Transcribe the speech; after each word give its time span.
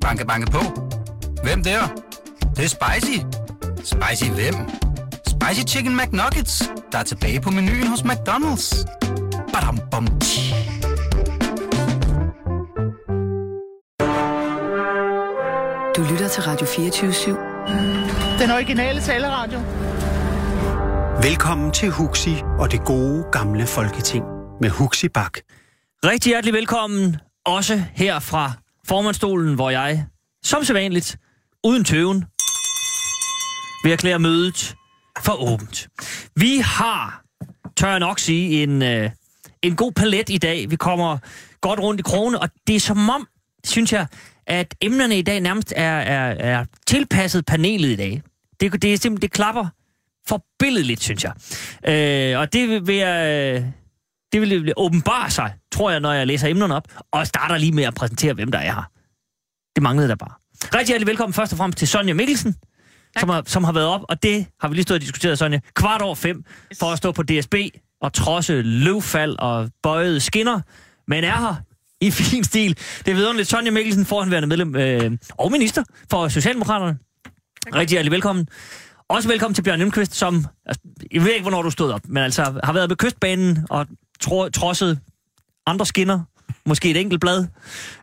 Banke, 0.00 0.26
banke 0.26 0.50
på. 0.50 0.60
Hvem 1.42 1.62
der? 1.62 1.80
Det, 2.40 2.56
det 2.56 2.64
er 2.64 2.68
spicy. 2.68 3.18
Spicy 3.84 4.30
hvem? 4.30 4.54
Spicy 5.26 5.74
Chicken 5.74 5.96
McNuggets, 5.96 6.70
der 6.92 6.98
er 6.98 7.02
tilbage 7.02 7.40
på 7.40 7.50
menuen 7.50 7.86
hos 7.86 8.00
McDonald's. 8.00 8.84
Badum, 9.52 9.78
bom, 9.90 10.06
tji. 10.20 10.54
Du 15.96 16.02
lytter 16.12 16.28
til 16.28 16.42
Radio 16.42 16.66
24 16.66 17.36
Den 18.40 18.50
originale 18.50 19.00
taleradio. 19.00 19.60
Velkommen 21.22 21.70
til 21.72 21.90
Huxi 21.90 22.42
og 22.58 22.72
det 22.72 22.84
gode 22.84 23.24
gamle 23.32 23.66
folketing 23.66 24.24
med 24.60 24.70
Huxi 24.70 25.08
Bak. 25.08 25.38
Rigtig 26.04 26.30
hjertelig 26.30 26.54
velkommen, 26.54 27.16
også 27.46 27.82
her 27.94 28.18
fra 28.18 28.52
formandstolen, 28.90 29.54
hvor 29.54 29.70
jeg, 29.70 30.06
som 30.44 30.64
sædvanligt, 30.64 31.18
uden 31.64 31.84
tøven, 31.84 32.24
vil 33.84 33.92
erklære 33.92 34.18
mødet 34.18 34.76
for 35.20 35.52
åbent. 35.52 35.88
Vi 36.36 36.58
har, 36.64 37.22
tør 37.76 37.90
jeg 37.90 37.98
nok 37.98 38.18
sige, 38.18 38.62
en, 38.62 38.82
øh, 38.82 39.10
en 39.62 39.76
god 39.76 39.92
palet 39.92 40.30
i 40.30 40.38
dag. 40.38 40.70
Vi 40.70 40.76
kommer 40.76 41.18
godt 41.60 41.80
rundt 41.80 42.00
i 42.00 42.02
krone, 42.02 42.38
og 42.38 42.48
det 42.66 42.76
er 42.76 42.80
som 42.80 43.10
om, 43.10 43.28
synes 43.64 43.92
jeg, 43.92 44.06
at 44.46 44.74
emnerne 44.80 45.18
i 45.18 45.22
dag 45.22 45.40
nærmest 45.40 45.72
er, 45.76 45.98
er, 45.98 46.30
er 46.30 46.64
tilpasset 46.86 47.46
panelet 47.46 47.88
i 47.88 47.96
dag. 47.96 48.22
Det, 48.60 48.82
det 48.82 48.92
er 48.92 48.98
simpelthen, 48.98 49.22
det 49.22 49.32
klapper 49.32 49.66
forbilledeligt, 50.28 51.02
synes 51.02 51.24
jeg. 51.24 51.32
Øh, 51.88 52.38
og 52.38 52.52
det 52.52 52.86
vil 52.86 52.96
jeg... 52.96 53.26
Øh, 53.56 53.79
det 54.32 54.40
vil 54.40 54.72
åbenbare 54.76 55.30
sig, 55.30 55.54
tror 55.72 55.90
jeg, 55.90 56.00
når 56.00 56.12
jeg 56.12 56.26
læser 56.26 56.48
emnerne 56.48 56.74
op, 56.74 56.88
og 57.12 57.26
starter 57.26 57.56
lige 57.58 57.72
med 57.72 57.84
at 57.84 57.94
præsentere, 57.94 58.32
hvem 58.34 58.52
der 58.52 58.58
er 58.58 58.72
her. 58.72 58.90
Det 59.74 59.82
manglede 59.82 60.08
der 60.08 60.14
bare. 60.14 60.32
Rigtig 60.64 60.86
hjertelig 60.86 61.06
velkommen 61.06 61.34
først 61.34 61.52
og 61.52 61.58
fremmest 61.58 61.78
til 61.78 61.88
Sonja 61.88 62.14
Mikkelsen, 62.14 62.54
som 63.18 63.28
har, 63.28 63.42
som 63.46 63.64
har 63.64 63.72
været 63.72 63.86
op, 63.86 64.00
og 64.08 64.22
det 64.22 64.46
har 64.60 64.68
vi 64.68 64.74
lige 64.74 64.82
stået 64.82 64.98
og 64.98 65.02
diskuteret, 65.02 65.38
Sonja, 65.38 65.60
kvart 65.74 66.02
over 66.02 66.14
fem, 66.14 66.44
for 66.78 66.86
at 66.86 66.98
stå 66.98 67.12
på 67.12 67.22
DSB 67.22 67.54
og 68.00 68.12
trodse 68.12 68.62
løvfald 68.62 69.36
og 69.38 69.70
bøjede 69.82 70.20
skinner, 70.20 70.60
men 71.08 71.24
er 71.24 71.36
her 71.36 71.54
i 72.00 72.10
fin 72.30 72.44
stil. 72.44 72.78
Det 73.04 73.10
er 73.10 73.14
vidunderligt. 73.14 73.48
Sonja 73.48 73.70
Mikkelsen, 73.70 74.06
forhenværende 74.06 74.48
medlem 74.48 74.76
øh, 74.76 75.12
og 75.30 75.52
minister 75.52 75.84
for 76.10 76.28
Socialdemokraterne. 76.28 76.98
Rigtig 77.74 77.94
hjertelig 77.94 78.12
velkommen. 78.12 78.48
Også 79.08 79.28
velkommen 79.28 79.54
til 79.54 79.62
Bjørn 79.62 79.78
Nympquist, 79.78 80.14
som, 80.14 80.46
altså, 80.66 80.82
jeg 81.12 81.24
ved 81.24 81.30
ikke, 81.30 81.42
hvornår 81.42 81.62
du 81.62 81.70
stod 81.70 81.92
op, 81.92 82.00
men 82.08 82.22
altså 82.22 82.60
har 82.64 82.72
været 82.72 82.88
på 82.88 82.94
kystbanen 82.94 83.66
og 83.70 83.86
tro, 84.20 84.48
trodset 84.48 84.98
andre 85.66 85.86
skinner, 85.86 86.20
måske 86.64 86.90
et 86.90 86.96
enkelt 86.96 87.20
blad. 87.20 87.38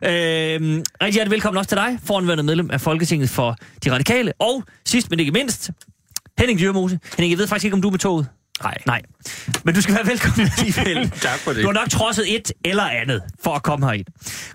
Øh, 0.04 0.10
rigtig 0.10 1.12
hjertelig 1.12 1.30
velkommen 1.30 1.58
også 1.58 1.68
til 1.68 1.76
dig, 1.76 1.98
foranværende 2.04 2.44
medlem 2.44 2.70
af 2.70 2.80
Folketinget 2.80 3.30
for 3.30 3.56
De 3.84 3.92
Radikale. 3.92 4.32
Og 4.38 4.64
sidst, 4.86 5.10
men 5.10 5.20
ikke 5.20 5.32
mindst, 5.32 5.70
Henning 6.38 6.60
Dyrmose. 6.60 6.98
Henning, 7.16 7.30
jeg 7.30 7.38
ved 7.38 7.46
faktisk 7.46 7.64
ikke, 7.64 7.74
om 7.74 7.82
du 7.82 7.88
er 7.88 7.92
med 7.92 7.98
toget. 7.98 8.26
Nej. 8.62 8.74
Nej. 8.86 9.02
Men 9.64 9.74
du 9.74 9.82
skal 9.82 9.94
være 9.94 10.06
velkommen 10.06 10.50
alligevel. 10.58 11.10
tak 11.20 11.38
for 11.38 11.52
det. 11.52 11.62
Du 11.62 11.66
har 11.66 11.74
nok 11.74 11.90
trodset 11.90 12.34
et 12.34 12.52
eller 12.64 12.82
andet 12.82 13.22
for 13.44 13.54
at 13.54 13.62
komme 13.62 13.86
herind. 13.86 14.06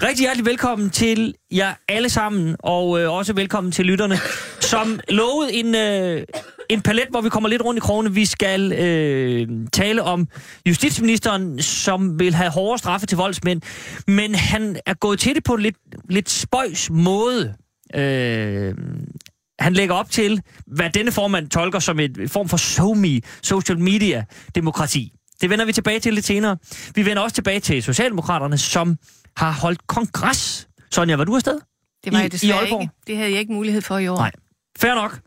Rigtig 0.03 0.23
hjertelig 0.23 0.45
velkommen 0.45 0.89
til 0.89 1.35
jer 1.51 1.73
alle 1.87 2.09
sammen, 2.09 2.55
og 2.59 3.01
øh, 3.01 3.11
også 3.11 3.33
velkommen 3.33 3.71
til 3.71 3.85
lytterne, 3.85 4.19
som 4.59 4.99
lovede 5.09 5.53
en, 5.53 5.75
øh, 5.75 6.23
en 6.69 6.81
palet, 6.81 7.05
hvor 7.09 7.21
vi 7.21 7.29
kommer 7.29 7.49
lidt 7.49 7.61
rundt 7.61 7.77
i 7.77 7.81
krogene. 7.81 8.13
Vi 8.13 8.25
skal 8.25 8.71
øh, 8.73 9.47
tale 9.73 10.03
om 10.03 10.27
justitsministeren, 10.67 11.61
som 11.61 12.19
vil 12.19 12.33
have 12.35 12.51
hårde 12.51 12.77
straffe 12.77 13.07
til 13.07 13.17
voldsmænd, 13.17 13.61
men 14.07 14.35
han 14.35 14.77
er 14.85 14.93
gået 14.93 15.19
til 15.19 15.35
det 15.35 15.43
på 15.43 15.53
en 15.53 15.61
lidt, 15.61 15.75
lidt 16.09 16.29
spøjs 16.29 16.89
måde. 16.89 17.53
Øh, 17.95 18.73
han 19.59 19.73
lægger 19.73 19.95
op 19.95 20.09
til, 20.11 20.41
hvad 20.67 20.89
denne 20.89 21.11
formand 21.11 21.49
tolker 21.49 21.79
som 21.79 21.99
et 21.99 22.17
form 22.31 22.49
for 22.49 22.57
SoMe, 22.57 23.21
social 23.41 23.79
media 23.79 24.25
demokrati. 24.55 25.13
Det 25.41 25.49
vender 25.49 25.65
vi 25.65 25.71
tilbage 25.73 25.99
til 25.99 26.13
lidt 26.13 26.25
senere. 26.25 26.57
Vi 26.95 27.05
vender 27.05 27.23
også 27.23 27.33
tilbage 27.35 27.59
til 27.59 27.83
Socialdemokraterne, 27.83 28.57
som 28.57 28.97
har 29.37 29.51
holdt 29.51 29.87
kongres. 29.87 30.67
Sonja, 30.91 31.15
var 31.15 31.23
du 31.23 31.35
afsted? 31.35 31.59
Det 32.03 32.13
var 32.13 32.19
I- 32.19 32.21
jeg 32.21 32.25
i 32.25 32.29
desværre 32.29 32.59
Aalborg? 32.59 32.81
ikke. 32.81 32.93
Det 33.07 33.17
havde 33.17 33.31
jeg 33.31 33.39
ikke 33.39 33.53
mulighed 33.53 33.81
for 33.81 33.97
i 33.97 34.07
år. 34.07 34.17
Nej. 34.17 34.31
Fair 34.79 34.95
nok. 34.95 35.19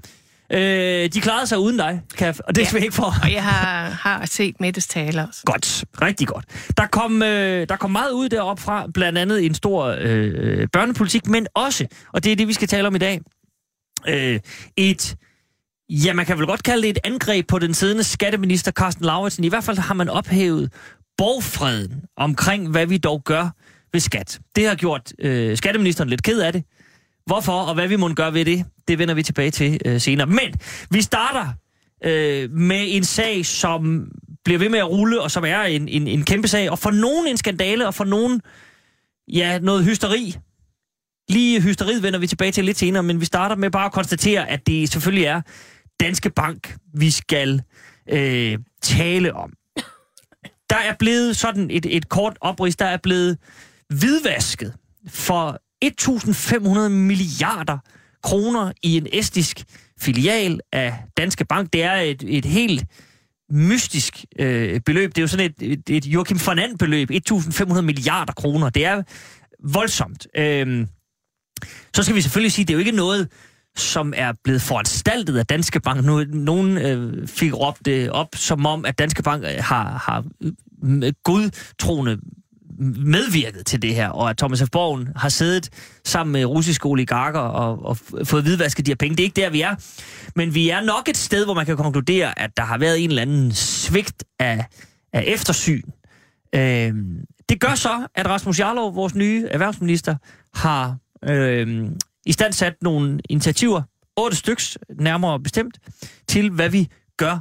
Øh, 0.53 1.09
de 1.13 1.21
klarede 1.21 1.47
sig 1.47 1.59
uden 1.59 1.77
dig, 1.77 2.01
jeg, 2.21 2.35
og 2.49 2.55
det 2.57 2.63
Ja. 2.63 2.79
vi 2.79 2.85
ikke 2.85 2.95
for. 2.95 3.15
Og 3.23 3.33
jeg 3.33 3.45
har, 3.45 3.89
har 3.91 4.27
set 4.27 4.61
Mettes 4.61 4.87
taler 4.87 5.27
også. 5.27 5.41
Godt, 5.45 5.85
rigtig 6.03 6.29
godt. 6.29 6.45
Der 6.77 6.87
kom, 6.87 7.23
øh, 7.23 7.69
der 7.69 7.77
kom 7.77 7.91
meget 7.91 8.11
ud 8.11 8.29
deroppe 8.29 8.63
fra, 8.63 8.87
blandt 8.95 9.19
andet 9.19 9.47
en 9.47 9.55
stor 9.55 9.97
øh, 10.01 10.69
børnepolitik, 10.73 11.27
men 11.27 11.47
også, 11.55 11.87
og 12.13 12.25
det 12.25 12.33
er 12.33 12.37
det, 12.37 12.49
vi 12.49 12.53
skal 12.53 12.69
tale 12.69 12.87
om 12.87 12.95
i 12.95 12.99
dag, 12.99 13.21
øh, 14.09 14.41
et, 14.77 15.17
ja, 15.89 16.13
man 16.13 16.27
kan 16.27 16.39
vel 16.39 16.47
godt 16.47 16.63
kalde 16.63 16.83
det 16.83 16.91
et 16.91 16.99
angreb 17.05 17.49
på 17.49 17.59
den 17.59 17.75
siddende 17.75 18.05
skatteminister 18.05 18.73
Carsten 18.73 19.05
Lauritsen. 19.05 19.45
I 19.45 19.49
hvert 19.49 19.65
fald 19.65 19.79
har 19.79 19.95
man 19.95 20.09
ophævet 20.09 20.73
borgfreden 21.19 22.03
omkring, 22.17 22.71
hvad 22.71 22.87
vi 22.87 22.99
dog 22.99 23.23
gør 23.25 23.49
ved 23.93 24.01
skat. 24.01 24.39
Det 24.57 24.67
har 24.69 24.75
gjort 24.75 25.13
øh, 25.19 25.57
skatteministeren 25.57 26.11
lidt 26.11 26.23
ked 26.23 26.41
af 26.41 26.53
det. 26.53 26.65
Hvorfor 27.27 27.53
og 27.53 27.75
hvad 27.75 27.89
vi 27.89 27.97
må 27.97 28.09
gøre 28.15 28.35
ved 28.35 28.45
det, 28.45 28.65
det 28.89 28.99
vender 28.99 29.15
vi 29.15 29.23
tilbage 29.23 29.51
til 29.51 29.81
øh, 29.85 30.01
senere. 30.01 30.27
Men 30.27 30.55
vi 30.91 31.03
starter 31.03 31.53
øh, 32.05 32.51
med 32.51 32.85
en 32.89 33.05
sag, 33.05 33.47
som 33.47 34.11
bliver 34.45 34.59
ved 34.59 34.69
med 34.69 34.79
at 34.79 34.91
rulle, 34.91 35.21
og 35.21 35.31
som 35.31 35.45
er 35.45 35.63
en, 35.63 35.89
en, 35.89 36.09
en 36.09 36.25
kæmpe 36.25 36.49
sag, 36.49 36.71
og 36.71 36.79
for 36.79 36.91
nogen 36.91 37.27
en 37.27 37.37
skandale, 37.37 37.87
og 37.87 37.95
for 37.95 38.05
nogen, 38.05 38.41
ja, 39.29 39.59
noget 39.59 39.85
hysteri. 39.85 40.37
Lige 41.29 41.61
hysteriet 41.61 42.03
vender 42.03 42.19
vi 42.19 42.27
tilbage 42.27 42.53
til 42.53 42.65
lidt 42.65 42.79
senere, 42.79 43.03
men 43.03 43.21
vi 43.21 43.25
starter 43.25 43.57
med 43.57 43.71
bare 43.71 43.85
at 43.85 43.93
konstatere, 43.93 44.49
at 44.51 44.67
det 44.67 44.89
selvfølgelig 44.89 45.25
er 45.25 45.41
Danske 46.01 46.31
Bank, 46.31 46.77
vi 46.95 47.11
skal 47.11 47.63
øh, 48.13 48.59
tale 48.83 49.35
om. 49.35 49.53
Der 50.71 50.77
er 50.77 50.95
blevet 50.99 51.37
sådan 51.37 51.71
et, 51.71 51.87
et 51.97 52.09
kort 52.09 52.39
oprids, 52.41 52.77
der 52.77 52.85
er 52.85 52.97
blevet 52.97 53.39
hvidvasket 53.89 54.75
for 55.09 55.59
1.500 55.85 56.89
milliarder 56.89 57.79
kroner 58.23 58.73
i 58.83 58.97
en 58.97 59.07
estisk 59.13 59.65
filial 60.01 60.61
af 60.73 60.95
Danske 61.17 61.45
Bank. 61.45 61.73
Det 61.73 61.83
er 61.83 61.95
et, 61.95 62.25
et 62.27 62.45
helt 62.45 62.85
mystisk 63.51 64.25
øh, 64.39 64.81
beløb. 64.81 65.11
Det 65.11 65.19
er 65.19 65.23
jo 65.23 65.29
sådan 65.29 65.53
et, 65.61 65.73
et, 65.73 65.91
et 65.91 66.07
Joachim 66.07 66.39
von 66.47 66.59
beløb 66.79 67.11
1.500 67.11 67.81
milliarder 67.81 68.33
kroner. 68.33 68.71
Det 68.71 68.85
er 68.85 69.03
voldsomt. 69.65 70.27
Øhm, 70.37 70.89
så 71.95 72.03
skal 72.03 72.17
vi 72.17 72.21
selvfølgelig 72.21 72.53
sige, 72.53 72.63
at 72.63 72.69
det 72.69 72.75
er 72.75 72.77
jo 72.77 72.79
ikke 72.79 72.93
noget, 72.93 73.29
som 73.77 74.13
er 74.17 74.33
blevet 74.45 74.63
foranstaltet 74.63 75.39
af 75.39 75.47
Danske 75.47 75.81
Bank. 75.81 76.05
Nu, 76.05 76.25
nogen 76.25 76.79
øh, 76.79 77.29
fik 77.29 77.55
råbt 77.55 77.87
det 77.87 78.11
op, 78.11 78.29
som 78.35 78.67
om, 78.67 78.85
at 78.85 78.99
Danske 78.99 79.23
Bank 79.23 79.45
øh, 79.45 79.51
har, 79.59 80.03
har 80.07 80.25
øh, 80.85 81.13
godtroende 81.25 82.19
medvirket 82.79 83.67
til 83.67 83.83
det 83.83 83.95
her, 83.95 84.09
og 84.09 84.31
at 84.31 84.39
Thomas 84.39 84.63
F. 84.63 84.71
Borgen 84.73 85.09
har 85.17 85.29
siddet 85.29 85.69
sammen 86.05 86.33
med 86.33 86.45
russiske 86.45 86.87
oligarker 86.87 87.41
og, 87.41 87.87
og 87.87 87.97
fået 88.25 88.43
hvidvasket 88.43 88.87
de 88.87 88.91
her 88.91 88.97
penge. 88.97 89.17
Det 89.17 89.23
er 89.23 89.25
ikke 89.25 89.41
der, 89.41 89.51
vi 89.51 89.61
er. 89.61 89.75
Men 90.37 90.55
vi 90.55 90.69
er 90.69 90.81
nok 90.81 91.09
et 91.09 91.17
sted, 91.17 91.45
hvor 91.45 91.55
man 91.55 91.67
kan 91.67 91.77
konkludere, 91.77 92.39
at 92.39 92.51
der 92.57 92.63
har 92.63 92.79
været 92.79 93.05
en 93.05 93.11
eller 93.11 93.23
anden 93.23 93.53
svigt 93.53 94.25
af, 94.39 94.65
af 95.13 95.25
eftersyn. 95.27 95.83
Øhm, 96.55 97.21
det 97.49 97.61
gør 97.61 97.75
så, 97.75 98.07
at 98.15 98.27
Rasmus 98.27 98.61
Jarlov, 98.61 98.95
vores 98.95 99.15
nye 99.15 99.47
erhvervsminister, 99.51 100.17
har 100.55 100.97
øhm, 101.25 101.97
i 102.27 102.33
stand 102.33 102.53
sat 102.53 102.75
nogle 102.83 103.21
initiativer, 103.29 103.83
otte 104.17 104.37
styks 104.37 104.79
nærmere 105.01 105.41
bestemt, 105.41 105.79
til 106.29 106.51
hvad 106.51 106.69
vi 106.69 106.89
gør 107.17 107.39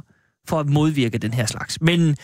for 0.48 0.60
at 0.60 0.68
modvirke 0.68 1.18
den 1.18 1.34
her 1.34 1.46
slags. 1.46 1.80
Men 1.80 2.16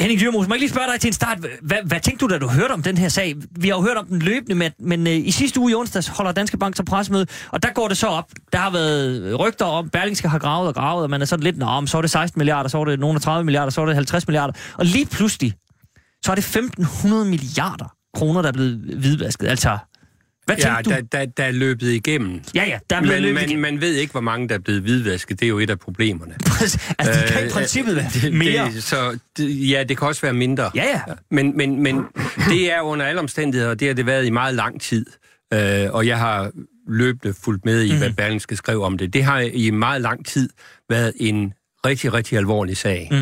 Henning 0.00 0.20
Dyrmose, 0.20 0.48
må 0.48 0.54
jeg 0.54 0.60
lige 0.60 0.70
spørge 0.70 0.92
dig 0.92 1.00
til 1.00 1.08
en 1.08 1.12
start. 1.12 1.38
Hvad, 1.62 1.76
hvad 1.86 2.00
tænkte 2.00 2.26
du, 2.26 2.32
da 2.32 2.38
du 2.38 2.48
hørte 2.48 2.72
om 2.72 2.82
den 2.82 2.98
her 2.98 3.08
sag? 3.08 3.34
Vi 3.50 3.68
har 3.68 3.76
jo 3.76 3.82
hørt 3.82 3.96
om 3.96 4.06
den 4.06 4.18
løbende, 4.18 4.54
men, 4.54 4.72
men 4.78 5.06
øh, 5.06 5.12
i 5.12 5.30
sidste 5.30 5.60
uge 5.60 5.72
i 5.72 5.74
onsdags 5.74 6.08
holder 6.08 6.32
Danske 6.32 6.56
Bank 6.56 6.76
så 6.76 6.84
pressemøde, 6.84 7.26
og 7.50 7.62
der 7.62 7.68
går 7.74 7.88
det 7.88 7.96
så 7.96 8.06
op. 8.06 8.30
Der 8.52 8.58
har 8.58 8.70
været 8.70 9.40
rygter 9.40 9.64
om, 9.64 9.90
Berlingske 9.90 10.28
har 10.28 10.38
gravet 10.38 10.68
og 10.68 10.74
gravet, 10.74 11.02
og 11.02 11.10
man 11.10 11.20
er 11.22 11.26
sådan 11.26 11.42
lidt, 11.42 11.62
om 11.62 11.86
så 11.86 11.96
er 11.96 12.00
det 12.00 12.10
16 12.10 12.38
milliarder, 12.38 12.68
så 12.68 12.80
er 12.80 12.84
det 12.84 13.00
nogen 13.00 13.16
af 13.16 13.22
30 13.22 13.44
milliarder, 13.44 13.70
så 13.70 13.80
er 13.80 13.86
det 13.86 13.94
50 13.94 14.26
milliarder. 14.28 14.52
Og 14.78 14.84
lige 14.84 15.06
pludselig, 15.06 15.52
så 16.24 16.30
er 16.30 16.34
det 16.34 16.44
1500 16.44 17.24
milliarder 17.24 17.94
kroner, 18.14 18.42
der 18.42 18.48
er 18.48 18.52
blevet 18.52 18.76
hvidvasket. 18.76 19.48
Altså, 19.48 19.78
hvad 20.46 20.56
Ja, 20.56 20.62
tænkte 20.74 20.90
der, 20.90 21.00
du? 21.00 21.06
der, 21.12 21.24
der 21.24 21.44
er 21.44 21.50
løbet 21.50 21.88
igennem. 21.92 22.40
Ja, 22.54 22.64
ja, 22.64 22.78
der 22.90 22.96
er 22.96 23.00
blevet 23.00 23.16
Men 23.16 23.22
løbet 23.22 23.34
man, 23.34 23.44
igennem. 23.44 23.62
man 23.62 23.80
ved 23.80 23.94
ikke, 23.94 24.12
hvor 24.12 24.20
mange 24.20 24.48
der 24.48 24.54
er 24.54 24.58
blevet 24.58 24.82
hvidvasket. 24.82 25.40
Det 25.40 25.46
er 25.46 25.50
jo 25.50 25.58
et 25.58 25.70
af 25.70 25.78
problemerne. 25.78 26.34
altså, 26.60 26.78
det 26.98 27.28
kan 27.32 27.42
i 27.42 27.44
Øh, 27.44 27.50
princippet 27.50 27.96
være 27.96 28.10
det- 28.22 28.34
mere. 28.34 28.70
Det, 28.72 28.82
så, 28.84 29.18
det, 29.36 29.70
ja, 29.70 29.84
det 29.88 29.98
kan 29.98 30.08
også 30.08 30.22
være 30.22 30.32
mindre. 30.34 30.70
Ja, 30.74 30.84
ja. 30.84 31.00
Men, 31.30 31.56
men, 31.56 31.82
men 31.82 32.04
det 32.48 32.72
er 32.72 32.80
under 32.80 33.06
alle 33.06 33.20
omstændigheder, 33.20 33.70
og 33.70 33.80
det 33.80 33.88
har 33.88 33.94
det 33.94 34.06
været 34.06 34.26
i 34.26 34.30
meget 34.30 34.54
lang 34.54 34.80
tid. 34.80 35.06
Øh, 35.54 35.86
og 35.90 36.06
jeg 36.06 36.18
har 36.18 36.50
løbende 36.88 37.34
fulgt 37.44 37.64
med 37.64 37.82
i, 37.82 37.92
mm. 37.92 37.98
hvad 37.98 38.08
Mhm. 38.08 38.16
Berlingske 38.16 38.56
skrev 38.56 38.82
om 38.82 38.98
det. 38.98 39.12
Det 39.12 39.24
har 39.24 39.40
i 39.40 39.70
meget 39.70 40.00
lang 40.00 40.26
tid 40.26 40.48
været 40.90 41.12
en 41.16 41.52
rigtig, 41.86 42.14
rigtig 42.14 42.38
alvorlig 42.38 42.76
sag. 42.76 43.08
Mm. 43.10 43.16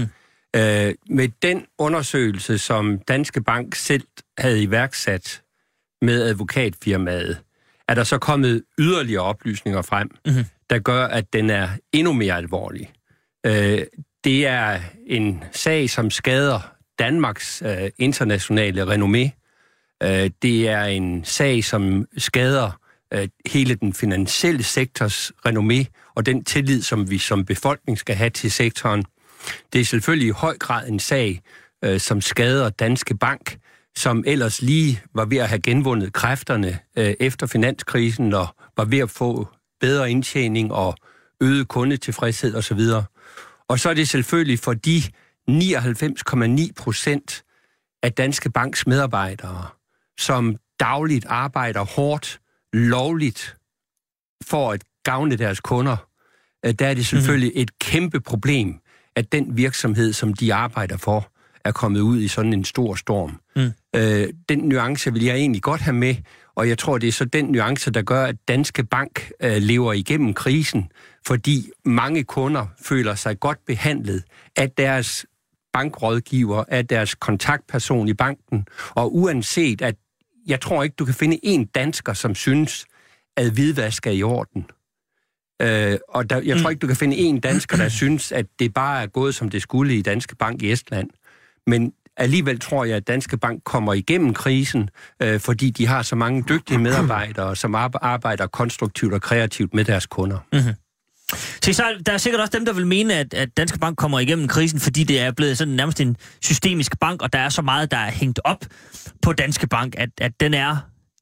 Øh, 0.61 0.95
med 1.11 1.29
den 1.43 1.65
undersøgelse, 1.79 2.59
som 2.59 2.99
Danske 3.09 3.43
Bank 3.43 3.75
selv 3.75 4.03
havde 4.39 4.63
iværksat 4.63 5.42
med 6.03 6.23
advokatfirmaet, 6.23 7.39
er 7.89 7.95
der 7.95 8.05
så 8.05 8.19
kommet 8.19 8.63
yderligere 8.79 9.23
oplysninger 9.23 9.83
frem, 9.83 10.11
mm-hmm. 10.27 10.45
der 10.71 10.79
gør, 10.79 11.05
at 11.05 11.33
den 11.33 11.51
er 11.51 11.69
endnu 11.93 12.13
mere 12.13 12.37
alvorlig. 12.37 12.91
Øh, 13.47 13.83
det 14.25 14.47
er 14.47 14.81
en 15.07 15.45
sag, 15.53 15.91
som 15.91 16.11
skader 16.11 16.61
Danmarks 16.99 17.63
øh, 17.67 17.91
internationale 17.99 18.83
renommé. 18.83 19.31
Øh, 20.03 20.31
det 20.43 20.69
er 20.69 20.85
en 20.85 21.25
sag, 21.25 21.65
som 21.65 22.07
skader 22.19 22.81
øh, 23.15 23.29
hele 23.47 23.75
den 23.75 23.93
finansielle 23.93 24.63
sektors 24.63 25.33
renommé 25.49 25.85
og 26.15 26.27
den 26.27 26.45
tillid, 26.45 26.83
som 26.83 27.11
vi 27.11 27.19
som 27.19 27.45
befolkning 27.45 27.99
skal 27.99 28.15
have 28.15 28.31
til 28.31 28.51
sektoren. 28.51 29.05
Det 29.73 29.81
er 29.81 29.85
selvfølgelig 29.85 30.29
i 30.29 30.31
høj 30.31 30.59
grad 30.59 30.89
en 30.89 30.99
sag, 30.99 31.41
øh, 31.85 32.01
som 32.01 32.21
skader 32.21 32.71
Danske 32.71 33.17
Bank, 33.17 33.57
som 33.97 34.25
ellers 34.27 34.63
lige 34.63 35.03
var 35.15 35.25
ved 35.25 35.39
at 35.39 35.49
have 35.49 35.61
genvundet 35.61 36.13
kræfterne 36.13 36.79
øh, 36.97 37.15
efter 37.21 37.47
finanskrisen 37.47 38.35
og 38.35 38.47
var 38.77 38.85
ved 38.85 38.99
at 38.99 39.11
få 39.11 39.49
bedre 39.81 40.11
indtjening 40.11 40.73
og 40.73 40.97
øget 41.41 41.69
kundetilfredshed 41.69 42.55
osv. 42.55 42.81
Og 43.69 43.79
så 43.79 43.91
er 43.91 43.95
det 43.95 44.09
selvfølgelig 44.09 44.59
for 44.59 44.75
de 44.75 45.03
99,9 45.51 46.73
procent 46.77 47.45
af 48.03 48.13
Danske 48.13 48.51
Banks 48.51 48.87
medarbejdere, 48.87 49.67
som 50.21 50.57
dagligt 50.81 51.27
arbejder 51.29 51.85
hårdt, 51.85 52.41
lovligt, 52.73 53.57
for 54.45 54.73
at 54.73 54.85
gavne 55.05 55.37
deres 55.37 55.61
kunder, 55.61 55.97
øh, 56.67 56.75
der 56.79 56.87
er 56.87 56.95
det 56.95 57.07
selvfølgelig 57.07 57.53
mm. 57.55 57.61
et 57.61 57.79
kæmpe 57.79 58.21
problem, 58.21 58.81
at 59.17 59.33
den 59.33 59.57
virksomhed, 59.57 60.13
som 60.13 60.35
de 60.35 60.55
arbejder 60.55 60.97
for, 60.97 61.29
er 61.65 61.73
kommet 61.73 62.01
ud 62.01 62.21
i 62.21 62.29
sådan 62.29 62.53
en 62.53 62.65
stor 62.65 62.95
storm. 62.95 63.41
Mm. 63.57 63.73
Øh, 63.97 64.29
den 64.49 64.59
nuance 64.59 65.13
vil 65.13 65.25
jeg 65.25 65.37
egentlig 65.37 65.63
godt 65.63 65.81
have 65.81 65.95
med, 65.95 66.15
og 66.55 66.69
jeg 66.69 66.79
tror, 66.79 66.99
det 66.99 67.09
er 67.09 67.13
så 67.13 67.25
den 67.25 67.45
nuance, 67.45 67.91
der 67.91 68.03
gør, 68.03 68.25
at 68.25 68.37
Danske 68.49 68.85
Bank 68.85 69.31
øh, 69.43 69.57
lever 69.57 69.93
igennem 69.93 70.35
krisen, 70.35 70.93
fordi 71.27 71.71
mange 71.85 72.25
kunder 72.25 72.67
føler 72.83 73.15
sig 73.15 73.41
godt 73.41 73.59
behandlet 73.67 74.23
af 74.57 74.71
deres 74.71 75.27
bankrådgiver, 75.73 76.65
af 76.69 76.87
deres 76.87 77.15
kontaktperson 77.15 78.09
i 78.09 78.15
banken, 78.15 78.67
og 78.91 79.17
uanset 79.17 79.83
at 79.83 79.97
jeg 80.47 80.61
tror 80.61 80.83
ikke, 80.83 80.95
du 80.99 81.05
kan 81.05 81.15
finde 81.15 81.39
en 81.43 81.65
dansker, 81.65 82.13
som 82.13 82.35
synes, 82.35 82.87
at 83.37 83.51
hvidvask 83.51 84.07
er 84.07 84.11
i 84.11 84.23
orden. 84.23 84.67
Øh, 85.63 85.99
og 86.09 86.31
der, 86.31 86.41
jeg 86.41 86.57
tror 86.57 86.69
mm. 86.69 86.71
ikke, 86.71 86.81
du 86.81 86.87
kan 86.87 86.97
finde 86.97 87.17
en 87.17 87.41
dansker, 87.41 87.77
der 87.77 87.89
synes, 88.03 88.33
at 88.33 88.47
det 88.59 88.75
bare 88.75 89.03
er 89.03 89.07
gået, 89.07 89.35
som 89.35 89.49
det 89.49 89.63
skulle 89.63 89.97
i 89.97 90.03
Danske 90.03 90.37
Bank 90.37 90.63
i 90.63 90.73
Estland. 90.73 91.11
Men 91.67 91.93
alligevel 92.17 92.61
tror 92.61 92.85
jeg, 92.85 92.97
at 92.97 93.07
Danske 93.07 93.37
Bank 93.39 93.65
kommer 93.65 93.93
igennem 93.93 94.35
krisen, 94.35 94.91
øh, 95.23 95.41
fordi 95.41 95.71
de 95.71 95.87
har 95.87 96.03
så 96.03 96.17
mange 96.17 96.45
dygtige 96.49 96.79
medarbejdere, 96.79 97.57
som 97.63 97.75
arbejder 97.75 98.47
konstruktivt 98.47 99.15
og 99.15 99.23
kreativt 99.23 99.75
med 99.75 99.85
deres 99.85 100.07
kunder. 100.07 100.39
Mm-hmm. 100.53 100.75
Så, 101.63 101.73
så 101.73 101.85
der 102.07 102.13
er 102.13 102.19
sikkert 102.19 102.41
også 102.41 102.59
dem, 102.59 102.65
der 102.65 102.73
vil 102.73 102.87
mene, 102.87 103.15
at, 103.15 103.35
at 103.35 103.57
Danske 103.57 103.79
Bank 103.79 103.97
kommer 103.99 104.19
igennem 104.19 104.49
krisen, 104.49 104.81
fordi 104.81 105.05
det 105.05 105.21
er 105.21 105.31
blevet 105.31 105.59
sådan 105.59 105.75
nærmest 105.75 106.01
en 106.01 106.17
systemisk 106.43 106.99
bank, 107.01 107.23
og 107.23 107.33
der 107.33 107.39
er 107.39 107.49
så 107.49 107.63
meget, 107.63 107.91
der 107.91 107.97
er 107.97 108.11
hængt 108.11 108.41
op 108.45 108.65
på 109.23 109.33
Danske 109.33 109.67
Bank, 109.67 109.95
at, 109.99 110.11
at 110.21 110.33
den 110.41 110.55
er 110.55 110.77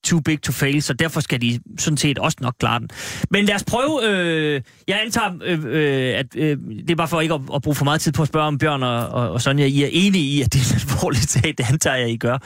too 0.04 0.20
big 0.20 0.42
to 0.42 0.52
fail, 0.52 0.82
så 0.82 0.92
derfor 0.92 1.20
skal 1.20 1.42
de 1.42 1.60
sådan 1.78 1.96
set 1.96 2.18
også 2.18 2.36
nok 2.40 2.54
klare 2.60 2.80
den. 2.80 2.88
Men 3.30 3.44
lad 3.44 3.54
os 3.54 3.64
prøve, 3.64 4.00
øh, 4.04 4.62
jeg 4.88 5.00
antager, 5.04 5.30
øh, 5.44 5.58
øh, 5.64 6.18
at 6.18 6.36
øh, 6.36 6.58
det 6.58 6.90
er 6.90 6.96
bare 6.96 7.08
for 7.08 7.20
ikke 7.20 7.34
at, 7.34 7.40
at 7.54 7.62
bruge 7.62 7.74
for 7.74 7.84
meget 7.84 8.00
tid 8.00 8.12
på 8.12 8.22
at 8.22 8.28
spørge 8.28 8.46
om 8.46 8.58
Bjørn 8.58 8.82
og, 8.82 9.08
og, 9.08 9.30
og 9.30 9.40
Sonja, 9.40 9.66
I 9.66 9.82
er 9.82 9.88
enige 9.92 10.24
i, 10.24 10.42
at 10.42 10.52
det 10.52 10.60
er 10.60 10.74
en 10.74 10.80
alvorlig 10.80 11.22
sag, 11.34 11.54
det 11.58 11.66
antager 11.70 11.96
jeg, 11.96 12.10
I 12.10 12.16
gør. 12.16 12.38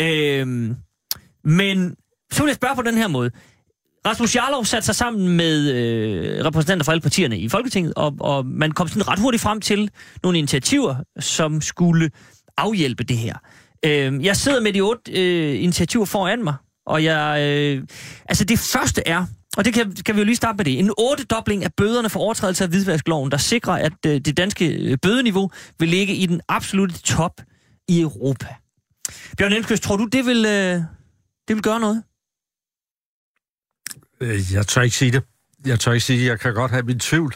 Øh, 0.00 0.46
men 1.44 1.94
så 2.32 2.42
vil 2.42 2.48
jeg 2.48 2.56
spørge 2.56 2.76
på 2.76 2.82
den 2.82 2.94
her 2.94 3.08
måde. 3.08 3.30
Rasmus 4.06 4.36
Jarlov 4.36 4.64
satte 4.64 4.86
sig 4.86 4.94
sammen 4.94 5.36
med 5.36 5.72
øh, 5.72 6.44
repræsentanter 6.44 6.84
fra 6.84 6.92
alle 6.92 7.00
partierne 7.00 7.38
i 7.38 7.48
Folketinget, 7.48 7.94
og, 7.96 8.16
og 8.20 8.46
man 8.46 8.72
kom 8.72 8.88
sådan 8.88 9.08
ret 9.08 9.18
hurtigt 9.18 9.42
frem 9.42 9.60
til 9.60 9.90
nogle 10.22 10.38
initiativer, 10.38 10.96
som 11.20 11.60
skulle 11.60 12.10
afhjælpe 12.56 13.04
det 13.04 13.16
her. 13.16 13.36
Øh, 13.84 14.24
jeg 14.24 14.36
sidder 14.36 14.60
med 14.60 14.72
de 14.72 14.80
otte 14.80 15.12
øh, 15.12 15.62
initiativer 15.62 16.04
foran 16.04 16.44
mig, 16.44 16.54
og 16.86 17.04
jeg... 17.04 17.40
Øh, 17.40 17.82
altså 18.28 18.44
det 18.44 18.58
første 18.58 19.08
er, 19.08 19.26
og 19.56 19.64
det 19.64 19.74
kan, 19.74 19.92
kan 20.06 20.14
vi 20.14 20.20
jo 20.20 20.24
lige 20.24 20.36
starte 20.36 20.56
med 20.56 20.64
det, 20.64 20.78
en 20.78 20.90
ottedobling 20.98 21.64
af 21.64 21.72
bøderne 21.76 22.10
for 22.10 22.20
overtrædelse 22.20 22.64
af 22.64 22.70
hvidvaskloven, 22.70 23.30
der 23.30 23.36
sikrer, 23.36 23.72
at 23.72 23.92
øh, 24.06 24.20
det 24.20 24.36
danske 24.36 24.68
øh, 24.68 24.98
bødeniveau 25.02 25.50
vil 25.78 25.88
ligge 25.88 26.14
i 26.14 26.26
den 26.26 26.40
absolute 26.48 26.98
top 26.98 27.40
i 27.88 28.00
Europa. 28.00 28.54
Bjørn 29.38 29.52
Elmqvist, 29.52 29.82
tror 29.82 29.96
du, 29.96 30.04
det 30.04 30.26
vil, 30.26 30.44
øh, 30.46 30.82
det 31.48 31.56
vil 31.56 31.62
gøre 31.62 31.80
noget? 31.80 32.02
Øh, 34.20 34.52
jeg 34.52 34.66
tør 34.66 34.82
ikke 34.82 34.96
sige 34.96 35.12
det. 35.12 35.22
Jeg 35.66 35.80
tør 35.80 35.92
ikke 35.92 36.04
sige 36.04 36.20
det. 36.20 36.26
Jeg 36.26 36.40
kan 36.40 36.54
godt 36.54 36.70
have 36.70 36.82
min 36.82 36.98
tvivl. 36.98 37.34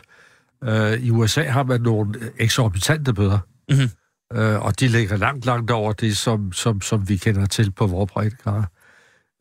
Uh, 0.67 0.93
I 0.93 1.11
USA 1.11 1.43
har 1.43 1.63
man 1.63 1.81
nogle 1.81 2.33
eksorbitante 2.39 3.15
bøder. 3.15 3.39
Mm-hmm. 3.69 3.91
Uh, 4.39 4.65
og 4.65 4.81
de 4.81 4.89
ligger 4.89 5.17
langt, 5.17 5.45
langt 5.45 5.71
over 5.71 5.93
det, 5.93 6.17
som, 6.17 6.53
som, 6.53 6.81
som 6.81 7.09
vi 7.09 7.17
kender 7.17 7.47
til 7.47 7.73
på 7.73 7.87
vores 7.87 8.13
breddegrader. 8.13 8.65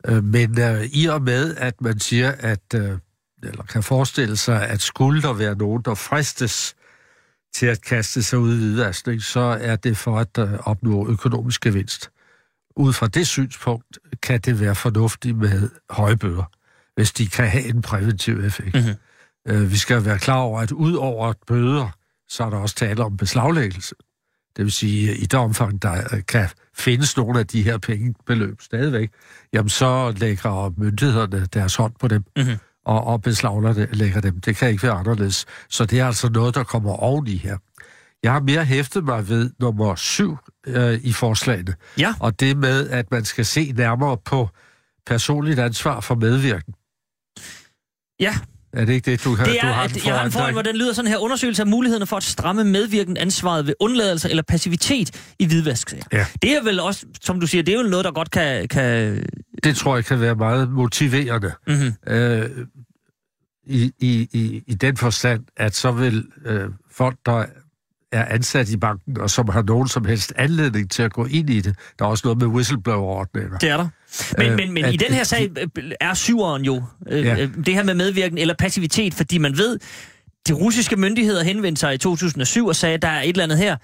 Uh, 0.08 0.24
men 0.24 0.50
uh, 0.50 0.84
i 0.84 1.06
og 1.06 1.22
med, 1.22 1.56
at 1.56 1.80
man 1.80 2.00
siger, 2.00 2.32
at, 2.38 2.74
uh, 2.74 2.80
eller 3.42 3.62
kan 3.68 3.82
forestille 3.82 4.36
sig, 4.36 4.68
at 4.68 4.80
skulle 4.80 5.22
der 5.22 5.32
være 5.32 5.54
nogen, 5.54 5.82
der 5.82 5.94
fristes 5.94 6.74
til 7.54 7.66
at 7.66 7.82
kaste 7.82 8.22
sig 8.22 8.38
ud 8.38 8.54
i 8.54 8.58
hvidvaskning, 8.58 9.22
så 9.22 9.40
er 9.40 9.76
det 9.76 9.96
for 9.96 10.18
at 10.18 10.38
uh, 10.38 10.68
opnå 10.68 11.08
økonomisk 11.08 11.60
gevinst. 11.60 12.10
Ud 12.76 12.92
fra 12.92 13.06
det 13.06 13.26
synspunkt 13.26 13.98
kan 14.22 14.40
det 14.40 14.60
være 14.60 14.74
fornuftigt 14.74 15.36
med 15.36 15.70
høje 15.90 16.16
bøder 16.16 16.44
hvis 16.98 17.12
de 17.12 17.26
kan 17.26 17.48
have 17.48 17.64
en 17.64 17.82
præventiv 17.82 18.44
effekt. 18.44 18.74
Mm-hmm. 18.74 18.94
Øh, 19.48 19.70
vi 19.70 19.76
skal 19.76 20.04
være 20.04 20.18
klar 20.18 20.38
over, 20.38 20.60
at 20.60 20.72
ud 20.72 20.94
over 20.94 21.32
bøder, 21.46 21.88
så 22.28 22.44
er 22.44 22.50
der 22.50 22.56
også 22.56 22.74
tale 22.74 23.04
om 23.04 23.16
beslaglæggelse. 23.16 23.94
Det 24.56 24.64
vil 24.64 24.72
sige, 24.72 25.16
i 25.16 25.26
det 25.26 25.34
omfang, 25.34 25.82
der 25.82 26.20
kan 26.28 26.48
findes 26.78 27.16
nogle 27.16 27.38
af 27.38 27.46
de 27.46 27.62
her 27.62 27.78
pengebeløb 27.78 28.60
stadigvæk, 28.60 29.10
jamen 29.52 29.68
så 29.68 30.14
lægger 30.16 30.72
myndighederne 30.76 31.46
deres 31.46 31.76
hånd 31.76 31.92
på 32.00 32.08
dem, 32.08 32.24
mm-hmm. 32.36 32.56
og, 32.84 33.04
og 33.04 33.22
beslaglægger 33.22 34.20
dem. 34.20 34.40
Det 34.40 34.56
kan 34.56 34.70
ikke 34.70 34.82
være 34.82 34.92
anderledes. 34.92 35.46
Så 35.68 35.84
det 35.84 36.00
er 36.00 36.06
altså 36.06 36.28
noget, 36.28 36.54
der 36.54 36.64
kommer 36.64 36.92
oveni 36.92 37.36
her. 37.36 37.58
Jeg 38.22 38.32
har 38.32 38.40
mere 38.40 38.64
hæftet 38.64 39.04
mig 39.04 39.28
ved 39.28 39.50
nummer 39.60 39.94
syv 39.94 40.38
øh, 40.66 41.00
i 41.02 41.12
forslagene. 41.12 41.74
Ja. 41.98 42.14
Og 42.20 42.40
det 42.40 42.56
med, 42.56 42.88
at 42.88 43.10
man 43.10 43.24
skal 43.24 43.44
se 43.44 43.72
nærmere 43.72 44.16
på 44.24 44.48
personligt 45.06 45.58
ansvar 45.58 46.00
for 46.00 46.14
medvirken. 46.14 46.74
Ja. 48.20 48.34
Er 48.72 48.84
det 48.84 48.92
ikke 48.92 49.10
det, 49.10 49.24
du 49.24 49.34
har 49.34 49.44
Det 49.44 49.56
er, 49.56 49.60
du 49.60 49.66
har 49.66 49.84
at 49.84 50.06
jeg 50.06 50.14
har 50.14 50.24
en 50.24 50.32
foran, 50.32 50.52
hvor 50.52 50.62
den 50.62 50.76
lyder 50.76 50.92
sådan 50.92 51.10
her. 51.10 51.18
Undersøgelse 51.18 51.62
af 51.62 51.66
mulighederne 51.66 52.06
for 52.06 52.16
at 52.16 52.22
stramme 52.22 52.64
medvirken 52.64 53.16
ansvaret 53.16 53.66
ved 53.66 53.74
undladelse 53.80 54.30
eller 54.30 54.42
passivitet 54.42 55.34
i 55.38 55.46
hvidvasksager. 55.46 56.04
Ja. 56.12 56.26
Det 56.42 56.56
er 56.56 56.62
vel 56.62 56.80
også, 56.80 57.06
som 57.22 57.40
du 57.40 57.46
siger, 57.46 57.62
det 57.62 57.74
er 57.74 57.82
jo 57.82 57.88
noget, 57.88 58.04
der 58.04 58.10
godt 58.10 58.30
kan... 58.30 58.68
kan... 58.68 59.24
Det 59.64 59.76
tror 59.76 59.94
jeg 59.94 60.04
kan 60.04 60.20
være 60.20 60.34
meget 60.34 60.70
motiverende. 60.70 61.52
Mm-hmm. 61.66 62.12
Øh, 62.14 62.50
i, 63.66 63.92
i, 64.00 64.28
i, 64.32 64.62
I 64.66 64.74
den 64.74 64.96
forstand, 64.96 65.44
at 65.56 65.74
så 65.74 65.92
vil 65.92 66.24
øh, 66.46 66.68
folk, 66.90 67.16
der 67.26 67.44
er 68.12 68.24
ansat 68.24 68.70
i 68.70 68.76
banken, 68.76 69.20
og 69.20 69.30
som 69.30 69.48
har 69.48 69.62
nogen 69.62 69.88
som 69.88 70.04
helst 70.04 70.32
anledning 70.36 70.90
til 70.90 71.02
at 71.02 71.12
gå 71.12 71.24
ind 71.24 71.50
i 71.50 71.60
det. 71.60 71.76
Der 71.98 72.04
er 72.04 72.08
også 72.08 72.26
noget 72.26 72.38
med 72.38 72.46
whistleblower-ordninger. 72.46 73.58
Det 73.58 73.70
er 73.70 73.76
der. 73.76 73.88
Men, 74.38 74.46
øh, 74.46 74.56
men, 74.56 74.72
men 74.72 74.84
at, 74.84 74.94
i 74.94 74.96
den 74.96 75.12
her 75.12 75.24
sag 75.24 75.50
øh, 75.78 75.92
er 76.00 76.14
syveren 76.14 76.64
jo 76.64 76.82
øh, 77.06 77.24
ja. 77.24 77.42
Øh, 77.42 77.50
det 77.66 77.74
her 77.74 77.82
med 77.82 77.94
medvirken 77.94 78.38
eller 78.38 78.54
passivitet, 78.54 79.14
fordi 79.14 79.38
man 79.38 79.58
ved, 79.58 79.78
de 80.48 80.52
russiske 80.52 80.96
myndigheder 80.96 81.44
henvendte 81.44 81.80
sig 81.80 81.94
i 81.94 81.98
2007 81.98 82.66
og 82.66 82.76
sagde, 82.76 82.94
at 82.94 83.02
der 83.02 83.08
er 83.08 83.22
et 83.22 83.28
eller 83.28 83.44
andet 83.44 83.58
her. 83.58 83.76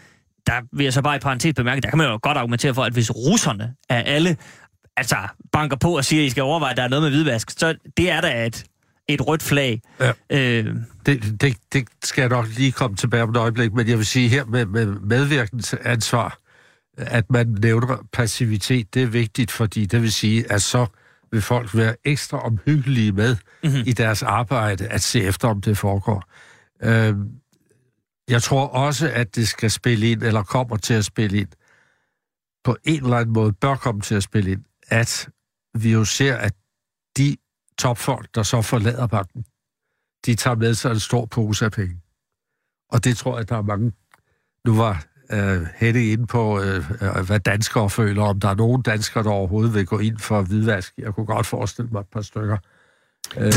Der 0.46 0.52
vil 0.72 0.84
jeg 0.84 0.92
så 0.92 1.02
bare 1.02 1.16
i 1.16 1.18
parentes 1.18 1.54
bemærke, 1.54 1.80
der 1.80 1.88
kan 1.88 1.98
man 1.98 2.06
jo 2.06 2.18
godt 2.22 2.38
argumentere 2.38 2.74
for, 2.74 2.82
at 2.82 2.92
hvis 2.92 3.10
russerne 3.10 3.74
er 3.88 4.02
alle 4.02 4.36
altså 4.96 5.16
banker 5.52 5.76
på 5.76 5.96
og 5.96 6.04
siger, 6.04 6.22
at 6.22 6.26
I 6.26 6.30
skal 6.30 6.42
overveje, 6.42 6.70
at 6.70 6.76
der 6.76 6.82
er 6.82 6.88
noget 6.88 7.02
med 7.02 7.10
hvidvask, 7.10 7.50
så 7.50 7.74
det 7.96 8.10
er 8.10 8.20
da 8.20 8.46
et 8.46 8.64
et 9.08 9.26
rødt 9.26 9.42
flag. 9.42 9.82
Ja. 10.00 10.12
Øh. 10.30 10.76
Det, 11.06 11.40
det, 11.40 11.56
det 11.72 11.88
skal 12.04 12.22
jeg 12.22 12.30
nok 12.30 12.46
lige 12.56 12.72
komme 12.72 12.96
tilbage 12.96 13.22
om 13.22 13.30
et 13.30 13.36
øjeblik, 13.36 13.72
men 13.72 13.88
jeg 13.88 13.98
vil 13.98 14.06
sige 14.06 14.28
her 14.28 14.44
med, 14.44 14.66
med 14.66 14.86
medvirkens 14.86 15.74
ansvar, 15.74 16.38
at 16.96 17.30
man 17.30 17.46
nævner 17.46 18.06
passivitet, 18.12 18.94
det 18.94 19.02
er 19.02 19.06
vigtigt, 19.06 19.50
fordi 19.50 19.86
det 19.86 20.02
vil 20.02 20.12
sige, 20.12 20.52
at 20.52 20.62
så 20.62 20.86
vil 21.32 21.42
folk 21.42 21.76
være 21.76 21.96
ekstra 22.04 22.38
omhyggelige 22.38 23.12
med 23.12 23.36
mm-hmm. 23.62 23.82
i 23.86 23.92
deres 23.92 24.22
arbejde 24.22 24.86
at 24.86 25.02
se 25.02 25.20
efter, 25.20 25.48
om 25.48 25.60
det 25.60 25.78
foregår. 25.78 26.24
Øh, 26.82 27.14
jeg 28.28 28.42
tror 28.42 28.66
også, 28.66 29.10
at 29.10 29.36
det 29.36 29.48
skal 29.48 29.70
spille 29.70 30.10
ind, 30.10 30.22
eller 30.22 30.42
kommer 30.42 30.76
til 30.76 30.94
at 30.94 31.04
spille 31.04 31.38
ind, 31.38 31.48
på 32.64 32.76
en 32.84 33.04
eller 33.04 33.16
anden 33.16 33.32
måde 33.32 33.52
bør 33.52 33.74
komme 33.74 34.00
til 34.00 34.14
at 34.14 34.22
spille 34.22 34.50
ind, 34.50 34.64
at 34.88 35.28
vi 35.74 35.92
jo 35.92 36.04
ser, 36.04 36.36
at 36.36 36.52
de 37.16 37.36
topfolk, 37.78 38.34
der 38.34 38.42
så 38.42 38.62
forlader 38.62 39.06
banken, 39.06 39.44
de 40.26 40.34
tager 40.34 40.56
med 40.56 40.74
sig 40.74 40.90
en 40.90 41.00
stor 41.00 41.26
pose 41.26 41.64
af 41.64 41.72
penge. 41.72 42.00
Og 42.92 43.04
det 43.04 43.16
tror 43.16 43.36
jeg, 43.36 43.48
der 43.48 43.56
er 43.56 43.62
mange... 43.62 43.92
Nu 44.66 44.76
var 44.76 45.06
uh, 45.32 45.66
Hette 45.76 46.12
inde 46.12 46.26
på, 46.26 46.58
uh, 46.58 47.26
hvad 47.26 47.40
danskere 47.40 47.90
føler, 47.90 48.22
om 48.22 48.40
der 48.40 48.48
er 48.48 48.54
nogen 48.54 48.82
danskere, 48.82 49.24
der 49.24 49.30
overhovedet 49.30 49.74
vil 49.74 49.86
gå 49.86 49.98
ind 49.98 50.18
for 50.18 50.42
hvidvask. 50.42 50.94
Jeg 50.98 51.14
kunne 51.14 51.26
godt 51.26 51.46
forestille 51.46 51.90
mig 51.92 52.00
et 52.00 52.08
par 52.12 52.22
stykker. 52.22 52.58
øh, 53.36 53.52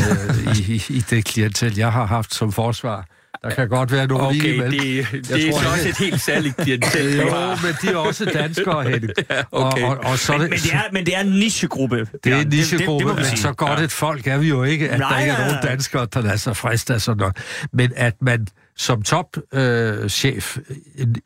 i, 0.58 0.74
i, 0.74 0.82
i 0.98 1.00
det 1.00 1.26
klientel, 1.26 1.78
jeg 1.78 1.92
har 1.92 2.06
haft 2.06 2.34
som 2.34 2.52
forsvar. 2.52 3.08
Der 3.44 3.50
kan 3.50 3.70
godt 3.70 3.92
være 3.92 4.08
nogen 4.08 4.34
lige 4.36 4.42
Okay, 4.44 4.54
imellem. 4.54 4.80
det, 5.12 5.30
det 5.30 5.30
Jeg 5.40 5.48
er 5.48 5.52
tror 5.52 5.62
så 5.62 5.70
også 5.70 5.90
et 5.90 5.98
helt 5.98 6.22
særligt 6.22 6.58
klientel. 6.58 7.16
Jo, 7.18 7.24
men 7.64 7.74
de 7.82 7.88
er 7.88 7.96
også 7.98 8.26
danskere, 8.26 8.84
Henning. 8.90 9.12
Ja, 9.30 9.44
okay. 9.52 9.84
og, 9.84 9.90
og, 9.90 9.98
og 10.04 10.18
så 10.20 10.32
Men, 10.32 10.42
men, 10.42 10.52
det 10.52 10.74
er, 10.74 10.82
men 10.92 11.06
det 11.06 11.16
er 11.16 11.22
en 11.22 11.28
nichegruppe. 11.32 12.08
Det 12.24 12.34
er 12.34 12.38
en 12.38 12.48
nichegruppe, 12.48 13.14
men 13.14 13.26
sige. 13.26 13.38
så 13.38 13.54
godt 13.54 13.80
et 13.80 13.92
folk 13.92 14.28
er 14.28 14.38
vi 14.38 14.50
jo 14.50 14.64
ikke, 14.64 14.90
at 14.90 15.00
Nej, 15.00 15.10
der 15.14 15.20
ikke 15.20 15.32
er 15.34 15.40
nogen 15.48 15.64
danskere, 15.64 16.08
der 16.14 16.22
lader 16.22 16.36
sig 16.36 16.58
friste 16.58 16.94
af 16.94 17.02
sådan 17.02 17.18
noget. 17.18 17.38
Men 17.74 17.92
at 17.96 18.16
man 18.22 18.48
som 18.78 19.02
topchef 19.02 19.44
øh, 19.54 20.10
chef 20.10 20.58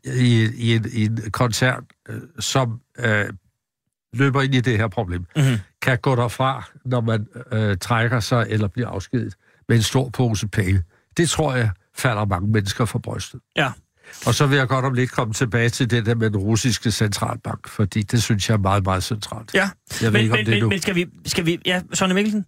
i, 0.06 0.50
i, 0.58 0.76
en, 0.76 0.86
i 0.94 1.06
en 1.06 1.18
koncern, 1.32 1.84
øh, 2.10 2.16
som 2.40 2.80
øh, 3.00 3.26
løber 4.14 4.42
ind 4.42 4.56
i 4.56 4.60
det 4.62 4.78
her 4.78 4.88
problem, 4.88 5.26
Mhm. 5.36 5.44
mm-hmm. 5.46 5.58
kan 5.82 5.98
gå 5.98 6.16
derfra, 6.16 6.70
når 6.86 7.02
man 7.02 7.26
øh, 7.52 7.78
trækker 7.78 8.20
sig 8.20 8.46
eller 8.50 8.68
bliver 8.68 8.88
afskediget 8.90 9.34
med 9.70 9.78
en 9.78 9.84
stor 9.84 10.10
pose 10.10 10.48
penge. 10.48 10.84
Det 11.18 11.30
tror 11.30 11.56
jeg 11.56 11.70
falder 11.98 12.26
mange 12.26 12.48
mennesker 12.48 12.86
for 12.86 13.00
brystet. 13.00 13.40
Ja. 13.58 13.72
Og 14.26 14.36
så 14.36 14.48
vil 14.48 14.58
jeg 14.58 14.68
godt 14.68 14.86
om 14.86 14.94
lidt 14.94 15.12
komme 15.12 15.34
tilbage 15.34 15.70
til 15.70 15.90
det 15.92 16.06
der 16.06 16.16
med 16.16 16.30
den 16.30 16.38
russiske 16.40 16.92
centralbank, 16.92 17.68
fordi 17.68 18.02
det 18.02 18.24
synes 18.24 18.50
jeg 18.50 18.54
er 18.54 18.60
meget, 18.60 18.84
meget 18.84 19.04
centralt. 19.04 19.54
Ja, 19.54 19.70
Jeg 20.02 20.02
ved 20.02 20.12
men, 20.12 20.22
ikke, 20.22 20.34
om 20.34 20.38
men, 20.40 20.46
det 20.46 20.54
men, 20.54 20.64
nu. 20.64 20.70
men 20.70 20.82
skal 20.82 20.96
vi... 20.96 21.06
Skal 21.26 21.46
vi 21.46 21.60
ja, 21.66 21.82
Sonja 21.94 22.14
Mikkelsen? 22.14 22.46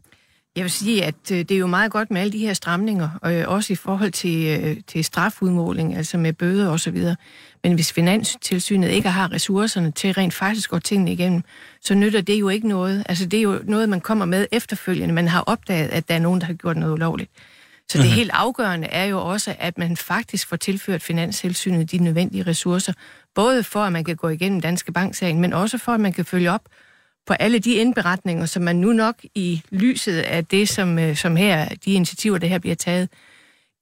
Jeg 0.56 0.64
vil 0.64 0.72
sige, 0.72 1.06
at 1.06 1.32
øh, 1.32 1.38
det 1.38 1.52
er 1.52 1.58
jo 1.58 1.68
meget 1.68 1.92
godt 1.92 2.12
med 2.12 2.22
alle 2.22 2.34
de 2.34 2.38
her 2.38 2.54
stramninger, 2.54 3.10
og 3.22 3.34
øh, 3.34 3.48
også 3.48 3.74
i 3.74 3.76
forhold 3.76 4.12
til, 4.12 4.60
øh, 4.62 4.78
til 4.88 5.04
strafudmåling, 5.04 5.96
altså 5.96 6.18
med 6.18 6.34
bøder 6.34 6.70
og 6.70 6.80
så 6.80 6.92
videre. 6.92 7.16
Men 7.64 7.74
hvis 7.74 7.94
Finanstilsynet 7.94 8.90
ikke 8.90 9.10
har 9.10 9.32
ressourcerne 9.32 9.92
til 9.92 10.14
rent 10.14 10.34
faktisk 10.34 10.70
at 10.70 10.72
gå 10.72 10.80
tingene 10.80 11.12
igennem, 11.14 11.44
så 11.82 11.96
nytter 11.96 12.22
det 12.22 12.40
jo 12.40 12.50
ikke 12.50 12.68
noget. 12.68 13.04
Altså 13.10 13.26
det 13.26 13.38
er 13.38 13.42
jo 13.42 13.60
noget, 13.64 13.90
man 13.90 14.02
kommer 14.02 14.26
med 14.26 14.48
efterfølgende. 14.52 15.14
Man 15.14 15.28
har 15.28 15.42
opdaget, 15.42 15.88
at 15.88 16.08
der 16.08 16.16
er 16.16 16.20
nogen, 16.20 16.42
der 16.42 16.48
har 16.48 16.54
gjort 16.54 16.78
noget 16.78 16.94
ulovligt. 16.94 17.32
Så 17.92 17.98
det 17.98 18.08
helt 18.08 18.32
afgørende 18.34 18.88
er 18.88 19.06
jo 19.06 19.22
også, 19.22 19.56
at 19.60 19.78
man 19.78 19.98
faktisk 19.98 20.48
får 20.48 20.56
tilført 20.56 21.04
Finanstilsynet 21.04 21.92
de 21.92 21.98
nødvendige 21.98 22.44
ressourcer, 22.44 22.94
både 23.36 23.64
for, 23.64 23.80
at 23.80 23.92
man 23.92 24.04
kan 24.04 24.16
gå 24.16 24.30
igennem 24.30 24.62
Danske 24.62 24.92
Banksagen, 24.92 25.40
men 25.40 25.54
også 25.54 25.78
for, 25.78 25.92
at 25.92 26.00
man 26.00 26.14
kan 26.14 26.26
følge 26.26 26.52
op 26.52 26.62
på 27.28 27.34
alle 27.34 27.60
de 27.60 27.74
indberetninger, 27.74 28.46
som 28.46 28.64
man 28.64 28.76
nu 28.76 28.94
nok 28.94 29.16
i 29.36 29.62
lyset 29.70 30.20
af 30.20 30.46
det, 30.46 30.70
som, 30.70 31.00
øh, 31.00 31.16
som 31.16 31.36
her, 31.36 31.70
de 31.86 31.94
initiativer, 31.94 32.38
der 32.38 32.48
her 32.48 32.60
bliver 32.60 32.76
taget, 32.76 33.10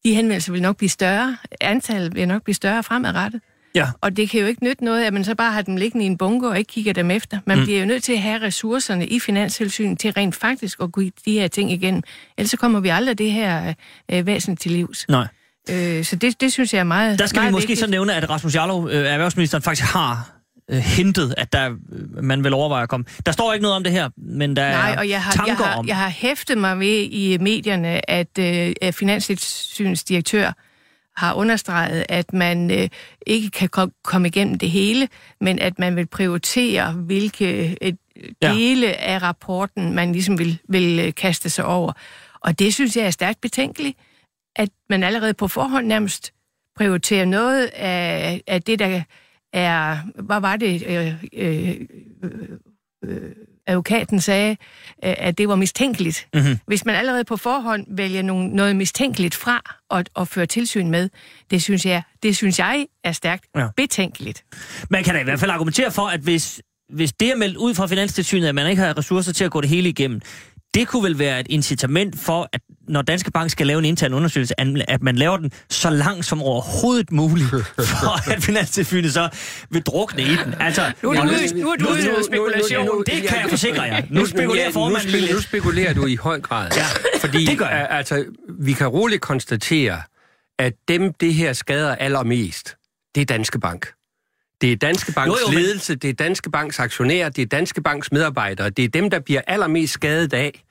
de 0.04 0.16
henvendelser 0.16 0.52
vil 0.52 0.62
nok 0.62 0.78
blive 0.78 0.90
større, 0.90 1.38
antallet 1.62 2.16
vil 2.16 2.28
nok 2.28 2.44
blive 2.44 2.56
større 2.56 2.84
fremadrettet. 2.84 3.42
Ja. 3.76 3.88
Og 4.02 4.18
det 4.18 4.30
kan 4.30 4.42
jo 4.42 4.48
ikke 4.48 4.64
nytte 4.64 4.84
noget, 4.84 5.04
at 5.04 5.14
man 5.14 5.24
så 5.24 5.36
bare 5.36 5.52
har 5.52 5.62
dem 5.62 5.76
liggende 5.76 6.06
i 6.06 6.08
en 6.08 6.18
bunke 6.18 6.50
og 6.50 6.60
ikke 6.60 6.70
kigger 6.70 6.94
dem 6.94 7.12
efter. 7.12 7.40
Man 7.46 7.58
mm. 7.58 7.64
bliver 7.64 7.80
jo 7.80 7.86
nødt 7.86 8.04
til 8.04 8.14
at 8.14 8.22
have 8.22 8.42
ressourcerne 8.42 9.08
i 9.08 9.20
Finanstilsynet 9.20 10.00
til 10.00 10.12
rent 10.12 10.36
faktisk 10.36 10.80
at 10.82 10.92
gå 10.92 11.02
de 11.02 11.32
her 11.32 11.48
ting 11.48 11.72
igen. 11.72 12.04
Ellers 12.38 12.52
så 12.52 12.58
kommer 12.58 12.80
vi 12.80 12.90
aldrig 12.90 13.18
det 13.18 13.32
her 13.32 13.74
øh, 14.12 14.26
væsen 14.26 14.58
til 14.58 14.72
livs. 14.72 15.06
Nej. 15.10 15.28
Øh, 15.70 16.04
så 16.04 16.16
det, 16.16 16.42
det 16.42 16.54
synes 16.54 16.74
jeg 16.74 16.80
er 16.80 16.84
meget 16.84 17.20
Der 17.20 17.26
skal 17.26 17.38
meget 17.38 17.48
vi 17.48 17.52
måske 17.52 17.68
vigtigt. 17.68 17.86
så 17.86 17.92
nævne, 17.92 18.14
at 18.14 18.30
Rasmus 18.30 18.56
Jarlov, 18.56 18.90
øh, 18.90 19.08
erhvervsministeren, 19.08 19.62
faktisk 19.62 19.94
har 19.94 20.32
øh, 20.72 20.78
hentet, 20.78 21.34
at 21.38 21.54
der, 21.54 21.70
øh, 21.70 22.24
man 22.24 22.44
vil 22.44 22.54
overveje 22.54 22.84
at 22.84 22.90
komme. 22.90 23.06
Der 23.26 23.32
står 23.32 23.54
ikke 23.54 23.64
noget 23.64 23.76
om 23.76 23.84
det 23.84 23.92
her, 23.92 24.10
men 24.18 24.56
der 24.56 24.72
Nej, 24.72 24.96
og 24.98 25.10
jeg 25.10 25.24
har, 25.24 25.32
tanker 25.32 25.54
jeg, 25.54 25.58
har, 25.58 25.76
om... 25.76 25.88
jeg 25.88 25.98
har 25.98 26.10
hæftet 26.10 26.58
mig 26.58 26.80
ved 26.80 27.08
i 27.12 27.38
medierne, 27.42 28.10
at 28.12 28.40
øh, 28.40 28.74
at 28.82 28.96
Finanstilsynets 28.96 30.04
direktør 30.04 30.52
har 31.18 31.34
understreget, 31.34 32.06
at 32.10 32.34
man 32.34 32.72
øh, 32.72 32.90
ikke 33.28 33.50
kan 33.50 33.70
kom, 33.70 33.92
komme 34.04 34.28
igennem 34.28 34.58
det 34.58 34.70
hele, 34.70 35.08
men 35.42 35.60
at 35.60 35.80
man 35.80 35.96
vil 35.96 36.08
prioritere, 36.08 36.94
hvilke 36.94 37.78
øh, 37.82 37.94
Ja. 38.42 38.54
dele 38.54 38.98
af 38.98 39.22
rapporten, 39.22 39.94
man 39.94 40.12
ligesom 40.12 40.40
vil, 40.40 40.60
vil 40.70 41.00
øh, 41.00 41.14
kaste 41.14 41.50
sig 41.50 41.66
over. 41.66 41.94
Og 42.42 42.60
det 42.60 42.74
synes 42.74 42.98
jeg 42.98 43.06
er 43.06 43.10
stærkt 43.12 43.42
betænkeligt, 43.42 43.98
at 44.56 44.70
man 44.90 45.04
allerede 45.04 45.34
på 45.34 45.48
forhånd 45.48 45.88
nærmest 45.88 46.34
prioriterer 46.76 47.26
noget 47.26 47.66
af, 47.74 48.42
af 48.48 48.62
det, 48.62 48.80
der 48.80 49.04
er... 49.54 49.98
Hvad 50.22 50.40
var 50.42 50.56
det? 50.56 50.84
Øh, 50.88 51.24
øh, 51.34 51.76
øh, 53.04 53.32
advokaten 53.68 54.22
sagde, 54.22 54.52
øh, 55.06 55.14
at 55.18 55.38
det 55.38 55.48
var 55.48 55.56
mistænkeligt. 55.56 56.28
Mhm. 56.34 56.60
Hvis 56.68 56.86
man 56.86 56.96
allerede 56.96 57.24
på 57.24 57.38
forhånd 57.38 57.86
vælger 57.90 58.22
nogle, 58.22 58.50
noget 58.50 58.76
mistænkeligt 58.76 59.36
fra 59.36 59.78
og, 59.90 60.04
og 60.14 60.28
fører 60.28 60.46
tilsyn 60.46 60.90
med, 60.90 61.10
det 61.52 61.64
synes 61.64 61.86
jeg, 61.86 62.04
det 62.24 62.36
synes 62.36 62.60
jeg 62.60 62.86
er 63.04 63.12
stærkt 63.12 63.46
ja. 63.56 63.68
betænkeligt. 63.78 64.44
Man 64.90 65.04
kan 65.04 65.14
da 65.14 65.22
i 65.22 65.24
hvert 65.24 65.40
fald 65.40 65.52
argumentere 65.52 65.92
for, 65.92 66.08
at 66.08 66.20
hvis, 66.20 66.62
hvis 66.90 67.14
det 67.14 67.32
er 67.32 67.36
meldt 67.36 67.58
ud 67.58 67.76
fra 67.76 67.88
Finanstilsynet, 67.88 68.48
at 68.48 68.56
man 68.56 68.70
ikke 68.70 68.82
har 68.82 68.98
ressourcer 68.98 69.34
til 69.34 69.44
at 69.44 69.52
gå 69.52 69.62
det 69.62 69.70
hele 69.70 69.90
igennem, 69.90 70.22
det 70.74 70.88
kunne 70.88 71.04
vel 71.04 71.20
være 71.20 71.40
et 71.40 71.48
incitament 71.50 72.20
for, 72.20 72.50
at 72.54 72.62
når 72.88 73.02
Danske 73.02 73.32
Bank 73.32 73.52
skal 73.52 73.68
lave 73.68 73.80
en 73.80 73.86
intern 73.86 74.14
undersøgelse, 74.14 74.54
at- 74.90 75.04
man 75.04 75.16
laver 75.16 75.38
den 75.38 75.52
så 75.70 75.90
lang 75.90 76.26
som 76.26 76.42
overhovedet 76.44 77.12
muligt, 77.12 77.50
for 77.50 78.32
at 78.32 78.44
Finanstilsynet 78.44 79.14
så 79.14 79.30
vil 79.70 79.82
drukne 79.82 80.24
i 80.24 80.36
den. 80.46 80.56
Altså, 80.60 80.92
Nu 81.04 81.10
er 81.10 81.14
du 81.16 81.22
ude- 81.22 81.64
nu 81.64 81.70
er 82.16 82.24
spekulation. 82.26 83.04
Det 83.06 83.14
kan 83.30 83.40
jeg 83.42 83.46
forsikre 83.50 83.82
jer. 83.82 84.02
Nu 84.10 84.26
spekulerer 84.26 84.72
formanden 84.72 85.12
nu, 85.12 85.18
lige 85.18 85.42
spekulerer 85.42 85.94
du 85.94 86.06
i 86.06 86.16
høj 86.16 86.40
grad. 86.42 86.72
Ja, 86.76 86.86
fordi 87.20 87.46
det 87.46 87.58
gør 87.58 87.66
jeg. 87.68 87.88
øh, 87.92 87.98
altså, 87.98 88.26
vi 88.60 88.74
kan 88.74 88.88
roligt 88.88 89.22
konstatere, 89.22 90.02
at 90.60 90.74
dem, 90.88 91.14
det 91.14 91.34
her 91.34 91.54
skader 91.54 91.96
allermest, 91.96 92.76
det 93.16 93.22
er 93.22 93.26
Danske 93.26 93.60
Bank. 93.60 93.92
Det 94.62 94.72
er 94.72 94.76
Danske 94.76 95.12
Banks 95.12 95.28
Jo, 95.30 95.36
jo, 95.48 95.54
men- 95.54 95.64
ledelse, 95.64 95.96
det 95.96 96.10
er 96.10 96.14
Danske 96.14 96.52
Banks 96.52 96.80
aktionærer, 96.80 97.30
det 97.30 97.42
er 97.42 97.46
Danske 97.46 97.82
Banks 97.82 98.12
medarbejdere. 98.12 98.70
Det 98.70 98.86
er 98.86 98.90
dem, 98.90 99.10
der 99.10 99.20
bliver 99.20 99.42
allermest 99.48 99.94
skadet 99.94 100.34
af, 100.34 100.64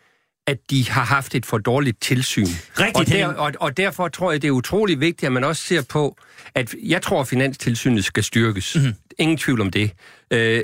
at 0.50 0.59
de 0.71 0.90
har 0.90 1.04
haft 1.04 1.35
et 1.35 1.47
for 1.47 1.59
dårligt 1.59 2.00
tilsyn. 2.00 2.47
Rigtigt, 2.78 2.97
og, 2.97 3.07
der, 3.07 3.26
og, 3.26 3.52
og 3.61 3.76
derfor 3.76 4.09
tror 4.09 4.33
jeg, 4.33 4.42
det 4.42 4.49
er 4.49 4.52
utrolig 4.52 5.00
vigtigt, 5.00 5.26
at 5.26 5.33
man 5.33 5.45
også 5.45 5.62
ser 5.62 5.83
på, 5.83 6.16
at 6.54 6.75
jeg 6.83 7.02
tror, 7.02 7.21
at 7.21 7.28
Finanstilsynet 7.28 8.04
skal 8.04 8.25
styrkes. 8.25 8.75
Mhm. 8.75 8.85
Mm-hmm. 8.85 8.99
Ingen 9.19 9.38
tvivl 9.38 9.61
om 9.61 9.71
det. 9.71 9.90
Øh, 10.30 10.62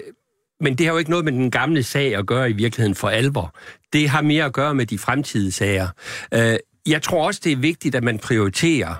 men 0.61 0.75
det 0.75 0.87
har 0.87 0.93
jo 0.93 0.99
ikke 0.99 1.11
noget 1.11 1.25
med 1.25 1.33
den 1.33 1.51
gamle 1.51 1.83
sag 1.83 2.17
at 2.17 2.27
gøre 2.27 2.51
i 2.51 2.53
virkeligheden 2.53 2.95
for 2.95 3.09
alvor. 3.09 3.55
Det 3.93 4.09
har 4.09 4.23
mere 4.23 4.45
at 4.45 4.53
gøre 4.53 4.75
med 4.75 4.87
de 4.87 4.99
fremtidige 4.99 5.53
sager. 5.53 5.89
Øh, 6.35 6.57
jeg 6.87 7.03
tror 7.03 7.27
også, 7.27 7.41
det 7.45 7.53
er 7.53 7.57
vigtigt, 7.57 7.95
at 7.95 8.05
man 8.05 8.19
prioriterer. 8.19 8.95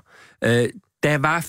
Øh, 0.45 0.69
der 1.07 1.19
var 1.19 1.41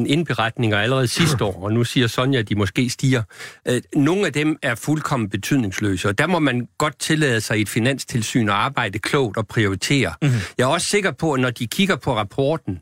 25.000 0.00 0.06
indberetninger 0.06 0.78
allerede 0.78 1.08
sidste 1.08 1.44
år, 1.44 1.62
og 1.64 1.72
nu 1.72 1.84
siger 1.84 2.06
Sonja, 2.06 2.38
at 2.38 2.48
de 2.48 2.54
måske 2.54 2.90
stiger. 2.90 3.22
Øh, 3.68 3.82
nogle 3.96 4.26
af 4.26 4.32
dem 4.32 4.56
er 4.62 4.74
fuldkommen 4.74 5.30
betydningsløse, 5.30 6.08
og 6.08 6.18
der 6.18 6.26
må 6.26 6.38
man 6.38 6.68
godt 6.78 6.98
tillade 6.98 7.40
sig 7.40 7.58
i 7.58 7.60
et 7.60 7.68
finanstilsyn 7.68 8.48
at 8.48 8.54
arbejde 8.54 8.98
klogt 8.98 9.36
og 9.36 9.46
prioritere. 9.46 10.14
Mm-hmm. 10.22 10.38
Jeg 10.58 10.64
er 10.64 10.68
også 10.68 10.86
sikker 10.86 11.10
på, 11.10 11.32
at 11.32 11.40
når 11.40 11.50
de 11.50 11.66
kigger 11.66 11.96
på 11.96 12.16
rapporten, 12.16 12.78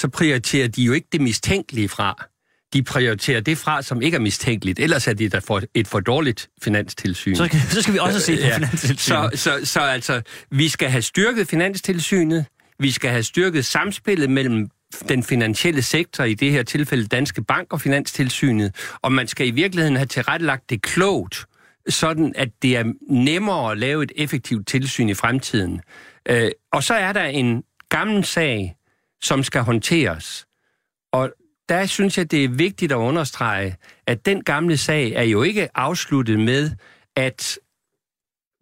så 0.00 0.08
prioriterer 0.08 0.68
de 0.68 0.82
jo 0.82 0.92
ikke 0.92 1.08
det 1.12 1.20
mistænkelige 1.20 1.88
fra. 1.88 2.26
De 2.72 2.82
prioriterer 2.82 3.40
det 3.40 3.58
fra, 3.58 3.82
som 3.82 4.02
ikke 4.02 4.14
er 4.14 4.20
mistænkeligt. 4.20 4.78
Ellers 4.78 5.08
er 5.08 5.12
det 5.12 5.32
da 5.32 5.38
for 5.38 5.62
et 5.74 5.88
for 5.88 6.00
dårligt 6.00 6.48
finanstilsyn. 6.62 7.34
Så 7.36 7.44
skal, 7.44 7.60
så 7.60 7.82
skal 7.82 7.94
vi 7.94 7.98
også 7.98 8.20
se 8.20 8.36
på 8.36 8.40
Ja. 8.42 8.56
Finanstilsynet. 8.56 8.98
Så, 8.98 9.30
så, 9.34 9.60
så 9.64 9.80
altså, 9.80 10.22
vi 10.50 10.68
skal 10.68 10.90
have 10.90 11.02
styrket 11.02 11.48
Finanstilsynet, 11.48 12.44
vi 12.78 12.90
skal 12.90 13.10
have 13.10 13.22
styrket 13.22 13.64
samspillet 13.64 14.30
mellem 14.30 14.68
den 15.08 15.22
finansielle 15.22 15.82
sektor, 15.82 16.24
i 16.24 16.34
det 16.34 16.52
her 16.52 16.62
tilfælde 16.62 17.06
Danske 17.06 17.44
Bank 17.44 17.72
og 17.72 17.80
Finanstilsynet, 17.80 18.96
og 19.02 19.12
man 19.12 19.28
skal 19.28 19.46
i 19.46 19.50
virkeligheden 19.50 19.96
have 19.96 20.06
tilrettelagt 20.06 20.70
det 20.70 20.82
klogt, 20.82 21.46
sådan 21.88 22.32
at 22.36 22.48
det 22.62 22.76
er 22.76 22.92
nemmere 23.10 23.72
at 23.72 23.78
lave 23.78 24.02
et 24.02 24.12
effektivt 24.16 24.66
tilsyn 24.68 25.08
i 25.08 25.14
fremtiden. 25.14 25.80
Øh, 26.28 26.50
og 26.72 26.82
så 26.82 26.94
er 26.94 27.12
der 27.12 27.24
en 27.24 27.64
gammel 27.88 28.24
sag, 28.24 28.76
som 29.22 29.42
skal 29.42 29.62
håndteres. 29.62 30.46
Og 31.12 31.32
der 31.68 31.86
synes 31.86 32.18
jeg, 32.18 32.30
det 32.30 32.44
er 32.44 32.48
vigtigt 32.48 32.92
at 32.92 32.96
understrege, 32.96 33.76
at 34.06 34.26
den 34.26 34.44
gamle 34.44 34.76
sag 34.76 35.12
er 35.12 35.22
jo 35.22 35.42
ikke 35.42 35.68
afsluttet 35.74 36.38
med, 36.38 36.70
at 37.16 37.58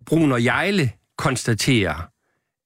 Brun 0.06 0.32
og 0.32 0.44
Jejle 0.44 0.90
konstaterer, 1.18 2.08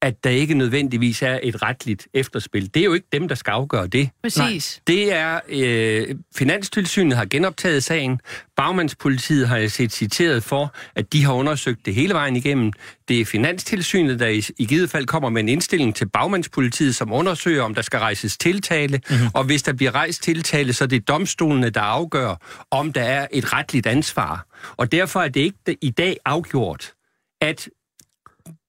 at 0.02 0.24
der 0.24 0.30
ikke 0.30 0.54
nødvendigvis 0.54 1.22
er 1.22 1.40
et 1.42 1.62
retligt 1.62 2.08
efterspil. 2.14 2.74
Det 2.74 2.80
er 2.80 2.84
jo 2.84 2.94
ikke 2.94 3.06
dem, 3.12 3.28
der 3.28 3.34
skal 3.34 3.50
afgøre 3.50 3.86
det. 3.86 4.10
Præcis. 4.22 4.82
Det 4.86 5.12
er, 5.12 5.40
øh, 5.48 6.14
Finanstilsynet 6.36 7.16
har 7.16 7.24
genoptaget 7.24 7.84
sagen. 7.84 8.20
Bagmandspolitiet 8.56 9.48
har 9.48 9.56
jeg 9.56 9.70
set 9.70 9.92
citeret 9.92 10.42
for, 10.42 10.74
at 10.94 11.12
de 11.12 11.24
har 11.24 11.32
undersøgt 11.32 11.86
det 11.86 11.94
hele 11.94 12.14
vejen 12.14 12.36
igennem. 12.36 12.72
Det 13.08 13.20
er 13.20 13.24
Finanstilsynet, 13.24 14.20
der 14.20 14.28
i, 14.28 14.42
i 14.58 14.66
givet 14.66 14.90
fald 14.90 15.06
kommer 15.06 15.28
med 15.28 15.42
en 15.42 15.48
indstilling 15.48 15.94
til 15.94 16.08
Bagmandspolitiet, 16.08 16.94
som 16.94 17.12
undersøger, 17.12 17.62
om 17.62 17.74
der 17.74 17.82
skal 17.82 17.98
rejses 17.98 18.38
tiltale. 18.38 19.00
Mm-hmm. 19.10 19.28
Og 19.34 19.44
hvis 19.44 19.62
der 19.62 19.72
bliver 19.72 19.94
rejst 19.94 20.22
tiltale, 20.22 20.72
så 20.72 20.84
er 20.84 20.88
det 20.88 21.08
domstolene, 21.08 21.70
der 21.70 21.80
afgør, 21.80 22.64
om 22.70 22.92
der 22.92 23.02
er 23.02 23.26
et 23.32 23.52
retligt 23.52 23.86
ansvar. 23.86 24.46
Og 24.76 24.92
derfor 24.92 25.20
er 25.20 25.28
det 25.28 25.40
ikke 25.40 25.76
i 25.80 25.90
dag 25.90 26.16
afgjort, 26.24 26.92
at 27.40 27.68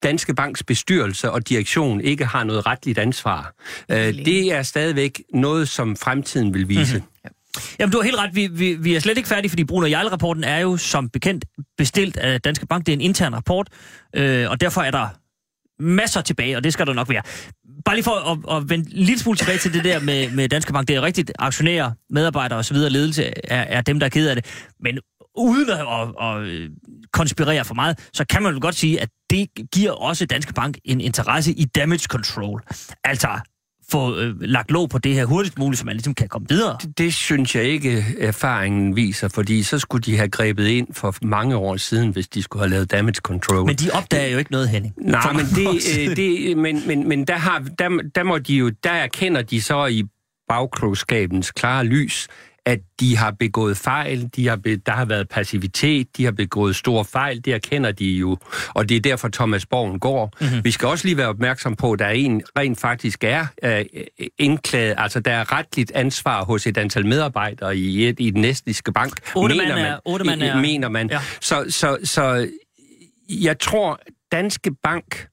Danske 0.03 0.33
Banks 0.33 0.63
bestyrelse 0.63 1.31
og 1.31 1.49
direktion 1.49 2.01
ikke 2.01 2.25
har 2.25 2.43
noget 2.43 2.65
retligt 2.65 2.97
ansvar. 2.99 3.53
Øh, 3.91 3.97
det 3.97 4.53
er 4.53 4.63
stadigvæk 4.63 5.21
noget, 5.33 5.69
som 5.69 5.95
fremtiden 5.95 6.53
vil 6.53 6.69
vise. 6.69 6.97
Mm-hmm. 6.97 7.31
Jamen, 7.79 7.91
du 7.91 7.97
har 7.97 8.03
helt 8.03 8.17
ret. 8.17 8.35
Vi, 8.35 8.47
vi, 8.47 8.73
vi 8.73 8.95
er 8.95 8.99
slet 8.99 9.17
ikke 9.17 9.29
færdige, 9.29 9.49
fordi 9.49 9.63
Bruno 9.63 9.85
Jarl-rapporten 9.85 10.43
er 10.43 10.59
jo 10.59 10.77
som 10.77 11.09
bekendt 11.09 11.45
bestilt 11.77 12.17
af 12.17 12.41
Danske 12.41 12.67
Bank. 12.67 12.85
Det 12.85 12.91
er 12.91 12.97
en 12.97 13.01
intern 13.01 13.35
rapport, 13.35 13.67
øh, 14.15 14.49
og 14.49 14.61
derfor 14.61 14.81
er 14.81 14.91
der 14.91 15.07
masser 15.79 16.21
tilbage, 16.21 16.57
og 16.57 16.63
det 16.63 16.73
skal 16.73 16.87
der 16.87 16.93
nok 16.93 17.09
være. 17.09 17.21
Bare 17.85 17.95
lige 17.95 18.03
for 18.03 18.11
at, 18.51 18.57
at 18.57 18.69
vende 18.69 18.85
en 18.85 19.05
lille 19.05 19.19
smule 19.19 19.37
tilbage 19.37 19.57
til 19.57 19.73
det 19.73 19.83
der 19.83 19.99
med, 19.99 20.31
med 20.31 20.49
Danske 20.49 20.73
Bank. 20.73 20.87
Det 20.87 20.95
er 20.95 21.01
rigtigt, 21.01 21.31
aktionærer, 21.39 21.91
medarbejdere 22.09 22.59
osv., 22.59 22.77
ledelse 22.77 23.25
er, 23.25 23.61
er 23.61 23.81
dem, 23.81 23.99
der 23.99 24.05
er 24.05 24.09
ked 24.09 24.29
af 24.29 24.35
det. 24.35 24.45
Men 24.79 24.99
uden 25.37 25.69
at, 25.69 25.79
at, 25.79 26.07
at 26.21 26.69
konspirere 27.13 27.65
for 27.65 27.75
meget, 27.75 28.09
så 28.13 28.25
kan 28.25 28.43
man 28.43 28.53
jo 28.53 28.59
godt 28.61 28.75
sige, 28.75 29.01
at 29.01 29.09
det 29.29 29.49
giver 29.73 29.91
også 29.91 30.25
Danske 30.25 30.53
Bank 30.53 30.77
en 30.85 31.01
interesse 31.01 31.53
i 31.53 31.65
damage 31.65 32.05
control. 32.09 32.63
Altså 33.03 33.39
få 33.91 34.17
øh, 34.17 34.41
lagt 34.41 34.71
låg 34.71 34.89
på 34.89 34.97
det 34.97 35.13
her 35.13 35.25
hurtigst 35.25 35.59
muligt, 35.59 35.79
så 35.79 35.85
man 35.85 35.95
ligesom 35.95 36.13
kan 36.13 36.27
komme 36.27 36.47
videre. 36.49 36.77
Det, 36.81 36.97
det 36.97 37.13
synes 37.13 37.55
jeg 37.55 37.63
ikke, 37.63 38.05
erfaringen 38.19 38.95
viser, 38.95 39.27
fordi 39.27 39.63
så 39.63 39.79
skulle 39.79 40.01
de 40.01 40.17
have 40.17 40.29
grebet 40.29 40.67
ind 40.67 40.87
for 40.93 41.15
mange 41.21 41.55
år 41.55 41.77
siden, 41.77 42.09
hvis 42.09 42.27
de 42.27 42.43
skulle 42.43 42.63
have 42.63 42.69
lavet 42.69 42.91
damage 42.91 43.13
control. 43.13 43.65
Men 43.65 43.75
de 43.75 43.91
opdager 43.91 44.27
jo 44.27 44.37
ikke 44.37 44.51
noget, 44.51 44.69
Henning. 44.69 44.93
Nej, 44.97 45.33
men, 45.33 45.45
det, 45.45 45.67
øh, 45.99 46.15
det, 46.15 46.57
men, 46.57 46.87
men, 46.87 47.07
men 47.07 47.27
der, 47.27 47.37
har, 47.37 47.59
der, 47.79 47.89
der, 48.15 48.23
må 48.23 48.37
de 48.37 48.55
jo, 48.55 48.69
der 48.83 48.91
erkender 48.91 49.41
de 49.41 49.61
så 49.61 49.85
i 49.85 50.03
bagklogskabens 50.49 51.51
klare 51.51 51.83
lys, 51.83 52.27
at 52.69 52.79
de 52.99 53.17
har 53.17 53.31
begået 53.31 53.77
fejl, 53.77 54.29
de 54.35 54.47
har 54.47 54.55
be, 54.55 54.75
der 54.75 54.91
har 54.91 55.05
været 55.05 55.29
passivitet, 55.29 56.17
de 56.17 56.25
har 56.25 56.31
begået 56.31 56.75
store 56.75 57.05
fejl, 57.05 57.45
det 57.45 57.53
erkender 57.53 57.91
de 57.91 58.05
jo, 58.05 58.37
og 58.69 58.89
det 58.89 58.97
er 58.97 59.01
derfor 59.01 59.27
Thomas 59.27 59.65
Borgen 59.65 59.99
går. 59.99 60.33
Mm-hmm. 60.41 60.63
Vi 60.63 60.71
skal 60.71 60.87
også 60.87 61.05
lige 61.05 61.17
være 61.17 61.27
opmærksom 61.27 61.75
på, 61.75 61.91
at 61.91 61.99
der 61.99 62.05
er 62.05 62.11
en 62.11 62.41
rent 62.57 62.79
faktisk 62.79 63.23
er 63.23 63.45
øh, 63.63 63.85
indklaget, 64.37 64.95
altså 64.97 65.19
der 65.19 65.31
er 65.31 65.51
retligt 65.51 65.91
ansvar 65.91 66.45
hos 66.45 66.67
et 66.67 66.77
antal 66.77 67.05
medarbejdere 67.05 67.77
i, 67.77 68.07
et, 68.07 68.15
i 68.19 68.29
den 68.29 68.41
næstiske 68.41 68.91
bank, 68.91 69.13
otte 69.35 69.55
mener 69.55 69.75
man, 69.75 69.85
er, 69.85 69.99
otte 70.05 70.25
man 70.25 70.41
er, 70.41 70.61
mener 70.61 70.89
man. 70.89 71.09
Ja. 71.09 71.19
Så, 71.41 71.65
så, 71.69 71.97
så 72.03 72.49
jeg 73.29 73.59
tror, 73.59 73.99
Danske 74.31 74.71
Bank 74.83 75.27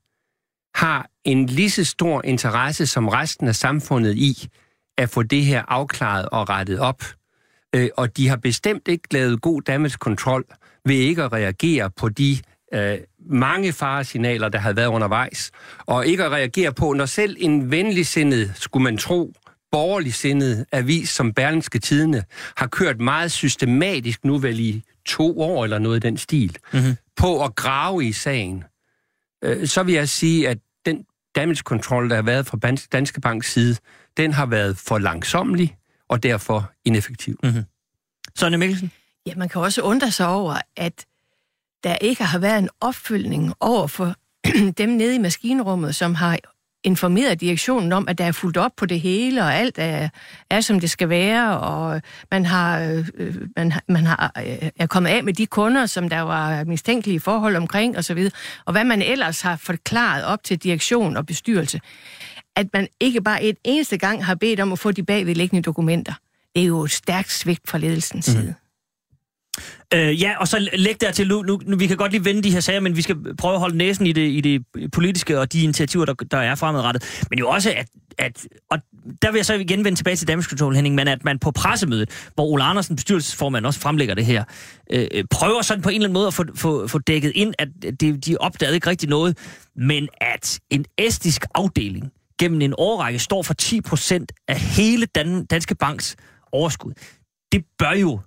har 0.75 1.07
en 1.25 1.47
lige 1.47 1.71
så 1.71 1.85
stor 1.85 2.23
interesse 2.25 2.87
som 2.87 3.09
resten 3.09 3.49
af 3.49 3.55
samfundet 3.55 4.17
i, 4.17 4.49
at 4.99 5.11
få 5.11 5.23
det 5.23 5.45
her 5.45 5.63
afklaret 5.69 6.29
og 6.29 6.49
rettet 6.49 6.79
op. 6.79 7.03
Øh, 7.75 7.89
og 7.97 8.17
de 8.17 8.29
har 8.29 8.37
bestemt 8.37 8.89
ikke 8.89 9.15
lavet 9.15 9.41
god 9.41 9.63
damage 9.63 9.91
control 9.99 10.45
ved 10.85 10.97
ikke 10.97 11.23
at 11.23 11.33
reagere 11.33 11.91
på 11.91 12.09
de 12.09 12.39
øh, 12.75 12.99
mange 13.31 13.73
faresignaler, 13.73 14.49
der 14.49 14.59
havde 14.59 14.77
været 14.77 14.87
undervejs. 14.87 15.51
Og 15.87 16.07
ikke 16.07 16.25
at 16.25 16.31
reagere 16.31 16.73
på, 16.73 16.93
når 16.93 17.07
selv 17.07 17.37
en 17.39 17.71
venligsindet, 17.71 18.53
skulle 18.55 18.85
man 18.85 18.99
tro, 18.99 19.33
borgerligsindet 19.73 20.65
avis 20.73 21.11
som 21.11 21.33
Berlingske 21.33 21.79
Tidene 21.79 22.25
har 22.57 22.67
kørt 22.67 23.01
meget 23.01 23.33
systematisk, 23.33 24.25
nu 24.25 24.39
vel 24.39 24.61
i 24.61 24.83
to 25.07 25.41
år 25.41 25.65
eller 25.65 25.79
noget 25.79 25.97
i 25.97 26.09
den 26.09 26.17
stil, 26.17 26.57
mm-hmm. 26.73 26.97
på 27.17 27.45
at 27.45 27.57
grave 27.57 28.05
i 28.05 28.13
sagen, 28.13 28.65
øh, 29.45 29.67
så 29.67 29.83
vil 29.83 29.95
jeg 29.95 30.09
sige, 30.09 30.49
at 30.49 30.59
den 30.87 31.05
damage 31.37 31.57
control, 31.57 32.11
der 32.11 32.15
har 32.15 32.23
været 32.23 32.47
fra 32.47 32.59
Danske 32.93 33.21
Banks 33.21 33.53
side, 33.53 33.77
den 34.17 34.33
har 34.33 34.47
været 34.47 34.77
for 34.77 34.99
langsomlig 34.99 35.77
og 36.09 36.23
derfor 36.23 36.73
ineffektiv. 36.85 37.39
Mm-hmm. 37.43 37.65
Sonja 38.35 38.59
Mikkelsen? 38.59 38.91
Ja, 39.27 39.33
man 39.37 39.49
kan 39.49 39.63
også 39.63 39.83
undre 39.83 40.11
sig 40.11 40.29
over, 40.29 40.57
at 40.77 41.07
der 41.85 41.97
ikke 42.01 42.25
har 42.25 42.39
været 42.39 42.59
en 42.59 42.69
opfølgning 42.81 43.55
over 43.61 43.87
for 43.87 44.15
dem 44.79 44.89
nede 44.89 45.15
i 45.15 45.19
maskinrummet, 45.19 45.95
som 45.95 46.15
har 46.15 46.39
informeret 46.85 47.41
direktionen 47.41 47.93
om, 47.93 48.09
at 48.09 48.19
der 48.19 48.25
er 48.25 48.33
fuldt 48.33 48.57
op 48.57 48.73
på 48.77 48.87
det 48.87 49.01
hele, 49.01 49.43
og 49.43 49.55
alt 49.55 49.79
er, 49.79 50.09
er 50.51 50.61
som 50.61 50.81
det 50.81 50.91
skal 50.91 51.09
være, 51.09 51.61
og 51.61 52.03
man 52.31 52.47
har, 52.47 52.81
øh, 52.81 53.35
man, 53.57 53.73
man 53.89 54.07
har, 54.07 54.33
øh, 54.39 54.71
er 54.77 54.87
kommet 54.87 55.11
af 55.11 55.25
med 55.25 55.33
de 55.33 55.47
kunder, 55.47 55.87
som 55.87 56.09
der 56.09 56.21
var 56.21 56.65
mistænkelige 56.65 57.21
forhold 57.21 57.57
omkring, 57.57 57.99
osv., 57.99 58.31
og 58.65 58.73
hvad 58.73 58.85
man 58.85 59.03
ellers 59.03 59.41
har 59.41 59.57
forklaret 59.57 60.25
op 60.25 60.45
til 60.45 60.59
direktion 60.59 61.17
og 61.17 61.27
bestyrelse 61.27 61.81
at 62.57 62.67
man 62.73 62.89
ikke 63.01 63.21
bare 63.21 63.43
et 63.43 63.57
eneste 63.65 63.99
gang 63.99 64.25
har 64.25 64.35
bedt 64.35 64.61
om 64.61 64.73
at 64.73 64.79
få 64.79 64.93
de 64.93 65.03
bagvedliggende 65.03 65.63
dokumenter. 65.63 66.13
Det 66.55 66.63
er 66.63 66.67
jo 66.67 66.85
et 66.85 66.91
stærkt 66.91 67.33
svigt 67.33 67.69
fra 67.69 67.79
ledelsens 67.79 68.29
mm. 68.29 68.41
side. 68.41 68.55
Øh, 69.95 70.23
ja, 70.23 70.33
og 70.39 70.49
så 70.49 70.69
læg 70.73 71.01
der 71.01 71.11
til, 71.11 71.29
nu, 71.29 71.43
nu, 71.43 71.61
nu, 71.67 71.77
vi 71.77 71.87
kan 71.87 71.97
godt 71.97 72.13
lige 72.13 72.25
vende 72.25 72.43
de 72.43 72.51
her 72.51 72.61
sager, 72.61 72.81
men 72.81 72.97
vi 72.97 73.03
skal 73.03 73.17
prøve 73.39 73.55
at 73.55 73.61
holde 73.61 73.77
næsen 73.77 74.07
i 74.07 74.13
det, 74.13 74.31
i 74.31 74.41
det 74.41 74.65
politiske 74.93 75.41
og 75.41 75.53
de 75.53 75.63
initiativer, 75.63 76.05
der, 76.05 76.15
der 76.15 76.39
er 76.39 76.55
fremadrettet. 76.55 77.25
Men 77.31 77.39
jo 77.39 77.49
også, 77.49 77.71
at, 77.77 77.89
at, 78.19 78.47
og 78.71 78.79
der 79.23 79.31
vil 79.31 79.39
jeg 79.39 79.47
så 79.47 79.55
igen 79.55 79.85
vende 79.85 79.99
tilbage 79.99 80.17
til 80.17 80.29
damage 80.29 80.49
control, 80.49 80.75
Henning, 80.75 80.95
men 80.95 81.09
at 81.09 81.25
man 81.25 81.39
på 81.39 81.51
pressemødet, 81.51 82.31
hvor 82.35 82.45
Ole 82.45 82.65
Andersen, 82.65 82.97
bestyrelsesformand, 82.97 83.67
også 83.67 83.81
fremlægger 83.81 84.15
det 84.15 84.27
her, 84.27 84.45
øh, 84.93 85.25
prøver 85.31 85.63
sådan 85.63 85.83
på 85.83 85.89
en 85.89 85.95
eller 85.95 86.07
anden 86.07 86.15
måde 86.15 86.27
at 86.27 86.35
få, 86.35 86.45
få, 86.55 86.87
få 86.87 86.99
dækket 86.99 87.33
ind, 87.35 87.55
at 87.59 87.69
de, 88.01 88.17
de 88.17 88.37
opdagede 88.41 88.75
ikke 88.75 88.91
rigtig 88.91 89.09
noget, 89.09 89.39
men 89.77 90.09
at 90.21 90.61
en 90.71 90.85
estisk 90.99 91.47
afdeling 91.55 92.13
gennem 92.39 92.61
en 92.61 92.75
årrække 92.79 93.19
står 93.19 93.43
for 93.43 93.55
10 93.55 93.81
procent 93.81 94.33
af 94.49 94.61
hele 94.61 95.07
Dan- 95.07 95.45
Danske 95.45 95.75
Banks 95.75 96.17
overskud. 96.53 96.93
Det 97.53 97.65
bør 97.79 97.93
jo, 97.93 98.21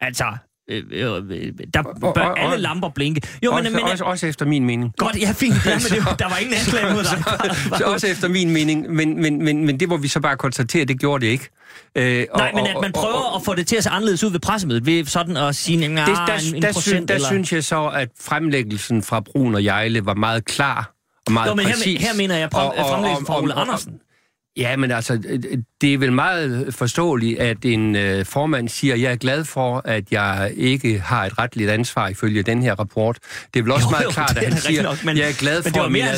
altså, 0.00 0.36
øh, 0.70 0.84
øh, 0.90 1.52
der 1.74 1.82
bør 1.82 2.08
og, 2.08 2.14
og, 2.16 2.40
alle 2.40 2.56
lamper 2.56 2.88
blinke. 2.88 3.20
Jo, 3.44 3.52
også, 3.52 3.62
men, 3.62 3.72
men, 3.72 3.82
også, 3.82 4.04
også 4.04 4.26
efter 4.26 4.46
min 4.46 4.64
mening. 4.64 4.92
Godt, 4.96 5.20
ja, 5.20 5.32
fint. 5.32 5.66
Ja, 5.66 5.74
men 5.74 5.80
det, 5.80 6.18
der 6.18 6.28
var 6.28 6.36
ingen 6.36 6.54
anklage 6.54 6.94
mod 6.94 7.02
dig. 7.02 7.24
så, 7.54 7.74
så, 7.78 7.84
også 7.84 8.06
efter 8.06 8.28
min 8.28 8.50
mening, 8.50 8.90
men, 8.92 9.22
men, 9.22 9.44
men, 9.44 9.66
men 9.66 9.80
det 9.80 9.88
må 9.88 9.96
vi 9.96 10.08
så 10.08 10.20
bare 10.20 10.36
konstatere, 10.36 10.84
det 10.84 11.00
gjorde 11.00 11.26
det 11.26 11.32
ikke. 11.32 11.48
Øh, 11.94 12.04
Nej, 12.04 12.26
og, 12.32 12.50
men 12.54 12.66
at 12.66 12.76
man 12.82 12.92
prøver 12.92 13.14
og, 13.14 13.30
og, 13.30 13.36
at 13.36 13.42
få 13.44 13.54
det 13.54 13.66
til 13.66 13.76
at 13.76 13.84
se 13.84 13.90
anderledes 13.90 14.24
ud 14.24 14.30
ved 14.30 14.40
pressemødet, 14.40 14.86
ved 14.86 15.04
sådan 15.04 15.36
at 15.36 15.56
sige, 15.56 15.84
at 15.84 15.90
der, 15.90 16.48
en, 16.48 16.54
en 16.56 16.62
der, 16.62 16.72
procent, 16.72 17.08
der, 17.08 17.14
eller... 17.14 17.28
synes 17.28 17.52
jeg 17.52 17.64
så, 17.64 17.86
at 17.86 18.08
fremlæggelsen 18.20 19.02
fra 19.02 19.20
Brun 19.20 19.54
og 19.54 19.64
Jejle 19.64 20.06
var 20.06 20.14
meget 20.14 20.44
klar 20.44 20.95
meget 21.30 21.50
jo, 21.50 21.54
men 21.54 21.66
præcis. 21.66 22.00
Her, 22.00 22.08
her 22.08 22.16
mener 22.16 22.36
jeg 22.36 22.48
fremlæggelsen 22.52 23.26
fra 23.26 23.42
Ole 23.42 23.54
Andersen. 23.54 24.00
Ja, 24.56 24.76
men 24.76 24.90
altså, 24.90 25.16
det 25.80 25.94
er 25.94 25.98
vel 25.98 26.12
meget 26.12 26.74
forståeligt, 26.74 27.38
at 27.38 27.64
en 27.64 27.96
øh, 27.96 28.24
formand 28.24 28.68
siger, 28.68 28.96
jeg 28.96 29.12
er 29.12 29.16
glad 29.16 29.44
for, 29.44 29.82
at 29.84 30.12
jeg 30.12 30.52
ikke 30.56 30.98
har 30.98 31.24
et 31.24 31.38
retligt 31.38 31.70
ansvar 31.70 32.08
ifølge 32.08 32.42
den 32.42 32.62
her 32.62 32.74
rapport. 32.74 33.18
Det 33.54 33.60
er 33.60 33.64
vel 33.64 33.72
også 33.72 33.86
jo, 33.86 33.90
meget 33.90 34.04
jo, 34.04 34.10
klart, 34.10 34.36
at 34.38 34.52
han 34.52 34.60
siger, 34.60 34.82
nok, 34.82 35.04
men, 35.04 35.16
jeg 35.16 35.28
er 35.28 35.38
glad 35.38 35.62
for, 35.62 35.88
min, 35.88 36.02
jeg 36.02 36.10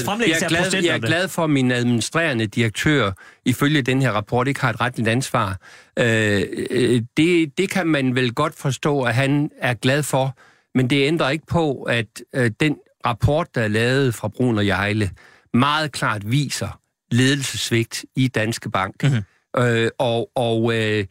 er 0.43 0.49
glad, 0.49 0.83
jeg 0.83 0.95
er 0.95 0.99
glad 0.99 1.29
for, 1.29 1.45
at 1.45 1.51
min 1.51 1.71
administrerende 1.71 2.47
direktør 2.47 3.13
ifølge 3.45 3.83
den 3.83 4.03
her 4.03 4.11
rapport 4.11 4.49
ikke 4.49 4.61
har 4.61 4.71
et 4.71 4.81
retligt 4.81 5.09
ansvar. 5.09 5.57
Øh, 5.99 6.43
øh, 6.71 7.03
det, 7.17 7.59
det 7.59 7.71
kan 7.71 7.87
man 7.87 8.15
vel 8.15 8.35
godt 8.35 8.55
forstå, 8.59 9.03
at 9.03 9.15
han 9.15 9.51
er 9.61 9.75
glad 9.75 10.03
for, 10.03 10.37
men 10.75 10.91
det 10.91 11.07
ændrer 11.07 11.31
ikke 11.31 11.47
på, 11.47 11.83
at 11.83 12.07
øh, 12.35 12.51
den 12.61 12.77
rapport, 13.09 13.55
der 13.55 13.63
er 13.63 13.69
lavet 13.69 14.15
fra 14.15 14.29
Brun 14.29 14.59
og 14.59 14.67
Jejle, 14.67 15.11
meget 15.55 15.93
klart 15.93 16.31
viser 16.31 16.81
ledelsesvigt 17.11 18.05
i 18.17 18.29
Danske 18.29 18.71
Bank. 18.71 19.03
Mm-hmm. 19.03 19.63
Øh, 19.63 19.91
og 19.99 20.31
og 20.35 20.75
øh, 20.75 21.05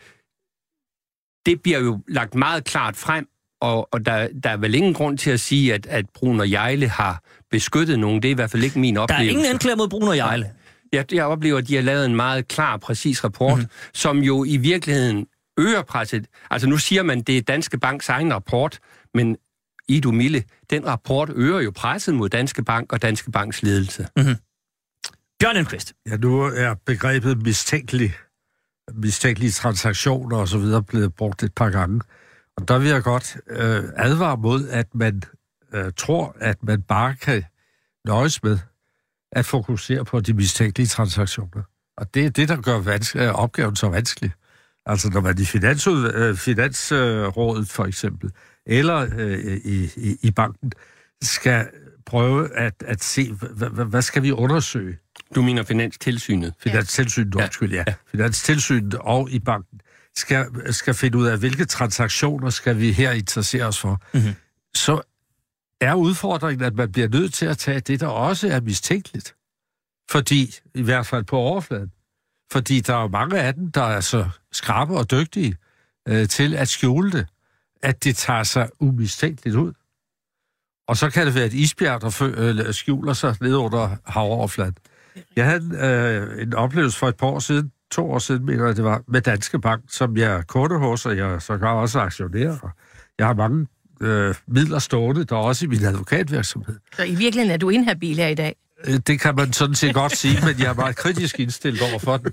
det 1.45 1.61
bliver 1.61 1.79
jo 1.79 1.99
lagt 2.07 2.35
meget 2.35 2.63
klart 2.63 2.95
frem, 2.95 3.27
og, 3.61 3.93
og 3.93 4.05
der, 4.05 4.27
der 4.43 4.49
er 4.49 4.57
vel 4.57 4.75
ingen 4.75 4.93
grund 4.93 5.17
til 5.17 5.31
at 5.31 5.39
sige, 5.39 5.73
at, 5.73 5.85
at 5.85 6.05
Brun 6.09 6.39
og 6.39 6.51
Jejle 6.51 6.87
har 6.87 7.23
beskyttet 7.51 7.99
nogen. 7.99 8.21
Det 8.21 8.29
er 8.29 8.31
i 8.31 8.35
hvert 8.35 8.51
fald 8.51 8.63
ikke 8.63 8.79
min 8.79 8.97
oplevelse. 8.97 9.23
Der 9.23 9.29
er 9.29 9.37
ingen 9.37 9.53
anklager 9.53 9.75
mod 9.75 9.89
Brun 9.89 10.07
og 10.07 10.17
Jejle. 10.17 10.51
Jeg, 10.93 11.13
jeg 11.13 11.25
oplever, 11.25 11.57
at 11.57 11.67
de 11.67 11.75
har 11.75 11.81
lavet 11.81 12.05
en 12.05 12.15
meget 12.15 12.47
klar, 12.47 12.77
præcis 12.77 13.23
rapport, 13.23 13.57
mm-hmm. 13.57 13.71
som 13.93 14.17
jo 14.17 14.43
i 14.43 14.57
virkeligheden 14.57 15.27
øger 15.57 15.81
presset. 15.81 16.25
Altså 16.49 16.69
nu 16.69 16.77
siger 16.77 17.03
man, 17.03 17.21
det 17.21 17.37
er 17.37 17.41
Danske 17.41 17.79
Banks 17.79 18.09
egen 18.09 18.33
rapport, 18.33 18.79
men 19.13 19.37
Idu 19.87 20.11
Mille, 20.11 20.43
den 20.69 20.85
rapport 20.85 21.29
øger 21.35 21.59
jo 21.59 21.71
presset 21.75 22.15
mod 22.15 22.29
Danske 22.29 22.63
Bank 22.63 22.93
og 22.93 23.01
Danske 23.01 23.31
Banks 23.31 23.63
ledelse. 23.63 24.07
Mm-hmm. 24.17 24.35
Bjørn 25.39 25.57
Enquist. 25.57 25.93
Ja, 26.07 26.17
nu 26.17 26.41
er 26.41 26.73
begrebet 26.85 27.41
mistænkelig, 27.43 28.13
mistænkelige 28.93 29.51
transaktioner 29.51 30.37
og 30.37 30.47
så 30.47 30.57
videre 30.57 30.83
blevet 30.83 31.15
brugt 31.15 31.43
et 31.43 31.53
par 31.53 31.69
gange. 31.69 32.01
Og 32.57 32.67
der 32.67 32.79
vil 32.79 32.89
jeg 32.89 33.03
godt 33.03 33.37
øh, 33.49 33.83
advare 33.95 34.37
mod, 34.37 34.69
at 34.69 34.95
man 34.95 35.21
øh, 35.73 35.91
tror, 35.97 36.35
at 36.39 36.63
man 36.63 36.81
bare 36.81 37.15
kan 37.15 37.43
nøjes 38.05 38.43
med 38.43 38.59
at 39.31 39.45
fokusere 39.45 40.05
på 40.05 40.19
de 40.19 40.33
mistænkelige 40.33 40.87
transaktioner. 40.87 41.63
Og 41.97 42.13
det 42.13 42.25
er 42.25 42.29
det, 42.29 42.49
der 42.49 42.61
gør 42.61 42.79
vanske, 42.79 43.25
øh, 43.25 43.33
opgaven 43.33 43.75
så 43.75 43.89
vanskelig. 43.89 44.31
Altså 44.85 45.09
når 45.09 45.21
man 45.21 45.39
i 45.39 45.45
Finansud, 45.45 46.13
øh, 46.13 46.35
Finansrådet 46.35 47.69
for 47.69 47.85
eksempel 47.85 48.31
eller 48.67 49.07
øh, 49.17 49.57
i, 49.57 49.89
i, 49.95 50.17
i 50.21 50.31
banken, 50.31 50.71
skal 51.21 51.67
prøve 52.05 52.55
at, 52.55 52.73
at 52.85 53.03
se, 53.03 53.31
hvad, 53.31 53.85
hvad 53.85 54.01
skal 54.01 54.23
vi 54.23 54.31
undersøge? 54.31 54.97
Du 55.35 55.41
mener 55.41 55.63
Finanstilsynet? 55.63 56.53
Finanstilsynet, 56.59 57.35
ja. 57.35 57.43
undskyld, 57.43 57.73
ja. 57.73 57.83
ja. 57.87 57.93
Finanstilsynet 58.11 58.93
og 58.93 59.31
i 59.31 59.39
banken 59.39 59.81
skal, 60.15 60.73
skal 60.73 60.93
finde 60.93 61.17
ud 61.17 61.27
af, 61.27 61.37
hvilke 61.37 61.65
transaktioner 61.65 62.49
skal 62.49 62.79
vi 62.79 62.91
her 62.91 63.11
interessere 63.11 63.65
os 63.65 63.79
for. 63.79 64.01
Mm-hmm. 64.13 64.33
Så 64.75 65.01
er 65.81 65.93
udfordringen, 65.93 66.65
at 66.65 66.75
man 66.75 66.91
bliver 66.91 67.07
nødt 67.07 67.33
til 67.33 67.45
at 67.45 67.57
tage 67.57 67.79
det, 67.79 67.99
der 67.99 68.07
også 68.07 68.47
er 68.47 68.61
mistænkeligt. 68.61 69.35
Fordi, 70.11 70.55
i 70.75 70.81
hvert 70.81 71.05
fald 71.05 71.23
på 71.23 71.37
overfladen, 71.37 71.91
fordi 72.51 72.79
der 72.79 73.03
er 73.03 73.07
mange 73.07 73.39
af 73.39 73.53
dem, 73.53 73.71
der 73.71 73.83
er 73.83 73.99
så 73.99 74.29
skrabe 74.51 74.97
og 74.97 75.11
dygtige 75.11 75.55
øh, 76.07 76.27
til 76.27 76.55
at 76.55 76.67
skjule 76.67 77.11
det 77.11 77.27
at 77.83 78.03
det 78.03 78.15
tager 78.15 78.43
sig 78.43 78.69
umistænkeligt 78.79 79.55
ud. 79.55 79.73
Og 80.87 80.97
så 80.97 81.09
kan 81.09 81.25
det 81.25 81.35
være 81.35 81.45
et 81.45 81.53
isbjerg, 81.53 82.01
der 82.01 82.09
fø- 82.09 82.39
øh, 82.67 82.73
skjuler 82.73 83.13
sig 83.13 83.35
ned 83.41 83.55
under 83.55 83.89
havoverfladen. 84.05 84.75
Jeg 85.35 85.45
havde 85.45 85.63
øh, 86.37 86.41
en 86.43 86.53
oplevelse 86.53 86.97
for 86.99 87.07
et 87.07 87.15
par 87.15 87.27
år 87.27 87.39
siden, 87.39 87.71
to 87.91 88.11
år 88.11 88.19
siden, 88.19 88.45
mener 88.45 88.65
jeg, 88.65 88.75
det 88.75 88.83
var, 88.83 89.01
med 89.07 89.21
Danske 89.21 89.59
Bank, 89.59 89.81
som 89.89 90.17
jeg 90.17 90.31
er 90.33 90.41
kunde 90.41 90.77
hos, 90.79 91.05
og 91.05 91.17
jeg 91.17 91.41
så 91.41 91.57
kan 91.57 91.67
også 91.67 91.99
aktionere. 91.99 92.59
Og 92.61 92.69
jeg 93.19 93.27
har 93.27 93.33
mange 93.33 93.67
øh, 94.01 94.35
midler 94.47 94.79
stående, 94.79 95.23
der 95.23 95.35
er 95.35 95.39
også 95.39 95.65
i 95.65 95.67
min 95.67 95.85
advokatvirksomhed. 95.85 96.75
Så 96.95 97.03
i 97.03 97.15
virkeligheden 97.15 97.51
er 97.53 97.57
du 97.57 97.69
inhabil 97.69 98.15
her 98.17 98.27
i 98.27 98.35
dag. 98.35 98.55
Øh, 98.87 98.99
Det 99.07 99.19
kan 99.19 99.35
man 99.35 99.53
sådan 99.53 99.75
set 99.75 99.93
godt 99.93 100.17
sige, 100.17 100.45
men 100.45 100.59
jeg 100.59 100.65
er 100.67 100.73
meget 100.73 100.95
kritisk 100.95 101.39
indstillet 101.39 101.81
over 101.91 101.99
for 101.99 102.17
den. 102.17 102.31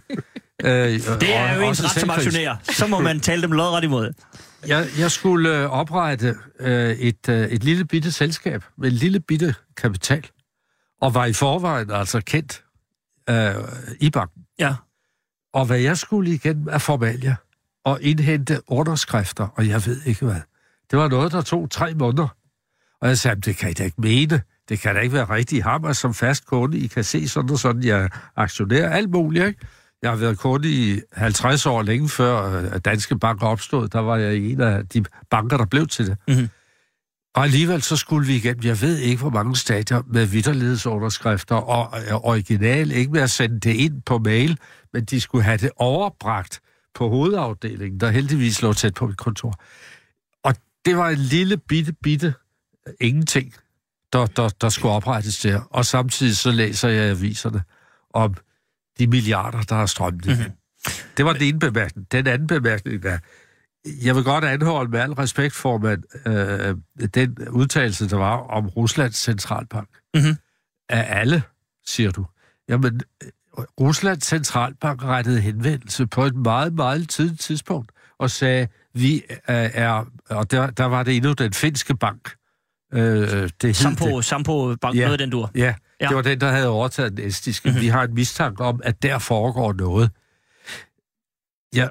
Øh, 0.65 0.71
Det 0.71 1.37
er 1.37 1.55
jo 1.55 1.63
ens 1.63 1.85
ret 1.85 2.01
som 2.01 2.11
aktionær. 2.11 2.55
Så 2.63 2.87
må 2.87 3.01
man 3.01 3.21
tale 3.21 3.43
dem 3.43 3.53
lodret 3.53 3.85
imod. 3.85 4.13
Jeg, 4.67 4.87
jeg 4.99 5.11
skulle 5.11 5.59
øh, 5.59 5.71
oprette 5.71 6.35
øh, 6.61 6.91
et, 6.91 7.29
øh, 7.29 7.49
et 7.49 7.65
lille 7.65 7.85
bitte 7.85 8.13
selskab 8.13 8.65
med 8.79 8.89
en 8.89 8.95
lille 8.95 9.21
bitte 9.21 9.55
kapital, 9.77 10.27
og 11.01 11.15
var 11.15 11.25
i 11.25 11.33
forvejen 11.33 11.91
altså 11.91 12.21
kendt 12.21 12.65
øh, 13.31 13.55
i 14.01 14.11
banken. 14.11 14.43
Ja. 14.59 14.75
Og 15.53 15.67
hvad 15.67 15.79
jeg 15.79 15.99
skulle 15.99 16.35
igennem 16.35 16.69
af 16.69 16.83
formalia, 16.83 17.37
og 17.85 18.03
indhente 18.03 18.61
underskrifter, 18.67 19.49
og 19.57 19.69
jeg 19.69 19.87
ved 19.87 20.01
ikke 20.07 20.25
hvad. 20.25 20.41
Det 20.91 20.99
var 20.99 21.09
noget, 21.09 21.33
der 21.33 21.43
tog 21.43 21.71
tre 21.71 21.95
måneder. 21.95 22.29
Og 23.01 23.09
jeg 23.09 23.19
sagde, 23.19 23.41
det 23.41 23.57
kan 23.57 23.71
I 23.71 23.73
da 23.73 23.85
ikke 23.85 24.01
mene. 24.01 24.43
Det 24.69 24.81
kan 24.81 24.95
da 24.95 25.01
ikke 25.01 25.15
være 25.15 25.31
rigtigt. 25.31 25.67
Mig 25.81 25.97
som 25.97 26.15
fast 26.15 26.47
kunde. 26.47 26.79
I 26.79 26.87
kan 26.87 27.05
se 27.05 27.29
sådan 27.29 27.51
og 27.51 27.59
sådan. 27.59 27.85
Jeg 27.85 28.11
aktionerer 28.37 28.91
alt 28.91 29.11
muligt, 29.11 29.47
ikke? 29.47 29.67
Jeg 30.05 30.13
har 30.13 30.19
været 30.19 30.39
kunde 30.39 30.71
i 30.71 31.01
50 31.13 31.67
år, 31.67 31.83
længe 31.83 32.09
før 32.09 32.69
Danske 32.79 33.19
Bank 33.19 33.43
opstod. 33.43 33.89
Der 33.89 33.99
var 33.99 34.17
jeg 34.17 34.37
i 34.37 34.53
en 34.53 34.61
af 34.61 34.89
de 34.89 35.05
banker, 35.31 35.57
der 35.57 35.67
blev 35.67 35.87
til 35.87 36.07
det. 36.07 36.17
Mhm. 36.29 36.49
Og 37.35 37.45
alligevel 37.45 37.83
så 37.83 37.97
skulle 37.97 38.27
vi 38.27 38.37
igennem, 38.37 38.65
jeg 38.65 38.81
ved 38.81 38.99
ikke, 38.99 39.21
hvor 39.21 39.31
mange 39.31 39.57
stadier 39.57 40.03
med 40.07 40.27
vidderledsunderskrifter 40.27 41.55
og 41.55 41.99
øh, 41.99 42.15
original, 42.15 42.93
ikke 42.93 43.13
med 43.13 43.21
at 43.21 43.31
sende 43.31 43.61
det 43.61 43.75
ind 43.75 44.03
på 44.03 44.19
mail, 44.19 44.59
men 44.93 45.05
de 45.05 45.21
skulle 45.21 45.45
have 45.45 45.57
det 45.57 45.71
overbragt 45.77 46.61
på 46.95 47.09
hovedafdelingen, 47.09 48.01
der 48.01 48.11
heldigvis 48.11 48.63
lå 48.63 48.73
tæt 48.73 48.95
på 48.95 49.07
mit 49.07 49.17
kontor. 49.17 49.55
Og 50.43 50.55
det 50.85 50.97
var 50.97 51.09
en 51.09 51.19
lille 51.19 51.57
bitte, 51.57 51.93
bitte 51.93 52.35
øh, 52.89 52.95
ingenting, 53.01 53.55
der, 54.13 54.27
der, 54.27 54.49
der 54.49 54.69
skulle 54.69 54.95
oprettes 54.95 55.39
der. 55.39 55.61
Og 55.71 55.87
samtidig 55.87 56.37
så 56.37 56.51
læser 56.51 56.89
jeg 56.89 57.11
aviserne 57.11 57.63
om 58.15 58.35
de 58.99 59.07
milliarder, 59.07 59.63
der 59.63 59.75
har 59.75 59.87
strømmet 59.87 60.27
mm-hmm. 60.27 60.53
Det 61.17 61.25
var 61.25 61.33
den 61.33 61.43
ene 61.43 61.59
bemærkning. 61.59 62.13
Den 62.13 62.27
anden 62.27 62.47
bemærkning 62.47 63.05
er, 63.05 63.19
jeg 64.05 64.17
vil 64.17 64.25
godt 64.25 64.45
anholde 64.45 64.91
med 64.91 65.01
al 65.01 65.13
respekt 65.13 65.55
for 65.55 65.79
man, 65.79 66.03
øh, 66.27 66.77
den 67.15 67.49
udtalelse, 67.49 68.09
der 68.09 68.17
var 68.17 68.37
om 68.37 68.69
Ruslands 68.69 69.17
centralbank. 69.17 69.89
Mhm. 70.15 70.37
Af 70.89 71.21
alle, 71.21 71.43
siger 71.87 72.11
du. 72.11 72.27
Jamen, 72.69 73.01
Ruslands 73.81 74.27
centralbank 74.27 75.05
rettede 75.05 75.41
henvendelse 75.41 76.07
på 76.07 76.25
et 76.25 76.35
meget, 76.35 76.75
meget 76.75 77.09
tidligt 77.09 77.41
tidspunkt 77.41 77.93
og 78.19 78.31
sagde, 78.31 78.69
vi 78.95 79.23
er, 79.29 79.71
er 79.75 80.05
og 80.31 80.51
der, 80.51 80.71
der 80.71 80.85
var 80.85 81.03
det 81.03 81.17
endnu 81.17 81.33
den 81.33 81.53
finske 81.53 81.97
bank. 81.97 82.35
Øh, 82.95 83.49
det 83.63 83.77
Sampo, 83.77 84.17
det. 84.17 84.25
Sampo 84.25 84.75
Bank, 84.77 84.95
Ja. 84.97 85.01
noget 85.01 85.13
af 85.13 85.19
den 85.19 85.31
dur. 85.31 85.51
Ja, 85.55 85.75
Ja. 86.01 86.07
det 86.09 86.17
var 86.17 86.23
den, 86.23 86.41
der 86.41 86.51
havde 86.51 86.69
overtaget 86.69 87.17
den 87.17 87.27
estiske. 87.27 87.69
Mm-hmm. 87.69 87.83
Vi 87.83 87.89
har 87.89 88.03
en 88.03 88.15
mistanke 88.15 88.65
om, 88.65 88.81
at 88.85 89.03
der 89.03 89.19
foregår 89.19 89.73
noget. 89.73 90.11
Jeg 91.75 91.91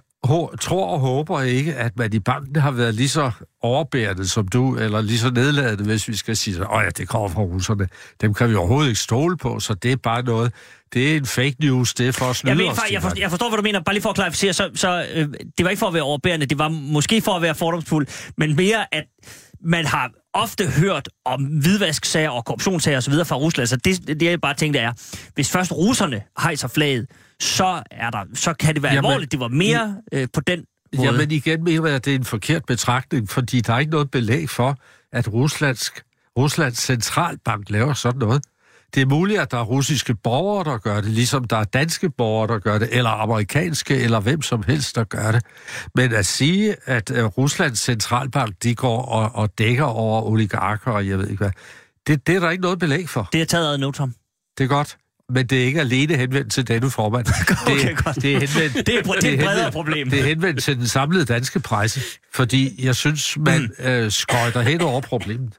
tror 0.61 0.87
og 0.87 0.99
håber 0.99 1.41
ikke, 1.41 1.75
at 1.75 1.97
man 1.97 2.13
i 2.13 2.19
banken 2.19 2.55
har 2.55 2.71
været 2.71 2.95
lige 2.95 3.09
så 3.09 3.31
overbærende 3.61 4.27
som 4.27 4.47
du, 4.47 4.75
eller 4.77 5.01
lige 5.01 5.19
så 5.19 5.29
nedladende, 5.31 5.83
hvis 5.83 6.07
vi 6.07 6.15
skal 6.15 6.35
sige, 6.37 6.57
at 6.61 6.83
ja, 6.85 6.89
det 6.89 7.07
kommer 7.07 7.27
fra 7.27 7.41
russerne. 7.41 7.87
Dem 8.21 8.33
kan 8.33 8.49
vi 8.49 8.55
overhovedet 8.55 8.89
ikke 8.89 8.99
stole 8.99 9.37
på, 9.37 9.59
så 9.59 9.73
det 9.73 9.91
er 9.91 9.95
bare 9.95 10.23
noget, 10.23 10.53
det 10.93 11.11
er 11.13 11.17
en 11.17 11.25
fake 11.25 11.55
news, 11.59 11.93
det 11.93 12.07
er 12.07 12.11
for 12.11 12.25
at 12.25 12.35
snyde 12.35 12.51
Jeg, 12.51 12.57
ved, 12.57 12.67
os. 12.67 12.75
faktisk- 12.75 12.93
jeg, 12.93 13.01
forstår, 13.01 13.19
jeg 13.21 13.29
forstår, 13.29 13.49
hvad 13.49 13.57
du 13.57 13.63
mener. 13.63 13.79
Bare 13.79 13.93
lige 13.95 14.01
for 14.01 14.09
at 14.09 14.15
klarificere, 14.15 14.53
så, 14.53 14.69
så 14.75 15.05
øh, 15.13 15.27
det 15.57 15.63
var 15.63 15.69
ikke 15.69 15.79
for 15.79 15.87
at 15.87 15.93
være 15.93 16.03
overbærende, 16.03 16.45
det 16.45 16.59
var 16.59 16.67
måske 16.69 17.21
for 17.21 17.31
at 17.31 17.41
være 17.41 17.55
fordomsfuld, 17.55 18.07
men 18.37 18.55
mere, 18.55 18.95
at 18.95 19.03
man 19.65 19.85
har 19.85 20.11
ofte 20.33 20.67
hørt 20.67 21.09
om 21.25 21.43
hvidvasksager 21.43 22.29
og 22.29 22.45
korruptionssager 22.45 22.97
osv. 22.97 23.13
fra 23.25 23.35
Rusland, 23.35 23.67
så 23.67 23.75
det, 23.75 24.07
det 24.07 24.21
jeg 24.21 24.41
bare 24.41 24.53
tænkte 24.53 24.79
er, 24.79 24.93
hvis 25.35 25.51
først 25.51 25.71
russerne 25.71 26.21
hejser 26.41 26.67
flaget, 26.67 27.07
så, 27.39 27.83
er 27.91 28.09
der, 28.09 28.23
så 28.33 28.53
kan 28.53 28.73
det 28.73 28.83
være 28.83 28.93
Jamen, 28.93 29.11
alvorligt. 29.11 29.31
Det 29.31 29.39
var 29.39 29.47
mere 29.47 29.97
øh, 30.11 30.27
på 30.33 30.41
den 30.41 30.65
måde. 30.95 31.07
Jamen 31.07 31.31
igen 31.31 31.63
mener 31.63 31.87
jeg, 31.87 31.95
at 31.95 32.05
det 32.05 32.11
er 32.11 32.15
en 32.15 32.25
forkert 32.25 32.65
betragtning, 32.65 33.29
fordi 33.29 33.61
der 33.61 33.73
er 33.73 33.79
ikke 33.79 33.91
noget 33.91 34.11
belæg 34.11 34.49
for, 34.49 34.77
at 35.11 35.33
Ruslands, 35.33 35.91
Ruslands 36.37 36.77
centralbank 36.77 37.69
laver 37.69 37.93
sådan 37.93 38.19
noget. 38.19 38.43
Det 38.95 39.01
er 39.01 39.05
muligt, 39.05 39.39
at 39.41 39.51
der 39.51 39.57
er 39.57 39.63
russiske 39.63 40.15
borgere, 40.15 40.63
der 40.71 40.77
gør 40.77 40.95
det, 41.01 41.09
ligesom 41.09 41.43
der 41.43 41.57
er 41.57 41.63
danske 41.63 42.09
borgere, 42.09 42.47
der 42.53 42.59
gør 42.59 42.77
det, 42.77 42.89
eller 42.91 43.09
amerikanske, 43.09 43.95
eller 43.97 44.19
hvem 44.19 44.41
som 44.41 44.63
helst, 44.67 44.95
der 44.95 45.03
gør 45.03 45.31
det. 45.31 45.41
Men 45.95 46.13
at 46.13 46.25
sige, 46.25 46.75
at 46.85 47.09
uh, 47.11 47.17
Ruslands 47.25 47.79
centralbank, 47.79 48.55
de 48.63 48.75
går 48.75 49.01
og, 49.01 49.31
og 49.35 49.57
dækker 49.57 49.83
over 49.85 50.21
oligarker, 50.21 50.91
og 50.91 51.07
jeg 51.07 51.17
ved 51.19 51.27
ikke 51.27 51.43
hvad, 51.43 51.51
det, 52.07 52.27
det 52.27 52.35
er 52.35 52.39
der 52.39 52.49
ikke 52.49 52.61
noget 52.61 52.79
belæg 52.79 53.09
for. 53.09 53.29
Det 53.33 53.41
er 53.41 53.45
taget 53.45 53.73
ad 53.73 53.77
notam. 53.77 54.13
Det 54.57 54.63
er 54.63 54.67
godt. 54.67 54.97
Men 55.29 55.47
det 55.47 55.61
er 55.61 55.65
ikke 55.65 55.79
alene 55.79 56.15
henvendt 56.15 56.51
til 56.53 56.67
denne 56.67 56.89
formand. 56.89 57.25
Okay, 57.67 57.87
det, 57.89 57.97
godt. 58.03 58.15
det 58.15 58.35
er 58.35 58.39
henvendt, 58.39 58.87
Det 58.87 58.95
er, 58.97 59.01
det 59.21 59.23
er 59.29 59.33
et 59.33 59.39
bredere 59.39 59.71
problem. 59.71 60.09
det 60.09 60.19
er 60.19 60.23
henvendt 60.23 60.63
til 60.63 60.77
den 60.77 60.87
samlede 60.87 61.25
danske 61.25 61.59
presse, 61.59 62.01
fordi 62.33 62.85
jeg 62.85 62.95
synes, 62.95 63.37
man 63.37 63.61
Mm. 63.79 63.85
øh, 63.85 64.11
skøjter 64.11 64.61
hen 64.61 64.81
over 64.81 65.01
problemet. 65.01 65.53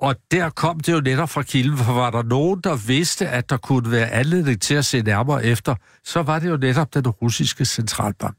Og 0.00 0.16
der 0.30 0.50
kom 0.50 0.80
det 0.80 0.92
jo 0.92 1.00
netop 1.00 1.30
fra 1.30 1.42
kilden, 1.42 1.78
for 1.78 1.92
var 1.92 2.10
der 2.10 2.22
nogen, 2.22 2.60
der 2.64 2.76
vidste, 2.76 3.28
at 3.28 3.50
der 3.50 3.56
kunne 3.56 3.90
være 3.90 4.10
anledning 4.10 4.60
til 4.62 4.74
at 4.74 4.84
se 4.84 5.02
nærmere 5.02 5.44
efter, 5.44 5.74
så 6.04 6.22
var 6.22 6.38
det 6.38 6.48
jo 6.48 6.56
netop 6.56 6.94
den 6.94 7.08
russiske 7.08 7.64
centralbank. 7.64 8.36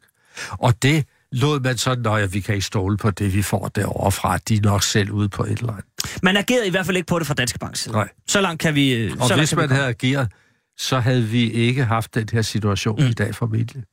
Og 0.51 0.81
det 0.81 1.05
lod 1.31 1.59
man 1.59 1.77
sådan, 1.77 2.03
når 2.03 2.27
vi 2.27 2.39
kan 2.39 2.55
ikke 2.55 2.67
stole 2.67 2.97
på 2.97 3.11
det, 3.11 3.33
vi 3.33 3.41
får 3.41 3.67
derovre 3.67 4.11
fra, 4.11 4.37
de 4.37 4.55
er 4.55 4.61
nok 4.61 4.83
selv 4.83 5.11
ude 5.11 5.29
på 5.29 5.43
et 5.43 5.49
eller 5.59 5.71
andet. 5.71 5.85
Man 6.23 6.37
agerede 6.37 6.67
i 6.67 6.69
hvert 6.69 6.85
fald 6.85 6.97
ikke 6.97 7.07
på 7.07 7.19
det 7.19 7.27
fra 7.27 7.33
Danske 7.33 7.59
Banks 7.59 7.79
side. 7.79 7.93
Nej. 7.93 8.09
Så 8.27 8.41
langt 8.41 8.61
kan 8.61 8.75
vi... 8.75 8.93
øh, 8.93 9.11
Og 9.19 9.27
så 9.27 9.35
hvis 9.35 9.55
man 9.55 9.69
havde 9.69 9.87
ageret, 9.87 10.31
så 10.77 10.99
havde 10.99 11.23
vi 11.23 11.51
ikke 11.51 11.83
haft 11.83 12.15
den 12.15 12.29
her 12.31 12.41
situation 12.41 13.01
mm. 13.01 13.07
i 13.07 13.13
dag 13.13 13.35
formentlig. 13.35 13.83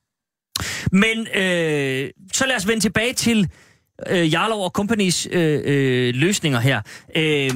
Men 0.92 1.26
øh, 1.34 2.10
så 2.32 2.46
lad 2.46 2.56
os 2.56 2.68
vende 2.68 2.80
tilbage 2.80 3.12
til 3.12 3.50
øh, 4.08 4.32
Jarlov 4.32 4.64
og 4.64 4.70
Companies 4.70 5.28
øh, 5.30 5.62
øh, 5.64 6.14
løsninger 6.14 6.60
her. 6.60 6.82
Øh, 7.16 7.50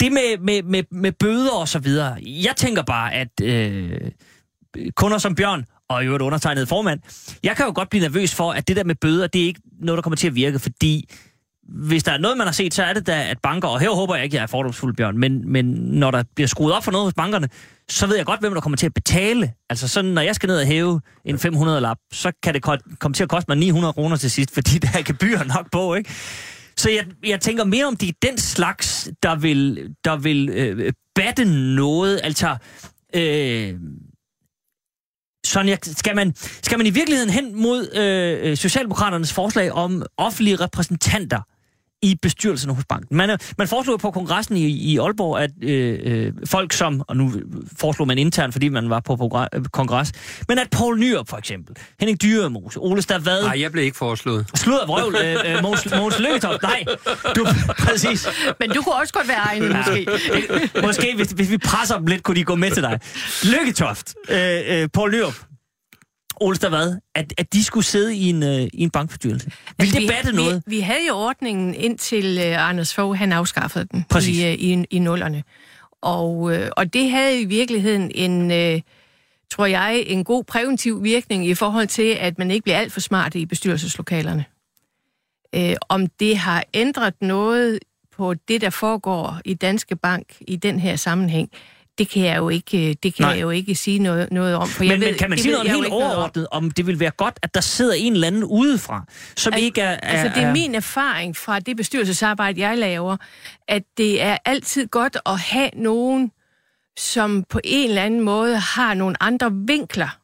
det 0.00 0.12
med, 0.12 0.38
med, 0.38 0.62
med, 0.62 0.82
med 0.90 1.12
bøder 1.12 1.52
og 1.52 1.68
så 1.68 1.78
videre. 1.78 2.16
Jeg 2.22 2.56
tænker 2.56 2.82
bare, 2.82 3.14
at 3.14 3.40
øh, 3.42 4.10
kunder 4.96 5.18
som 5.18 5.34
Bjørn, 5.34 5.64
og 5.88 6.02
i 6.02 6.06
øvrigt 6.06 6.22
undertegnet 6.22 6.68
formand, 6.68 7.00
jeg 7.42 7.56
kan 7.56 7.66
jo 7.66 7.72
godt 7.74 7.90
blive 7.90 8.02
nervøs 8.02 8.34
for, 8.34 8.52
at 8.52 8.68
det 8.68 8.76
der 8.76 8.84
med 8.84 8.94
bøder, 8.94 9.26
det 9.26 9.42
er 9.42 9.46
ikke 9.46 9.60
noget, 9.80 9.96
der 9.96 10.02
kommer 10.02 10.16
til 10.16 10.26
at 10.26 10.34
virke, 10.34 10.58
fordi 10.58 11.10
hvis 11.68 12.04
der 12.04 12.12
er 12.12 12.18
noget, 12.18 12.38
man 12.38 12.46
har 12.46 12.52
set, 12.52 12.74
så 12.74 12.82
er 12.82 12.92
det 12.92 13.06
da, 13.06 13.28
at 13.30 13.38
banker, 13.42 13.68
og 13.68 13.80
her 13.80 13.90
håber 13.90 14.14
jeg 14.14 14.24
ikke, 14.24 14.36
jeg 14.36 14.42
er 14.42 14.46
fordomsfuld, 14.46 14.96
Bjørn, 14.96 15.18
men, 15.18 15.52
men 15.52 15.64
når 15.74 16.10
der 16.10 16.22
bliver 16.34 16.48
skruet 16.48 16.74
op 16.74 16.84
for 16.84 16.92
noget 16.92 17.06
hos 17.06 17.14
bankerne, 17.14 17.48
så 17.88 18.06
ved 18.06 18.16
jeg 18.16 18.26
godt, 18.26 18.40
hvem 18.40 18.54
der 18.54 18.60
kommer 18.60 18.76
til 18.76 18.86
at 18.86 18.94
betale. 18.94 19.52
Altså 19.70 19.88
sådan, 19.88 20.10
når 20.10 20.22
jeg 20.22 20.34
skal 20.34 20.46
ned 20.46 20.60
og 20.60 20.66
hæve 20.66 21.00
en 21.24 21.36
500-lap, 21.36 21.96
så 22.12 22.32
kan 22.42 22.54
det 22.54 22.62
ko- 22.62 22.76
komme 22.98 23.14
til 23.14 23.22
at 23.22 23.28
koste 23.28 23.50
mig 23.50 23.58
900 23.58 23.92
kroner 23.92 24.16
til 24.16 24.30
sidst, 24.30 24.54
fordi 24.54 24.78
der 24.82 24.88
er 24.98 25.02
gebyr 25.02 25.44
nok 25.44 25.70
på, 25.72 25.94
ikke? 25.94 26.10
Så 26.76 26.90
jeg, 26.90 27.06
jeg 27.26 27.40
tænker 27.40 27.64
mere 27.64 27.86
om 27.86 27.96
det 27.96 28.08
er 28.08 28.12
den 28.22 28.38
slags, 28.38 29.08
der 29.22 29.34
vil, 29.36 29.94
der 30.04 30.16
vil 30.16 30.48
øh, 30.48 30.92
batte 31.14 31.44
noget. 31.74 32.20
Altså, 32.24 32.56
øh, 33.14 33.74
Sonja, 35.46 35.76
skal 35.82 36.16
man, 36.16 36.34
skal 36.36 36.78
man 36.78 36.86
i 36.86 36.90
virkeligheden 36.90 37.30
hen 37.30 37.62
mod 37.62 37.96
øh, 37.96 38.50
øh, 38.50 38.56
Socialdemokraternes 38.56 39.32
forslag 39.32 39.72
om 39.72 40.02
offentlige 40.16 40.56
repræsentanter 40.56 41.40
i 42.02 42.16
bestyrelsen 42.22 42.70
hos 42.70 42.84
banken? 42.88 43.16
Man, 43.16 43.38
man 43.58 43.68
foreslog 43.68 44.00
på 44.00 44.10
kongressen 44.10 44.56
i, 44.56 44.66
i 44.66 44.98
Aalborg, 44.98 45.40
at 45.40 45.50
øh, 45.62 45.98
øh, 46.02 46.32
folk 46.46 46.72
som, 46.72 47.02
og 47.08 47.16
nu 47.16 47.32
foreslog 47.76 48.06
man 48.06 48.18
internt, 48.18 48.54
fordi 48.54 48.68
man 48.68 48.90
var 48.90 49.00
på 49.00 49.46
øh, 49.54 49.64
kongres, 49.64 50.12
men 50.48 50.58
at 50.58 50.68
Poul 50.70 50.98
Nyrup 50.98 51.28
for 51.28 51.36
eksempel, 51.36 51.76
Henning 52.00 52.22
Dyremose, 52.22 52.78
Ole 52.80 53.02
Stavad, 53.02 53.42
Nej, 53.42 53.60
jeg 53.60 53.72
blev 53.72 53.84
ikke 53.84 53.96
foreslået. 53.96 54.46
Sludder 54.54 54.86
vrøvl, 54.86 55.16
øh, 55.24 55.56
øh, 55.56 55.62
Mogens, 55.62 55.90
Mogens 55.90 56.18
Lykketoft. 56.18 56.62
Nej, 56.62 56.84
du, 57.36 57.46
præcis. 57.86 58.28
Men 58.60 58.70
du 58.70 58.82
kunne 58.82 58.94
også 58.94 59.12
godt 59.12 59.28
være 59.28 59.38
egnet, 59.38 59.76
måske. 59.76 60.06
Måske, 60.82 61.14
hvis, 61.16 61.28
hvis 61.28 61.50
vi 61.50 61.58
presser 61.58 61.98
dem 61.98 62.06
lidt, 62.06 62.22
kunne 62.22 62.36
de 62.36 62.44
gå 62.44 62.54
med 62.54 62.70
til 62.70 62.82
dig. 62.82 63.00
Lykketoft, 63.44 64.14
øh, 64.28 64.60
øh, 64.68 64.88
Poul 64.92 65.12
Lyrup, 65.12 65.34
Ole 66.40 66.56
Stavad, 66.56 66.98
at, 67.14 67.34
at 67.38 67.52
de 67.52 67.64
skulle 67.64 67.84
sidde 67.84 68.16
i 68.16 68.28
en, 68.30 68.42
øh, 68.42 68.60
i 68.60 68.82
en 68.82 68.90
bankbestyrelse. 68.90 69.46
Vil 69.46 69.54
Altså, 69.78 69.94
det 69.94 70.02
vi- 70.02 70.08
batte 70.08 70.32
noget? 70.32 70.62
Vi, 70.66 70.76
vi 70.76 70.80
havde 70.80 71.06
jo 71.08 71.14
ordningen 71.16 71.74
indtil 71.74 72.38
uh, 72.38 72.68
Anders 72.68 72.94
Fogh, 72.94 73.18
han 73.18 73.32
afskaffede 73.32 73.86
den 73.92 74.04
Præcis. 74.10 74.38
i, 74.38 74.42
uh, 74.42 74.52
i, 74.54 74.84
i 74.90 74.98
nullerne. 74.98 75.42
Og, 76.02 76.36
uh, 76.36 76.54
og 76.76 76.92
det 76.92 77.10
havde 77.10 77.40
i 77.40 77.44
virkeligheden 77.44 78.10
en, 78.14 78.40
uh, 78.74 78.80
tror 79.50 79.66
jeg, 79.66 80.04
en 80.06 80.24
god 80.24 80.44
præventiv 80.44 81.02
virkning 81.02 81.46
i 81.46 81.54
forhold 81.54 81.86
til, 81.86 82.16
at 82.20 82.38
man 82.38 82.50
ikke 82.50 82.62
bliver 82.62 82.78
alt 82.78 82.92
for 82.92 83.00
smart 83.00 83.34
i 83.34 83.46
bestyrelseslokalerne. 83.46 84.44
Uh, 85.56 85.72
om 85.88 86.06
det 86.06 86.38
har 86.38 86.64
ændret 86.74 87.14
noget 87.22 87.78
på 88.16 88.34
det, 88.34 88.60
der 88.60 88.70
foregår 88.70 89.40
i 89.44 89.54
Danske 89.54 89.96
Bank 89.96 90.36
i 90.40 90.56
den 90.56 90.80
her 90.80 90.96
sammenhæng, 90.96 91.50
det 91.98 92.08
kan 92.08 92.24
jeg 92.24 92.36
jo 92.36 92.48
ikke, 92.48 92.96
det 93.02 93.14
kan 93.14 93.26
jeg 93.28 93.40
jo 93.40 93.50
ikke 93.50 93.74
sige 93.74 93.98
noget, 93.98 94.32
noget 94.32 94.54
om. 94.56 94.68
For 94.68 94.82
men, 94.82 94.90
jeg 94.90 95.00
ved, 95.00 95.06
men 95.06 95.18
kan 95.18 95.30
man 95.30 95.38
sige 95.38 95.52
noget 95.52 95.70
helt 95.70 95.88
noget 95.88 96.04
om. 96.04 96.10
overordnet, 96.10 96.46
om 96.50 96.70
det 96.70 96.86
vil 96.86 97.00
være 97.00 97.10
godt, 97.10 97.38
at 97.42 97.54
der 97.54 97.60
sidder 97.60 97.94
en 97.94 98.12
eller 98.12 98.26
anden 98.26 98.44
udefra, 98.44 99.04
som 99.36 99.52
Al- 99.52 99.62
ikke 99.62 99.80
er... 99.80 99.90
er 99.90 99.96
Altså, 99.96 100.40
det 100.40 100.46
er 100.46 100.52
min 100.52 100.74
erfaring 100.74 101.36
fra 101.36 101.60
det 101.60 101.76
bestyrelsesarbejde, 101.76 102.60
jeg 102.60 102.78
laver, 102.78 103.16
at 103.68 103.82
det 103.96 104.22
er 104.22 104.36
altid 104.44 104.86
godt 104.86 105.16
at 105.26 105.38
have 105.38 105.70
nogen, 105.76 106.30
som 106.98 107.44
på 107.50 107.60
en 107.64 107.88
eller 107.88 108.02
anden 108.02 108.20
måde 108.20 108.56
har 108.56 108.94
nogle 108.94 109.22
andre 109.22 109.50
vinkler 109.52 110.18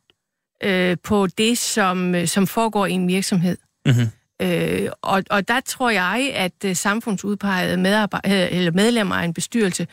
øh, 0.62 0.96
på 1.04 1.26
det, 1.26 1.58
som, 1.58 2.14
øh, 2.14 2.28
som 2.28 2.46
foregår 2.46 2.86
i 2.86 2.92
en 2.92 3.08
virksomhed. 3.08 3.56
Mhm. 3.86 4.08
Øh, 4.42 4.88
og, 5.02 5.22
og 5.30 5.48
der 5.48 5.60
tror 5.60 5.90
jeg, 5.90 6.30
at 6.34 6.52
øh, 6.64 6.76
samfundsudpegede 6.76 7.76
medarbejder, 7.76 8.46
eller 8.46 8.72
medlemmer 8.72 9.14
af 9.14 9.24
en 9.24 9.34
bestyrelse 9.34 9.86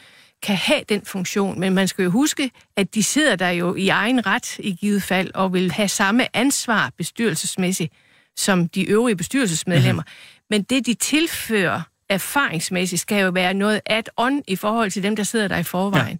kan 0.43 0.56
have 0.56 0.84
den 0.89 1.06
funktion, 1.06 1.60
men 1.60 1.73
man 1.73 1.88
skal 1.88 2.04
jo 2.04 2.10
huske, 2.10 2.51
at 2.75 2.95
de 2.95 3.04
sidder 3.04 3.36
der 3.36 3.49
jo 3.49 3.75
i 3.75 3.89
egen 3.89 4.25
ret 4.25 4.60
i 4.60 4.71
givet 4.71 5.04
fald, 5.04 5.32
og 5.34 5.54
vil 5.54 5.71
have 5.71 5.88
samme 5.88 6.36
ansvar 6.36 6.91
bestyrelsesmæssigt 6.97 7.93
som 8.38 8.69
de 8.69 8.89
øvrige 8.89 9.15
bestyrelsesmedlemmer. 9.15 10.01
Mm-hmm. 10.01 10.47
Men 10.49 10.63
det, 10.63 10.86
de 10.86 10.93
tilfører 10.93 11.82
erfaringsmæssigt, 12.10 13.01
skal 13.01 13.23
jo 13.23 13.30
være 13.30 13.54
noget 13.54 13.82
add-on 13.86 14.41
i 14.47 14.56
forhold 14.56 14.91
til 14.91 15.04
dem, 15.04 15.15
der 15.15 15.23
sidder 15.23 15.47
der 15.47 15.58
i 15.58 15.63
forvejen. 15.63 16.19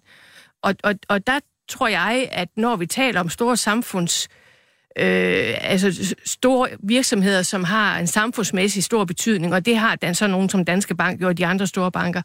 Ja. 0.64 0.68
Og, 0.68 0.74
og, 0.82 0.94
og 1.08 1.26
der 1.26 1.40
tror 1.68 1.88
jeg, 1.88 2.28
at 2.32 2.48
når 2.56 2.76
vi 2.76 2.86
taler 2.86 3.20
om 3.20 3.28
store 3.28 3.56
samfunds 3.56 4.28
øh, 4.98 5.54
altså 5.60 6.14
store 6.24 6.68
virksomheder, 6.82 7.42
som 7.42 7.64
har 7.64 7.98
en 7.98 8.06
samfundsmæssig 8.06 8.84
stor 8.84 9.04
betydning, 9.04 9.54
og 9.54 9.66
det 9.66 9.76
har 9.76 9.96
dan, 9.96 10.14
så 10.14 10.26
nogen 10.26 10.48
som 10.48 10.64
Danske 10.64 10.94
Bank 10.94 11.22
jo, 11.22 11.28
og 11.28 11.38
de 11.38 11.46
andre 11.46 11.66
store 11.66 11.92
banker, 11.92 12.22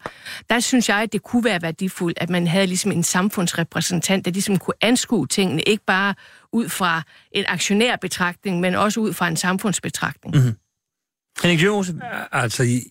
der 0.49 0.59
synes 0.59 0.89
jeg, 0.89 0.97
at 0.97 1.13
det 1.13 1.23
kunne 1.23 1.43
være 1.43 1.61
værdifuldt, 1.61 2.17
at 2.21 2.29
man 2.29 2.47
havde 2.47 2.67
ligesom 2.67 2.91
en 2.91 3.03
samfundsrepræsentant, 3.03 4.25
der 4.25 4.31
ligesom 4.31 4.57
kunne 4.57 4.73
anskue 4.81 5.27
tingene, 5.27 5.61
ikke 5.61 5.83
bare 5.87 6.15
ud 6.53 6.69
fra 6.69 7.01
en 7.31 7.45
aktionærbetragtning, 7.47 8.59
men 8.59 8.75
også 8.75 8.99
ud 8.99 9.13
fra 9.13 9.27
en 9.27 9.37
samfundsbetragtning. 9.37 10.35
Mm-hmm. 10.35 10.55
Henrik 11.43 11.59
Altså, 12.31 12.63
i, 12.63 12.81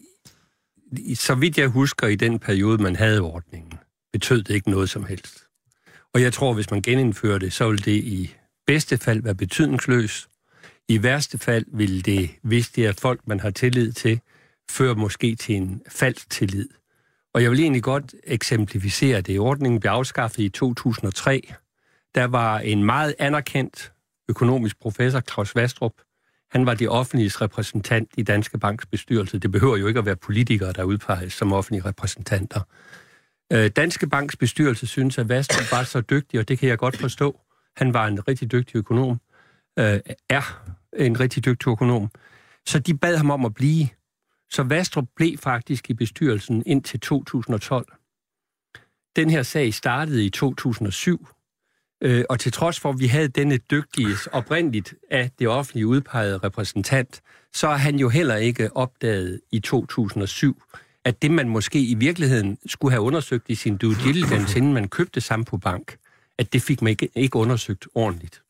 i, 0.93 1.15
så 1.15 1.35
vidt 1.35 1.59
jeg 1.59 1.69
husker, 1.69 2.07
i 2.07 2.17
den 2.17 2.39
periode, 2.39 2.83
man 2.83 2.97
havde 2.97 3.21
ordningen, 3.21 3.73
betød 4.13 4.43
det 4.43 4.55
ikke 4.55 4.71
noget 4.71 4.91
som 4.91 5.05
helst. 5.05 5.43
Og 6.15 6.23
jeg 6.23 6.33
tror, 6.33 6.53
hvis 6.53 6.71
man 6.71 6.83
genindfører 6.83 7.39
det, 7.39 7.53
så 7.53 7.71
vil 7.71 7.85
det 7.85 7.97
i 7.97 8.35
bedste 8.67 8.99
fald 8.99 9.23
være 9.23 9.35
betydningsløs. 9.35 10.29
I 10.89 11.03
værste 11.03 11.39
fald 11.39 11.65
vil 11.69 12.05
det, 12.05 12.31
hvis 12.43 12.69
det 12.69 12.87
er 12.87 12.93
folk, 12.93 13.21
man 13.27 13.41
har 13.41 13.51
tillid 13.51 13.93
til, 13.93 14.21
føre 14.71 14.95
måske 14.95 15.37
til 15.37 15.55
en 15.55 15.83
falsk 15.89 16.31
tillid. 16.31 16.69
Og 17.35 17.43
jeg 17.43 17.51
vil 17.51 17.61
egentlig 17.61 17.83
godt 17.83 18.15
eksemplificere 18.25 19.21
det. 19.21 19.39
Ordningen 19.39 19.81
blev 19.81 19.91
afskaffet 19.91 20.43
i 20.43 20.49
2003. 20.49 21.53
Der 22.15 22.25
var 22.25 22.59
en 22.59 22.85
meget 22.85 23.15
anerkendt 23.19 23.93
økonomisk 24.29 24.81
professor, 24.81 25.21
Claus 25.21 25.55
Vastrup, 25.55 25.93
han 26.51 26.67
var 26.67 26.75
det 26.75 26.89
offentliges 26.89 27.41
repræsentant 27.41 28.11
i 28.17 28.23
Danske 28.23 28.59
Banks 28.59 28.87
bestyrelse. 28.87 29.39
Det 29.39 29.53
behøver 29.53 29.77
jo 29.77 29.87
ikke 29.87 29.99
at 29.99 30.07
være 30.07 30.17
politikere, 30.17 30.73
der 30.73 30.83
udpeges 30.83 31.33
som 31.33 31.53
offentlige 31.53 31.85
repræsentanter. 31.85 32.61
Øh, 33.53 33.71
Danske 33.71 34.07
Banks 34.07 34.37
bestyrelse 34.37 34.87
synes, 34.87 35.19
at 35.19 35.29
Vastrup 35.29 35.73
var 35.73 35.83
så 35.83 36.01
dygtig, 36.01 36.41
og 36.41 36.49
det 36.49 36.59
kan 36.59 36.69
jeg 36.69 36.79
godt 36.79 36.97
forstå. 36.97 37.41
Han 37.77 37.95
var 37.95 38.07
en 38.07 38.29
rigtig 38.29 38.53
dygtig 38.53 38.77
økonom, 38.77 39.21
øh, 39.79 40.01
er 40.29 40.65
en 40.97 41.21
rigtig 41.21 41.45
dygtig 41.45 41.69
økonom. 41.69 42.11
Så 42.67 42.79
de 42.79 42.99
bad 42.99 43.17
ham 43.17 43.31
om 43.31 43.45
at 43.45 43.55
blive. 43.55 43.89
Så 44.51 44.63
Vastrup 44.63 45.09
blev 45.17 45.39
faktisk 45.39 45.91
i 45.91 45.95
bestyrelsen 45.95 46.63
indtil 46.67 47.01
2012. 47.01 47.93
Den 49.17 49.31
her 49.31 49.43
sag 49.43 49.75
startede 49.75 50.27
i 50.27 50.31
2007, 50.31 51.29
Øh, 52.03 52.25
og 52.29 52.41
til 52.41 52.53
trods 52.53 52.81
for, 52.81 52.91
at 52.91 53.01
vi 53.01 53.07
havde 53.07 53.29
denne 53.29 53.57
dygtige, 53.57 54.17
oprindeligt 54.33 54.95
af 55.11 55.31
det 55.39 55.49
offentlige 55.49 55.87
udpegede 55.87 56.39
repræsentant, 56.39 57.21
så 57.55 57.69
har 57.69 57.77
han 57.77 57.97
jo 57.97 58.09
heller 58.09 58.37
ikke 58.37 58.77
opdaget 58.77 59.41
i 59.53 59.61
2007, 59.61 60.63
at 61.05 61.23
det 61.23 61.31
man 61.31 61.49
måske 61.49 61.81
i 61.81 61.95
virkeligheden 61.95 62.59
skulle 62.67 62.93
have 62.93 63.03
undersøgt 63.03 63.45
i 63.49 63.55
sin 63.55 63.77
due 63.77 63.95
diligence, 64.05 64.59
inden 64.59 64.75
man 64.75 64.89
købte 64.89 65.21
Sampo 65.21 65.57
Bank, 65.57 65.97
at 66.39 66.53
det 66.53 66.63
fik 66.63 66.83
man 66.83 66.91
ikke, 66.91 67.09
ikke 67.15 67.37
undersøgt 67.37 67.87
ordentligt. 67.95 68.43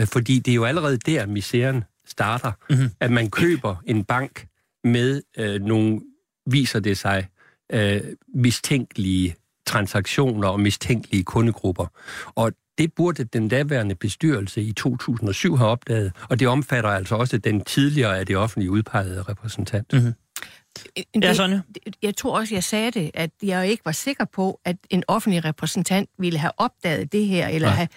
Øh, 0.00 0.06
Fordi 0.06 0.38
det 0.38 0.50
er 0.50 0.54
jo 0.54 0.64
allerede 0.64 0.96
der, 0.96 1.26
misæren 1.26 1.84
starter, 2.06 2.52
mm-hmm. 2.70 2.90
at 3.00 3.10
man 3.12 3.30
køber 3.30 3.76
en 3.86 4.04
bank 4.04 4.46
med 4.84 5.22
øh, 5.38 5.62
nogle, 5.62 6.00
viser 6.46 6.80
det 6.80 6.98
sig, 6.98 7.28
øh, 7.72 8.00
mistænkelige 8.34 9.36
transaktioner 9.66 10.48
og 10.48 10.60
mistænkelige 10.60 11.24
kundegrupper. 11.24 11.86
Og 12.34 12.52
det 12.78 12.92
burde 12.92 13.24
den 13.24 13.48
daværende 13.48 13.94
bestyrelse 13.94 14.62
i 14.62 14.72
2007 14.72 15.56
have 15.56 15.70
opdaget, 15.70 16.12
og 16.28 16.40
det 16.40 16.48
omfatter 16.48 16.90
altså 16.90 17.14
også 17.14 17.38
den 17.38 17.64
tidligere 17.64 18.18
af 18.18 18.26
det 18.26 18.36
offentlige 18.36 18.70
udpegede 18.70 19.22
repræsentant. 19.22 19.92
Mm-hmm. 19.92 20.12
Ja, 21.22 21.34
Sonja? 21.34 21.60
det- 21.74 21.94
Jeg 22.02 22.16
tror 22.16 22.38
også, 22.38 22.54
jeg 22.54 22.64
sagde 22.64 22.90
det, 22.90 23.10
at 23.14 23.30
jeg 23.42 23.68
ikke 23.68 23.84
var 23.84 23.92
sikker 23.92 24.24
på, 24.24 24.60
at 24.64 24.76
en 24.90 25.02
offentlig 25.08 25.44
repræsentant 25.44 26.08
ville 26.18 26.38
have 26.38 26.52
opdaget 26.56 27.12
det 27.12 27.26
her, 27.26 27.48
eller 27.48 27.68
have, 27.68 27.88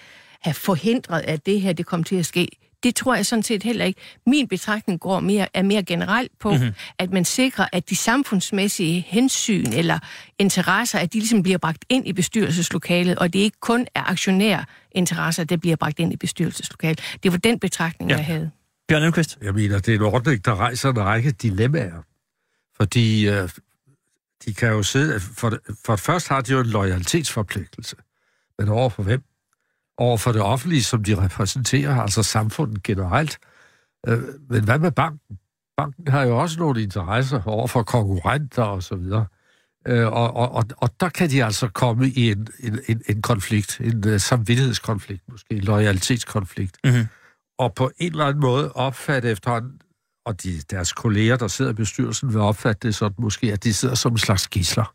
have 0.42 0.54
forhindret, 0.54 1.22
at 1.22 1.46
det 1.46 1.62
her 1.62 1.74
det 1.74 1.86
kom 1.86 2.04
til 2.04 2.16
at 2.16 2.26
ske. 2.26 2.48
Det 2.84 2.96
tror 2.96 3.16
jeg 3.16 3.26
sådan 3.26 3.44
set 3.44 3.63
heller 3.63 3.86
ikke. 3.86 4.00
Min 4.26 4.48
betragtning 4.48 5.00
går 5.00 5.20
mere, 5.20 5.48
er 5.54 5.62
mere 5.63 5.84
generelt 5.84 6.32
på, 6.40 6.52
mm-hmm. 6.52 6.70
at 7.00 7.12
man 7.13 7.26
sikrer, 7.26 7.66
at 7.74 7.90
de 7.90 7.96
samfundsmæssige 7.96 9.06
hensyn 9.08 9.66
eller 9.74 10.00
interesser, 10.40 11.00
at 11.00 11.13
de 11.13 11.20
ligesom 11.20 11.44
bliver 11.44 11.58
bragt 11.58 11.86
ind 11.90 12.08
i 12.08 12.13
bestyrelseslokalet, 12.13 13.16
og 13.20 13.34
det 13.34 13.40
ikke 13.40 13.58
kun 13.62 13.88
er 13.96 14.04
aktionærinteresser, 14.12 15.44
der 15.44 15.58
bliver 15.58 15.76
bragt 15.76 16.00
ind 16.00 16.13
i 16.13 16.18
bestyrelseslokalet. 16.18 17.00
Det 17.24 17.32
var 17.32 17.38
den 17.38 17.60
betragtning, 17.60 18.12
Ja. 18.12 18.16
ja. 18.16 18.20
jeg 18.20 18.26
havde. 18.26 18.52
Bjørn 18.88 19.04
Elmqvist. 19.04 19.38
Jeg 19.42 19.54
mener, 19.54 19.80
det 19.80 19.94
er 19.94 19.96
en 19.96 20.02
ordning, 20.06 20.46
der 20.46 20.56
rejser 20.56 20.90
en 20.90 21.00
række 21.00 21.32
dilemmaer. 21.32 22.04
Fordi 22.78 23.30
øh, 23.30 23.50
de 24.46 24.54
kan 24.54 24.70
jo 24.70 24.84
sidde... 24.84 25.20
For 25.20 25.58
for 25.86 25.94
det 25.94 26.00
første 26.00 26.34
har 26.34 26.42
de 26.42 26.52
jo 26.52 26.60
en 26.60 26.66
loyalitetsforpligtelse. 26.66 27.96
Men 28.60 28.70
over 28.70 28.90
for 28.90 29.04
hvem? 29.04 29.24
Over 29.98 30.18
for 30.18 30.32
det 30.32 30.42
offentlige, 30.42 30.84
som 30.84 31.04
de 31.04 31.24
repræsenterer, 31.24 32.02
altså 32.02 32.24
samfundet 32.24 32.84
generelt. 32.84 33.38
Øh, 34.08 34.20
men 34.50 34.63
hvad 34.63 34.80
med 34.80 34.92
banken? 34.92 35.40
Banken 35.78 36.08
har 36.08 36.24
jo 36.24 36.40
også 36.40 36.60
nogle 36.60 36.84
interesser 36.84 37.42
over 37.46 37.68
for 37.68 37.84
konkurrenter 37.84 38.63
og 38.63 38.84
så 38.84 38.96
videre. 38.96 39.26
Øh, 39.88 40.08
og, 40.08 40.36
og, 40.36 40.52
og, 40.52 40.63
og 40.78 40.90
der 41.00 41.10
kan 41.10 41.30
de 41.30 41.44
altså 41.44 41.68
komme 41.68 42.08
i 42.08 42.32
en, 42.32 42.48
en, 42.60 42.80
en, 42.88 43.02
en 43.10 43.22
konflikt, 43.22 43.80
en 43.80 44.08
uh, 44.08 44.18
samvittighedskonflikt, 44.18 45.24
måske 45.32 45.54
en 45.56 45.63
loyalitetskonflikt. 45.63 46.78
Mhm. 46.84 47.06
Og 47.58 47.74
på 47.74 47.92
en 47.98 48.12
eller 48.12 48.26
anden 48.26 48.42
måde 48.42 48.72
opfatte 48.72 49.30
efterhånden, 49.30 49.82
og 50.28 50.44
de, 50.44 50.62
deres 50.72 50.94
kolleger, 50.94 51.36
der 51.36 51.48
sidder 51.48 51.72
i 51.72 51.74
bestyrelsen, 51.74 52.34
vil 52.34 52.42
opfatte 52.42 52.88
det 52.88 52.96
sådan 52.96 53.16
måske, 53.20 53.54
at 53.54 53.63
de 53.63 53.74
sidder 53.74 53.96
som 53.96 54.12
en 54.12 54.18
slags 54.18 54.48
gisler. 54.48 54.94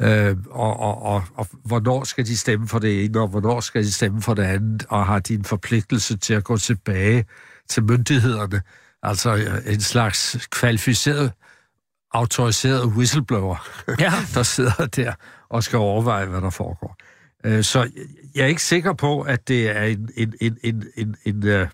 Øh, 0.00 0.36
og, 0.50 0.80
og, 0.80 1.02
og, 1.02 1.24
og 1.34 1.46
hvornår 1.64 2.04
skal 2.04 2.26
de 2.26 2.36
stemme 2.36 2.68
for 2.68 2.78
det 2.78 3.04
ene, 3.04 3.20
og 3.20 3.28
hvornår 3.28 3.60
skal 3.60 3.82
de 3.82 3.92
stemme 3.92 4.22
for 4.22 4.34
det 4.34 4.42
andet, 4.42 4.86
og 4.88 5.06
har 5.06 5.18
de 5.18 5.34
en 5.34 5.44
forpligtelse 5.44 6.16
til 6.16 6.34
at 6.34 6.44
gå 6.44 6.56
tilbage 6.56 7.24
til 7.68 7.82
myndighederne, 7.84 8.62
altså 9.02 9.34
øh, 9.36 9.72
en 9.74 9.80
slags 9.80 10.48
kvalificeret, 10.50 11.32
autoriseret 12.12 12.84
whistleblower, 12.86 13.68
Ja. 14.00 14.12
der 14.34 14.42
sidder 14.42 14.86
der 14.86 15.12
og 15.48 15.62
skal 15.64 15.78
overveje, 15.78 16.26
hvad 16.26 16.40
der 16.40 16.50
foregår. 16.50 16.96
Øh, 17.44 17.64
Så 17.64 17.90
jeg 18.34 18.42
er 18.42 18.46
ikke 18.46 18.62
sikker 18.62 18.92
på, 18.92 19.20
at 19.20 19.48
det 19.48 19.76
er 19.76 19.82
en, 19.82 20.08
en, 20.16 20.34
en, 20.40 20.58
en, 20.62 20.84
en, 20.96 21.16
en, 21.24 21.46
øh, 21.46 21.68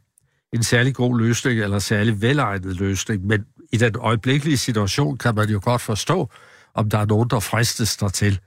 en 0.52 0.62
særlig 0.62 0.94
god 0.94 1.18
løsning, 1.18 1.60
eller 1.60 1.78
særlig 1.78 2.22
velegnet 2.22 2.76
løsning, 2.76 3.26
men 3.26 3.44
i 3.72 3.76
den 3.76 3.96
øjeblikkelige 3.98 4.58
situation 4.58 5.18
kan 5.18 5.34
man 5.34 5.48
jo 5.48 5.60
godt 5.62 5.82
forstå, 5.82 6.30
om 6.74 6.90
der 6.90 6.98
er 6.98 7.06
nogen, 7.06 7.30
der 7.30 7.40
fristes 7.40 7.96
dertil. 7.96 8.40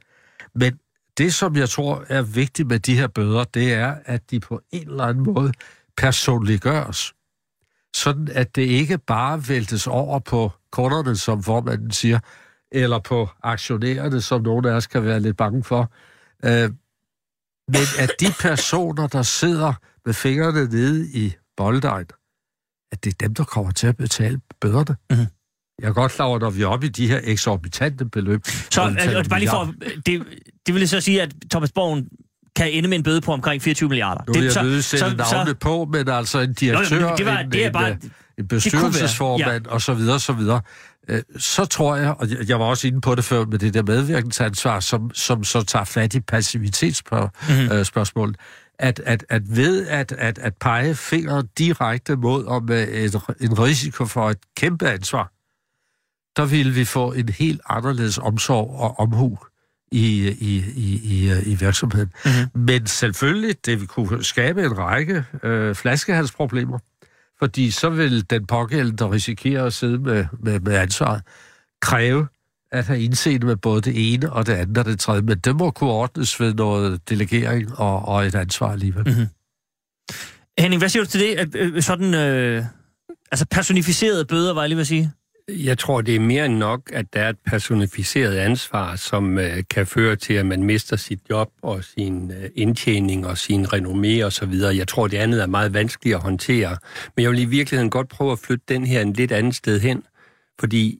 Men 0.55 0.79
det, 1.17 1.33
som 1.33 1.55
jeg 1.55 1.69
tror 1.69 2.05
er 2.09 2.21
vigtigt 2.21 2.67
med 2.67 2.79
de 2.79 2.95
her 2.95 3.07
bøder, 3.07 3.43
det 3.43 3.73
er, 3.73 3.95
at 4.05 4.31
de 4.31 4.39
på 4.39 4.61
en 4.71 4.89
eller 4.89 5.03
anden 5.03 5.23
måde 5.23 5.53
personliggøres. 5.97 7.13
Sådan 7.95 8.27
at 8.31 8.55
det 8.55 8.61
ikke 8.61 8.97
bare 8.97 9.49
væltes 9.49 9.87
over 9.87 10.19
på 10.19 10.51
kunderne, 10.71 11.15
som 11.15 11.43
formanden 11.43 11.91
siger, 11.91 12.19
eller 12.71 12.99
på 12.99 13.29
aktionærerne, 13.43 14.21
som 14.21 14.41
nogen 14.41 14.65
af 14.65 14.71
os 14.71 14.87
kan 14.87 15.03
være 15.03 15.19
lidt 15.19 15.37
bange 15.37 15.63
for. 15.63 15.91
Øh, 16.45 16.71
men 17.67 17.85
at 17.99 18.11
de 18.19 18.25
personer, 18.39 19.07
der 19.07 19.21
sidder 19.21 19.73
med 20.05 20.13
fingrene 20.13 20.65
nede 20.65 21.09
i 21.13 21.33
bolddejen, 21.57 22.05
at 22.91 23.03
det 23.03 23.13
er 23.13 23.17
dem, 23.27 23.33
der 23.35 23.43
kommer 23.43 23.71
til 23.71 23.87
at 23.87 23.97
betale 23.97 24.39
bøderne. 24.61 24.95
Mhm. 25.11 25.25
Jeg 25.81 25.89
er 25.89 25.93
godt 25.93 26.11
klar 26.11 26.25
over, 26.25 26.39
når 26.39 26.49
vi 26.49 26.61
er 26.61 26.67
oppe 26.67 26.85
i 26.85 26.89
de 26.89 27.07
her 27.07 27.19
eksorbitante 27.23 28.05
beløb. 28.05 28.45
Så 28.45 28.69
taler 28.71 28.87
altså, 29.17 29.29
bare 29.29 29.39
lige 29.39 29.49
for, 29.49 29.73
det, 30.05 30.23
det 30.67 30.75
vil 30.75 30.89
så 30.89 31.01
sige, 31.01 31.21
at 31.21 31.33
Thomas 31.51 31.71
Borgen 31.71 32.07
kan 32.55 32.71
ende 32.71 32.89
med 32.89 32.97
en 32.97 33.03
bøde 33.03 33.21
på 33.21 33.33
omkring 33.33 33.61
24 33.61 33.89
milliarder. 33.89 34.23
Nu 34.27 34.33
vil 34.33 34.43
jeg 34.43 34.51
så, 34.51 34.63
nødt 34.63 34.85
sætte 34.85 35.15
navnet 35.15 35.59
på, 35.59 35.85
men 35.91 36.09
altså 36.09 36.39
en 36.39 36.53
direktør, 36.53 37.09
men 37.09 37.17
det 37.17 37.25
var- 37.25 37.37
en, 37.39 37.51
det 37.51 37.63
er 37.63 37.67
en, 37.67 37.73
bare- 37.73 37.91
øh, 37.91 37.97
en 38.37 38.47
bestyrelsesformand 38.47 39.65
og 39.65 39.81
så 39.81 39.93
videre, 39.93 40.19
så 40.19 40.33
videre. 40.33 40.61
øh, 41.09 41.21
så 41.37 41.65
tror 41.65 41.95
jeg, 41.95 42.15
og 42.19 42.27
jeg- 42.49 42.59
var 42.59 42.65
også 42.65 42.87
inde 42.87 43.01
på 43.01 43.15
det 43.15 43.23
før 43.23 43.45
med 43.45 43.59
det 43.59 43.73
der 43.73 43.83
medvirkensansvar, 43.83 44.79
som, 44.79 45.11
som 45.13 45.43
så 45.43 45.63
tager 45.63 45.85
fat 45.85 46.13
i 46.13 46.19
passivitetsspørgsmålet, 46.19 48.35
at, 48.83 48.99
at, 49.05 49.25
at 49.29 49.55
ved 49.55 49.87
at, 49.87 50.11
at, 50.11 50.39
at 50.39 50.53
pege 50.55 50.95
fingre 50.95 51.43
direkte 51.57 52.15
mod 52.15 52.45
om 52.45 52.71
øh, 52.71 52.87
et, 52.87 53.15
en 53.41 53.59
risiko 53.59 54.05
for 54.05 54.29
et 54.29 54.37
kæmpe 54.57 54.89
ansvar, 54.89 55.31
der 56.37 56.45
ville 56.45 56.73
vi 56.73 56.85
få 56.85 57.11
en 57.11 57.29
helt 57.29 57.61
anderledes 57.69 58.17
omsorg 58.17 58.69
og 58.79 58.99
omhu 58.99 59.37
i, 59.91 60.27
i, 60.39 60.63
i, 60.75 61.01
i, 61.03 61.31
øh, 61.31 61.47
i 61.47 61.55
virksomheden. 61.55 62.11
Mm-hmm. 62.25 62.61
Men 62.61 62.87
selvfølgelig, 62.87 63.65
det 63.65 63.79
vil 63.79 63.87
kunne 63.87 64.23
skabe 64.23 64.63
en 64.63 64.77
række 64.77 65.23
øh, 65.43 65.75
flaskehalsproblemer, 65.75 66.79
fordi 67.39 67.71
så 67.71 67.89
vil 67.89 68.29
den 68.29 68.45
pågældende, 68.45 68.97
der 68.97 69.11
risikerer 69.11 69.65
at 69.65 69.73
sidde 69.73 69.97
med, 69.97 70.25
med, 70.39 70.59
med 70.59 70.75
ansvaret, 70.75 71.21
kræve 71.81 72.27
at 72.73 72.85
have 72.85 73.01
indseende 73.01 73.45
med 73.45 73.55
både 73.55 73.81
det 73.81 74.13
ene 74.13 74.33
og 74.33 74.47
det 74.47 74.53
andet 74.53 74.77
og 74.77 74.85
det 74.85 74.99
tredje, 74.99 75.21
men 75.21 75.37
det 75.37 75.55
må 75.55 75.71
kunne 75.71 75.89
ordnes 75.89 76.39
ved 76.39 76.53
noget 76.53 77.09
delegering 77.09 77.79
og, 77.79 78.05
og 78.05 78.25
et 78.25 78.35
ansvar 78.35 78.71
alligevel. 78.71 79.03
Mm-hmm. 79.07 79.27
Henning, 80.59 80.79
hvad 80.81 80.89
siger 80.89 81.03
du 81.03 81.09
til 81.09 81.19
det? 81.19 81.35
At, 81.35 81.55
øh, 81.55 81.81
sådan, 81.81 82.13
øh, 82.13 82.65
altså 83.31 83.45
personificerede 83.51 84.25
bøder, 84.25 84.53
var 84.53 84.61
jeg 84.61 84.69
lige 84.69 84.77
ved 84.77 84.81
at 84.81 84.87
sige. 84.87 85.11
Jeg 85.49 85.77
tror, 85.77 86.01
det 86.01 86.15
er 86.15 86.19
mere 86.19 86.45
end 86.45 86.57
nok, 86.57 86.91
at 86.93 87.05
der 87.13 87.21
er 87.21 87.29
et 87.29 87.37
personificeret 87.45 88.37
ansvar, 88.37 88.95
som 88.95 89.37
øh, 89.37 89.63
kan 89.69 89.87
føre 89.87 90.15
til, 90.15 90.33
at 90.33 90.45
man 90.45 90.63
mister 90.63 90.95
sit 90.95 91.19
job 91.29 91.49
og 91.61 91.83
sin 91.83 92.31
øh, 92.31 92.49
indtjening 92.55 93.27
og 93.27 93.37
sin 93.37 93.65
renommé 93.65 94.25
og 94.25 94.33
så 94.33 94.45
videre. 94.45 94.75
Jeg 94.75 94.87
tror, 94.87 95.07
det 95.07 95.17
andet 95.17 95.41
er 95.41 95.47
meget 95.47 95.73
vanskeligt 95.73 96.15
at 96.15 96.21
håndtere. 96.21 96.77
Men 97.15 97.23
jeg 97.23 97.31
vil 97.31 97.39
i 97.39 97.45
virkeligheden 97.45 97.89
godt 97.89 98.09
prøve 98.09 98.31
at 98.31 98.39
flytte 98.39 98.65
den 98.69 98.85
her 98.85 99.01
en 99.01 99.13
lidt 99.13 99.31
andet 99.31 99.55
sted 99.55 99.79
hen, 99.79 100.03
fordi 100.59 100.99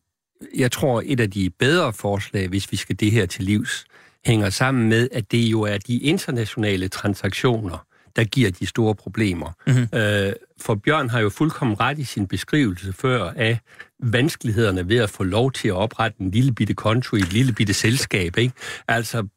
jeg 0.56 0.72
tror, 0.72 1.04
et 1.06 1.20
af 1.20 1.32
de 1.32 1.50
bedre 1.50 1.94
forslag, 1.94 2.48
hvis 2.48 2.72
vi 2.72 2.78
skal 2.78 3.00
det 3.00 3.12
her 3.12 3.26
til 3.26 3.44
livs, 3.44 3.86
hænger 4.26 4.50
sammen 4.50 4.90
med, 4.90 5.10
at 5.12 5.32
det 5.32 5.38
jo 5.38 5.62
er 5.62 5.78
de 5.78 5.98
internationale 5.98 6.88
transaktioner, 6.88 7.86
der 8.16 8.24
giver 8.24 8.52
de 8.52 8.66
store 8.66 8.96
problemer. 8.96 9.52
Mm-hmm. 9.68 10.00
Øh, 10.00 10.34
for 10.62 10.76
Bjørn 10.76 11.10
har 11.10 11.20
jo 11.20 11.30
fuldkommen 11.30 11.80
ret 11.80 12.00
i 12.00 12.04
sin 12.04 12.28
beskrivelse 12.28 12.94
før 12.94 13.32
af 13.36 13.60
vanskelighederne 14.04 14.90
ved 14.90 14.98
at 14.98 15.10
få 15.10 15.24
lov 15.24 15.52
til 15.52 15.68
at 15.68 15.74
oprette 15.74 16.22
en 16.22 16.32
lille 16.32 16.54
bitte 16.54 16.74
konto 16.74 17.16
i 17.16 17.20
et 17.20 17.34
lille 17.34 17.54
bitte 17.54 17.74
selskab. 17.74 18.38
Ikke? 18.38 18.54
Altså 18.88 19.28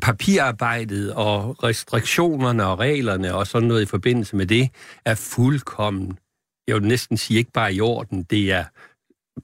papirarbejdet 0.00 1.12
og 1.12 1.64
restriktionerne 1.64 2.66
og 2.66 2.78
reglerne 2.78 3.34
og 3.34 3.46
sådan 3.46 3.68
noget 3.68 3.82
i 3.82 3.86
forbindelse 3.86 4.36
med 4.36 4.46
det 4.46 4.68
er 5.04 5.14
fuldkommen, 5.14 6.18
jeg 6.66 6.76
vil 6.76 6.84
næsten 6.84 7.16
sige 7.16 7.38
ikke 7.38 7.52
bare 7.52 7.74
i 7.74 7.80
orden, 7.80 8.22
det 8.22 8.52
er 8.52 8.64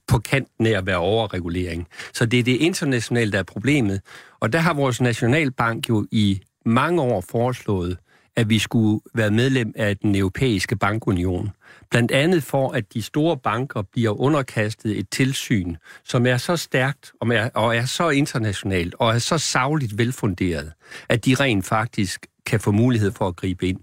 på 0.07 0.19
kanten 0.19 0.65
af 0.65 0.77
at 0.77 0.85
være 0.85 0.97
overregulering. 0.97 1.87
Så 2.13 2.25
det 2.25 2.39
er 2.39 2.43
det 2.43 2.55
internationale, 2.55 3.31
der 3.31 3.39
er 3.39 3.43
problemet. 3.43 4.01
Og 4.39 4.53
der 4.53 4.59
har 4.59 4.73
vores 4.73 5.01
nationalbank 5.01 5.89
jo 5.89 6.07
i 6.11 6.41
mange 6.65 7.01
år 7.01 7.21
foreslået, 7.21 7.97
at 8.35 8.49
vi 8.49 8.59
skulle 8.59 9.01
være 9.13 9.31
medlem 9.31 9.73
af 9.75 9.97
den 9.97 10.15
europæiske 10.15 10.75
bankunion. 10.75 11.49
Blandt 11.89 12.11
andet 12.11 12.43
for, 12.43 12.71
at 12.71 12.93
de 12.93 13.01
store 13.01 13.37
banker 13.37 13.81
bliver 13.81 14.19
underkastet 14.21 14.99
et 14.99 15.09
tilsyn, 15.09 15.75
som 16.05 16.25
er 16.25 16.37
så 16.37 16.57
stærkt 16.57 17.11
og 17.21 17.27
er, 17.27 17.49
og 17.53 17.75
er 17.75 17.85
så 17.85 18.09
internationalt 18.09 18.95
og 18.99 19.15
er 19.15 19.19
så 19.19 19.37
savligt 19.37 19.97
velfunderet, 19.97 20.71
at 21.09 21.25
de 21.25 21.35
rent 21.35 21.65
faktisk 21.65 22.27
kan 22.49 22.59
få 22.59 22.71
mulighed 22.71 23.11
for 23.11 23.27
at 23.27 23.35
gribe 23.35 23.67
ind. 23.67 23.79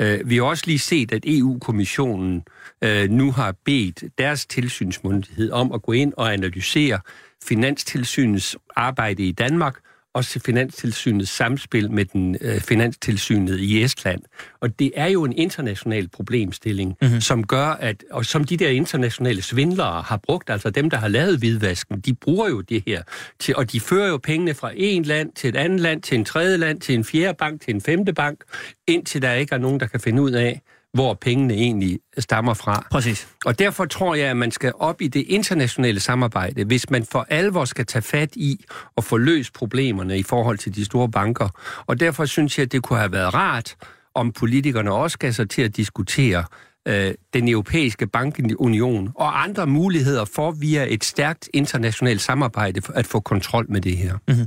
Øh, 0.00 0.30
vi 0.30 0.36
har 0.36 0.42
også 0.42 0.64
lige 0.66 0.78
set, 0.78 1.12
at 1.12 1.22
EU-kommissionen 1.26 2.44
øh, 2.84 3.10
nu 3.10 3.32
har 3.32 3.54
bedt 3.64 4.04
deres 4.18 4.46
tilsynsmyndighed 4.46 5.50
om 5.50 5.72
at 5.72 5.82
gå 5.82 5.92
ind 5.92 6.12
og 6.16 6.32
analysere 6.32 7.00
Finanstilsynets 7.44 8.56
arbejde 8.76 9.22
i 9.22 9.32
Danmark, 9.32 9.80
også 10.14 10.40
Finanstilsynets 10.40 11.30
samspil 11.30 11.90
med 11.90 12.04
den 12.04 12.36
øh, 12.40 12.60
Finanstilsynet 12.60 13.60
i 13.60 13.82
Estland. 13.82 14.20
Og 14.60 14.78
det 14.78 14.92
er 14.96 15.06
jo 15.06 15.24
en 15.24 15.32
international 15.32 16.08
problemstilling, 16.08 16.96
mm-hmm. 17.02 17.20
som 17.20 17.46
gør, 17.46 17.66
at, 17.66 18.04
og 18.10 18.24
som 18.26 18.44
de 18.44 18.56
der 18.56 18.68
internationale 18.68 19.42
svindlere 19.42 20.02
har 20.02 20.16
brugt, 20.16 20.50
altså 20.50 20.70
dem, 20.70 20.90
der 20.90 20.96
har 20.96 21.08
lavet 21.08 21.38
hvidvasken, 21.38 22.00
de 22.00 22.14
bruger 22.14 22.48
jo 22.48 22.60
det 22.60 22.82
her, 22.86 23.02
til, 23.38 23.56
og 23.56 23.72
de 23.72 23.80
fører 23.80 24.08
jo 24.08 24.16
pengene 24.16 24.54
fra 24.54 24.70
en 24.76 25.02
land 25.02 25.32
til 25.32 25.48
et 25.48 25.56
andet 25.56 25.80
land, 25.80 26.02
til 26.02 26.18
en 26.18 26.24
tredje 26.24 26.56
land, 26.56 26.80
til 26.80 26.94
en 26.94 27.04
fjerde 27.04 27.36
bank, 27.38 27.60
til 27.60 27.74
en 27.74 27.80
femte 27.80 28.12
bank, 28.12 28.40
indtil 28.88 29.22
der 29.22 29.32
ikke 29.32 29.54
er 29.54 29.58
nogen, 29.58 29.80
der 29.80 29.86
kan 29.86 30.00
finde 30.00 30.22
ud 30.22 30.30
af, 30.30 30.60
hvor 30.94 31.14
pengene 31.14 31.54
egentlig 31.54 31.98
stammer 32.18 32.54
fra. 32.54 32.86
Præcis. 32.90 33.28
Og 33.44 33.58
derfor 33.58 33.84
tror 33.84 34.14
jeg, 34.14 34.30
at 34.30 34.36
man 34.36 34.50
skal 34.50 34.72
op 34.78 35.02
i 35.02 35.08
det 35.08 35.24
internationale 35.28 36.00
samarbejde, 36.00 36.64
hvis 36.64 36.90
man 36.90 37.04
for 37.04 37.26
alvor 37.28 37.64
skal 37.64 37.86
tage 37.86 38.02
fat 38.02 38.36
i 38.36 38.64
og 38.96 39.04
få 39.04 39.16
løst 39.16 39.52
problemerne 39.52 40.18
i 40.18 40.22
forhold 40.22 40.58
til 40.58 40.74
de 40.74 40.84
store 40.84 41.10
banker. 41.10 41.48
Og 41.86 42.00
derfor 42.00 42.24
synes 42.24 42.58
jeg, 42.58 42.64
at 42.64 42.72
det 42.72 42.82
kunne 42.82 42.98
have 42.98 43.12
været 43.12 43.34
rart, 43.34 43.76
om 44.14 44.32
politikerne 44.32 44.92
også 44.92 45.14
skal 45.14 45.34
sig 45.34 45.50
til 45.50 45.62
at 45.62 45.76
diskutere 45.76 46.44
øh, 46.88 47.14
den 47.34 47.48
europæiske 47.48 48.06
bankunion 48.06 49.12
og 49.14 49.42
andre 49.42 49.66
muligheder 49.66 50.24
for 50.24 50.50
via 50.50 50.86
et 50.88 51.04
stærkt 51.04 51.48
internationalt 51.54 52.20
samarbejde 52.20 52.80
at 52.94 53.06
få 53.06 53.20
kontrol 53.20 53.66
med 53.68 53.80
det 53.80 53.96
her. 53.96 54.18
Mm-hmm. 54.28 54.46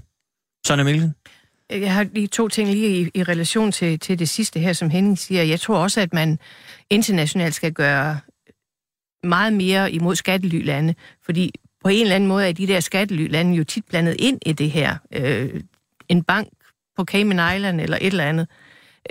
Sonja 0.66 0.84
Mikkelsen? 0.84 1.16
Jeg 1.70 1.94
har 1.94 2.04
lige 2.04 2.28
to 2.28 2.48
ting 2.48 2.70
lige 2.70 3.02
i, 3.02 3.10
i 3.14 3.24
relation 3.24 3.72
til, 3.72 4.00
til 4.00 4.20
det 4.20 4.30
sidste 4.30 4.60
her, 4.60 4.74
som 4.74 4.90
Henning 4.90 5.18
siger. 5.18 5.44
Jeg 5.44 5.60
tror 5.60 5.78
også, 5.78 6.02
at 6.02 6.14
man 6.14 6.40
internationalt 6.90 7.56
skal 7.56 7.74
gøre 7.74 8.20
meget 9.24 9.54
mere 9.54 9.92
imod 9.92 10.16
skattelylande, 10.16 10.96
fordi 11.26 11.52
på 11.84 11.90
en 11.90 12.02
eller 12.02 12.16
anden 12.16 12.28
måde 12.28 12.48
er 12.48 12.52
de 12.52 12.68
der 12.68 12.80
skattelylande 12.80 13.56
jo 13.56 13.64
tit 13.64 13.86
blandet 13.86 14.16
ind 14.20 14.40
i 14.46 14.54
det 14.54 14.72
her. 14.72 14.98
Øh, 15.14 15.62
en 16.10 16.24
bank 16.24 16.48
på 16.98 17.06
Cayman 17.06 17.56
Island 17.56 17.82
eller 17.82 17.98
et 18.02 18.08
eller 18.08 18.24
andet. 18.24 18.48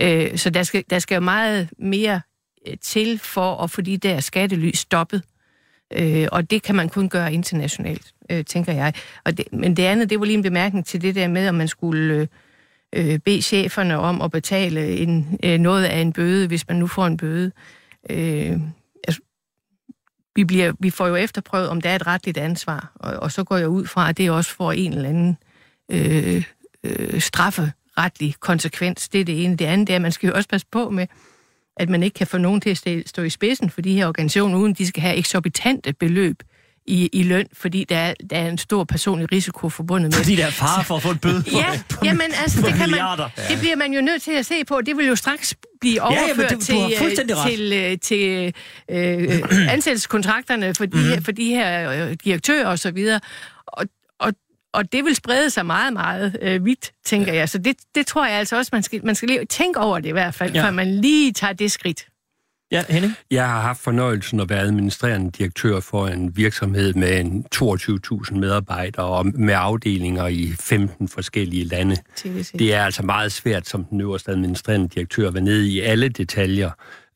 Øh, 0.00 0.38
så 0.38 0.50
der 0.50 0.62
skal, 0.62 0.84
der 0.90 0.98
skal 0.98 1.14
jo 1.14 1.20
meget 1.20 1.70
mere 1.78 2.20
øh, 2.68 2.76
til 2.82 3.18
for 3.18 3.56
at 3.56 3.70
få 3.70 3.80
de 3.80 3.96
der 3.96 4.20
skattely 4.20 4.70
stoppet. 4.74 5.22
Øh, 5.96 6.28
og 6.32 6.50
det 6.50 6.62
kan 6.62 6.74
man 6.74 6.88
kun 6.88 7.08
gøre 7.08 7.32
internationalt, 7.32 8.12
øh, 8.30 8.44
tænker 8.44 8.72
jeg. 8.72 8.94
Og 9.24 9.38
det, 9.38 9.52
men 9.52 9.76
det 9.76 9.82
andet, 9.82 10.10
det 10.10 10.20
var 10.20 10.26
lige 10.26 10.36
en 10.36 10.42
bemærkning 10.42 10.86
til 10.86 11.02
det 11.02 11.14
der 11.14 11.28
med, 11.28 11.48
om 11.48 11.54
man 11.54 11.68
skulle 11.68 12.28
øh, 12.92 13.18
bede 13.18 13.42
cheferne 13.42 13.98
om 13.98 14.22
at 14.22 14.30
betale 14.30 14.96
en, 14.96 15.38
øh, 15.44 15.58
noget 15.58 15.84
af 15.84 15.98
en 15.98 16.12
bøde, 16.12 16.46
hvis 16.46 16.68
man 16.68 16.76
nu 16.76 16.86
får 16.86 17.06
en 17.06 17.16
bøde. 17.16 17.52
Øh, 18.10 18.56
altså, 19.04 19.20
vi, 20.34 20.44
bliver, 20.44 20.72
vi 20.78 20.90
får 20.90 21.06
jo 21.06 21.16
efterprøvet, 21.16 21.68
om 21.68 21.80
der 21.80 21.90
er 21.90 21.96
et 21.96 22.06
retligt 22.06 22.38
ansvar, 22.38 22.92
og, 22.94 23.12
og 23.12 23.32
så 23.32 23.44
går 23.44 23.56
jeg 23.56 23.68
ud 23.68 23.86
fra, 23.86 24.08
at 24.08 24.18
det 24.18 24.30
også 24.30 24.54
får 24.54 24.72
en 24.72 24.92
eller 24.92 25.08
anden 25.08 25.36
øh, 25.90 26.44
øh, 26.84 27.20
strafferetlig 27.20 28.34
konsekvens. 28.40 29.08
Det 29.08 29.20
er 29.20 29.24
det 29.24 29.44
ene. 29.44 29.56
Det 29.56 29.64
andet 29.64 29.90
er, 29.90 29.96
at 29.96 30.02
man 30.02 30.12
skal 30.12 30.28
jo 30.28 30.34
også 30.34 30.48
passe 30.48 30.66
på 30.72 30.90
med, 30.90 31.06
at 31.76 31.88
man 31.88 32.02
ikke 32.02 32.14
kan 32.14 32.26
få 32.26 32.38
nogen 32.38 32.60
til 32.60 32.70
at 32.70 33.02
stå 33.06 33.22
i 33.22 33.30
spidsen 33.30 33.70
for 33.70 33.80
de 33.80 33.94
her 33.94 34.06
organisationer, 34.06 34.58
uden 34.58 34.74
de 34.74 34.86
skal 34.86 35.02
have 35.02 35.16
eksorbitante 35.16 35.92
beløb 35.92 36.36
i, 36.86 37.06
i 37.12 37.22
løn, 37.22 37.46
fordi 37.52 37.84
der 37.88 37.96
er, 37.96 38.14
der 38.30 38.36
er 38.36 38.48
en 38.48 38.58
stor 38.58 38.84
personlig 38.84 39.32
risiko 39.32 39.68
forbundet 39.68 40.08
med 40.10 40.12
Fordi 40.12 40.36
der 40.36 40.46
er 40.46 40.50
fare 40.50 40.84
for 40.84 40.96
at 40.96 41.02
få 41.02 41.10
en 41.10 41.18
bøde 41.18 41.42
på, 41.42 41.48
Ja, 41.56 41.80
på, 41.88 41.98
jamen 42.04 42.26
altså, 42.42 42.60
på 42.60 42.66
det, 42.66 42.74
kan 42.76 42.90
man, 42.90 43.00
det 43.48 43.58
bliver 43.58 43.76
man 43.76 43.92
jo 43.92 44.00
nødt 44.00 44.22
til 44.22 44.32
at 44.32 44.46
se 44.46 44.64
på. 44.64 44.80
Det 44.86 44.96
vil 44.96 45.06
jo 45.06 45.16
straks 45.16 45.54
blive 45.80 45.94
ja, 45.94 46.02
overført 46.22 46.50
du 46.50 46.54
har 46.54 46.60
til, 46.60 47.34
ret. 47.34 47.52
til, 47.52 47.72
øh, 47.72 47.98
til 47.98 48.54
øh, 48.90 49.68
ansættelseskontrakterne 49.74 50.74
for 50.74 50.86
de, 50.86 50.96
Mhm. 50.96 51.08
her, 51.08 51.20
for 51.20 51.32
de 51.32 51.44
her 51.44 51.90
øh, 52.08 52.16
direktører 52.24 52.66
og 52.66 52.78
så 52.78 52.90
videre. 52.90 53.20
Og, 54.74 54.92
det 54.92 55.04
vil 55.04 55.14
sprede 55.14 55.50
sig 55.50 55.66
meget, 55.66 55.92
meget 55.92 56.38
øh, 56.42 56.64
vidt, 56.64 56.92
tænker 57.06 57.32
jeg. 57.32 57.48
Så 57.48 57.58
det, 57.58 57.76
det 57.94 58.06
tror 58.06 58.26
jeg 58.26 58.38
altså 58.38 58.56
også, 58.56 58.70
man 58.72 58.82
skal, 58.82 59.00
man 59.06 59.14
skal 59.14 59.28
lige 59.28 59.44
tænke 59.44 59.80
over 59.80 59.98
det 59.98 60.08
i 60.08 60.12
hvert 60.12 60.34
fald, 60.34 60.52
Ja. 60.52 60.58
ja. 60.60 60.66
før 60.66 60.70
man 60.70 61.00
lige 61.00 61.32
tager 61.32 61.52
det 61.52 61.72
skridt. 61.72 62.06
Ja, 62.72 62.84
Henning? 62.88 63.14
Jeg 63.30 63.46
har 63.48 63.60
haft 63.60 63.80
fornøjelsen 63.80 64.40
at 64.40 64.48
være 64.50 64.60
administrerende 64.60 65.30
direktør 65.30 65.80
for 65.80 66.06
en 66.06 66.36
virksomhed 66.36 66.94
med 66.94 67.20
en 67.20 67.44
22.000 67.54 68.34
medarbejdere 68.34 69.06
og 69.06 69.26
med 69.26 69.54
afdelinger 69.56 70.26
i 70.26 70.52
15 70.60 71.08
forskellige 71.08 71.64
lande. 71.64 71.96
TVC. 72.16 72.52
Det 72.52 72.74
er 72.74 72.84
altså 72.84 73.02
meget 73.02 73.32
svært 73.32 73.68
som 73.68 73.84
den 73.84 74.00
øverste 74.00 74.30
administrerende 74.30 74.88
direktør 74.88 75.28
at 75.28 75.34
være 75.34 75.42
nede 75.44 75.68
i 75.68 75.80
alle 75.80 76.08
detaljer 76.08 76.70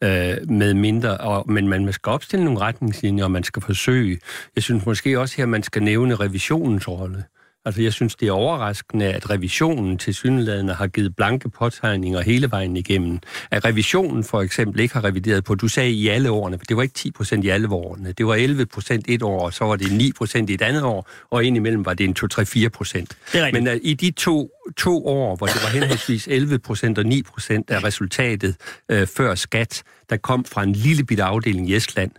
øh, 0.05 0.37
med 0.51 0.75
mindre, 0.75 1.17
og, 1.17 1.51
men 1.53 1.69
man 1.69 1.93
skal 1.93 2.11
opstille 2.11 2.45
nogle 2.45 2.61
retningslinjer, 2.61 3.25
og 3.25 3.31
man 3.31 3.45
skal 3.45 3.63
forsøge. 3.63 4.19
Jeg 4.57 4.63
synes 4.63 4.87
måske 4.87 5.21
også 5.21 5.35
her, 5.37 5.47
man 5.47 5.63
skal 5.63 5.83
nævne 5.83 6.15
revisionens 6.15 6.89
rolle. 6.89 7.25
Altså, 7.67 7.83
jeg 7.83 7.93
synes, 7.93 8.17
det 8.17 8.29
er 8.29 8.33
overraskende, 8.33 9.07
at 9.07 9.31
revisionen 9.31 9.99
til 9.99 10.15
synlædende 10.15 10.75
har 10.75 10.87
givet 10.87 11.17
blanke 11.17 11.51
påtegninger 11.51 12.21
hele 12.21 12.51
vejen 12.51 12.77
igennem. 12.77 13.19
At 13.51 13.65
revisionen 13.65 14.25
for 14.25 14.43
eksempel 14.43 14.81
ikke 14.81 14.95
har 14.95 15.05
revideret 15.05 15.45
på, 15.45 15.55
du 15.55 15.69
sagde 15.69 15.91
i 15.91 16.09
alle 16.09 16.31
årene, 16.31 16.59
for 16.59 16.65
det 16.65 16.77
var 16.77 16.83
ikke 16.83 16.95
10 16.95 17.11
procent 17.11 17.45
i 17.45 17.49
alle 17.49 17.69
årene. 17.69 18.13
Det 18.13 18.27
var 18.27 18.35
11 18.35 18.67
procent 18.67 19.05
et 19.09 19.23
år, 19.23 19.41
og 19.41 19.53
så 19.53 19.65
var 19.65 19.77
det 19.77 19.93
9 19.93 20.13
procent 20.13 20.51
i 20.51 20.55
et 20.55 20.63
andet 20.63 20.83
år, 20.83 21.09
og 21.31 21.45
indimellem 21.45 21.85
var 21.85 21.95
det 21.95 22.05
en 22.05 22.17
2-3-4 22.65 22.69
procent. 22.69 23.17
Men 23.53 23.69
uh, 23.69 23.75
i 23.83 23.95
de 23.95 24.11
to, 24.11 24.51
to 24.77 25.07
år, 25.07 25.37
hvor 25.37 25.47
det 25.47 25.63
var 25.63 25.69
henholdsvis 25.69 26.29
11 26.31 26.59
procent 26.59 26.99
og 26.99 27.07
9 27.07 27.23
procent 27.23 27.71
af 27.71 27.85
resultatet 27.85 28.57
uh, 28.93 29.07
før 29.17 29.35
skat, 29.35 29.83
der 30.11 30.17
kom 30.17 30.45
fra 30.45 30.63
en 30.63 30.73
lille 30.73 31.05
bitte 31.05 31.23
afdeling 31.23 31.71
i 31.71 31.77
Estland, 31.77 32.11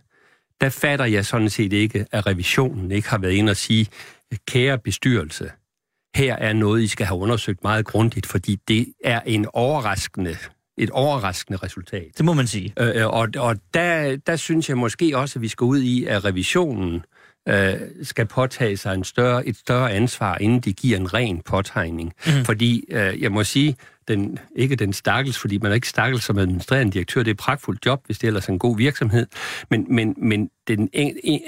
der 0.62 0.70
fatter 0.70 1.06
jeg 1.06 1.26
sådan 1.26 1.50
set 1.50 1.74
ikke, 1.74 2.06
at 2.12 2.28
revisionen 2.28 2.92
ikke 2.92 3.10
har 3.10 3.18
været 3.18 3.32
inde 3.34 3.50
og 3.50 3.58
sige, 3.58 3.88
kære 4.48 4.78
bestyrelse, 4.78 5.52
her 6.16 6.36
er 6.36 6.54
noget, 6.54 6.82
I 6.82 6.88
skal 6.88 7.06
have 7.06 7.20
undersøgt 7.20 7.64
meget 7.64 7.86
grundigt, 7.86 8.26
fordi 8.26 8.60
det 8.68 8.94
er 9.04 9.22
en 9.26 9.46
overraskende 9.54 10.38
et 10.78 10.90
overraskende 10.90 11.60
resultat. 11.64 12.08
Det 12.18 12.26
må 12.26 12.34
man 12.34 12.48
sige. 12.48 12.74
Øh, 12.80 13.08
og 13.08 13.30
og 13.38 13.56
der, 13.74 14.16
der 14.16 14.36
synes 14.36 14.70
jeg 14.70 14.78
måske 14.78 15.18
også, 15.18 15.40
at 15.40 15.42
vi 15.42 15.48
skal 15.48 15.66
ud 15.66 15.80
i, 15.80 16.06
at 16.06 16.26
revisionen 16.26 17.06
øh, 17.50 17.74
skal 18.04 18.26
påtage 18.26 18.78
sig 18.78 18.94
en 18.94 19.04
større, 19.04 19.48
et 19.48 19.58
større 19.58 19.92
ansvar, 19.92 20.38
inden 20.38 20.60
de 20.60 20.74
giver 20.74 20.98
en 20.98 21.14
ren 21.14 21.42
påtegning. 21.42 22.14
Mm. 22.26 22.46
Fordi 22.46 22.84
øh, 22.92 23.22
jeg 23.22 23.32
må 23.32 23.44
sige, 23.44 23.76
den, 24.08 24.40
ikke 24.56 24.76
den 24.76 24.94
stakkels, 24.94 25.38
fordi 25.38 25.58
man 25.58 25.72
er 25.72 25.76
ikke 25.76 25.90
stakkels 25.90 26.24
som 26.24 26.38
administrerende 26.38 26.94
direktør, 26.94 27.24
det 27.24 27.28
er 27.28 27.34
et 27.34 27.38
pragtfuldt 27.38 27.86
job, 27.86 28.06
hvis 28.06 28.20
det 28.20 28.28
ellers 28.28 28.48
er 28.48 28.54
en 28.54 28.60
god 28.60 28.78
virksomhed, 28.78 29.28
men, 29.70 29.86
men, 29.90 30.16
men 30.18 30.50
den 30.68 30.90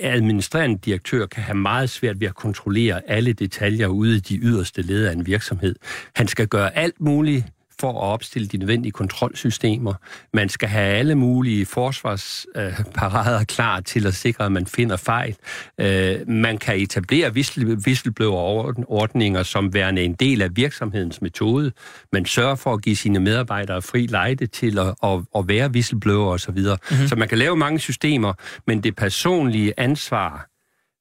administrerende 0.02 0.78
direktør 0.78 1.26
kan 1.26 1.44
have 1.44 1.58
meget 1.58 1.90
svært 1.90 2.20
ved 2.20 2.28
at 2.28 2.36
kontrollere 2.36 3.10
alle 3.10 3.34
detaljer 3.34 3.88
ude 3.88 4.16
i 4.16 4.20
de 4.20 4.38
yderste 4.38 4.82
led 4.82 5.06
af 5.06 5.14
en 5.14 5.26
virksomhed. 5.26 5.76
Han 6.16 6.28
skal 6.28 6.48
gøre 6.48 6.78
alt 6.78 7.02
muligt 7.02 7.46
for 7.80 7.90
at 7.90 7.96
opstille 7.96 8.48
de 8.48 8.58
nødvendige 8.58 8.92
kontrolsystemer. 8.92 9.94
Man 10.34 10.50
skal 10.50 10.70
have 10.70 10.94
alle 10.94 11.16
mulige 11.16 11.66
forsvarsparader 11.66 13.44
klar 13.44 13.80
til 13.80 14.08
at 14.08 14.14
sikre, 14.14 14.46
at 14.46 14.52
man 14.52 14.66
finder 14.66 14.98
fejl. 14.98 15.36
Øh, 15.80 16.30
man 16.30 16.58
kan 16.58 16.78
etablere 16.78 17.32
whistleblower-ordninger 17.32 19.44
som 19.44 19.74
værende 19.74 20.02
en 20.02 20.14
del 20.14 20.42
af 20.42 20.50
virksomhedens 20.56 21.22
metode. 21.22 21.72
Man 22.14 22.26
sørger 22.26 22.56
for 22.56 22.74
at 22.74 22.82
give 22.82 22.96
sine 22.96 23.20
medarbejdere 23.20 23.82
fri 23.82 24.06
lejde 24.06 24.48
til 24.48 24.80
at, 24.80 24.96
at, 25.04 25.20
at 25.36 25.48
være 25.48 25.70
whistleblower 25.70 26.34
osv. 26.34 26.60
Mm-hmm. 26.60 27.08
Så 27.08 27.16
man 27.16 27.28
kan 27.28 27.38
lave 27.38 27.58
mange 27.58 27.80
systemer, 27.80 28.34
men 28.68 28.84
det 28.84 28.96
personlige 28.96 29.74
ansvar, 29.78 30.50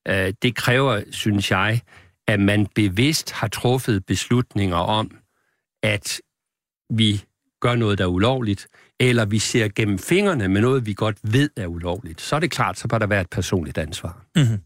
øh, 0.08 0.32
det 0.42 0.54
kræver, 0.54 1.00
synes 1.10 1.50
jeg, 1.50 1.80
at 2.28 2.40
man 2.40 2.66
bevidst 2.74 3.32
har 3.32 3.48
truffet 3.48 4.06
beslutninger 4.06 4.76
om, 4.76 5.10
at 5.82 6.20
vi 6.90 7.24
gør 7.60 7.74
noget, 7.74 7.98
der 7.98 8.04
er 8.04 8.08
ulovligt, 8.08 8.68
eller 9.00 9.24
vi 9.24 9.38
ser 9.38 9.68
gennem 9.68 9.98
fingrene 9.98 10.48
med 10.48 10.60
noget, 10.60 10.86
vi 10.86 10.92
godt 10.92 11.18
ved 11.22 11.50
er 11.56 11.66
ulovligt, 11.66 12.20
så 12.20 12.36
er 12.36 12.40
det 12.40 12.50
klart, 12.50 12.78
så 12.78 12.88
bør 12.88 12.98
der 12.98 13.06
være 13.06 13.20
et 13.20 13.30
personligt 13.30 13.78
ansvar. 13.78 14.24
Mm-hmm. 14.36 14.58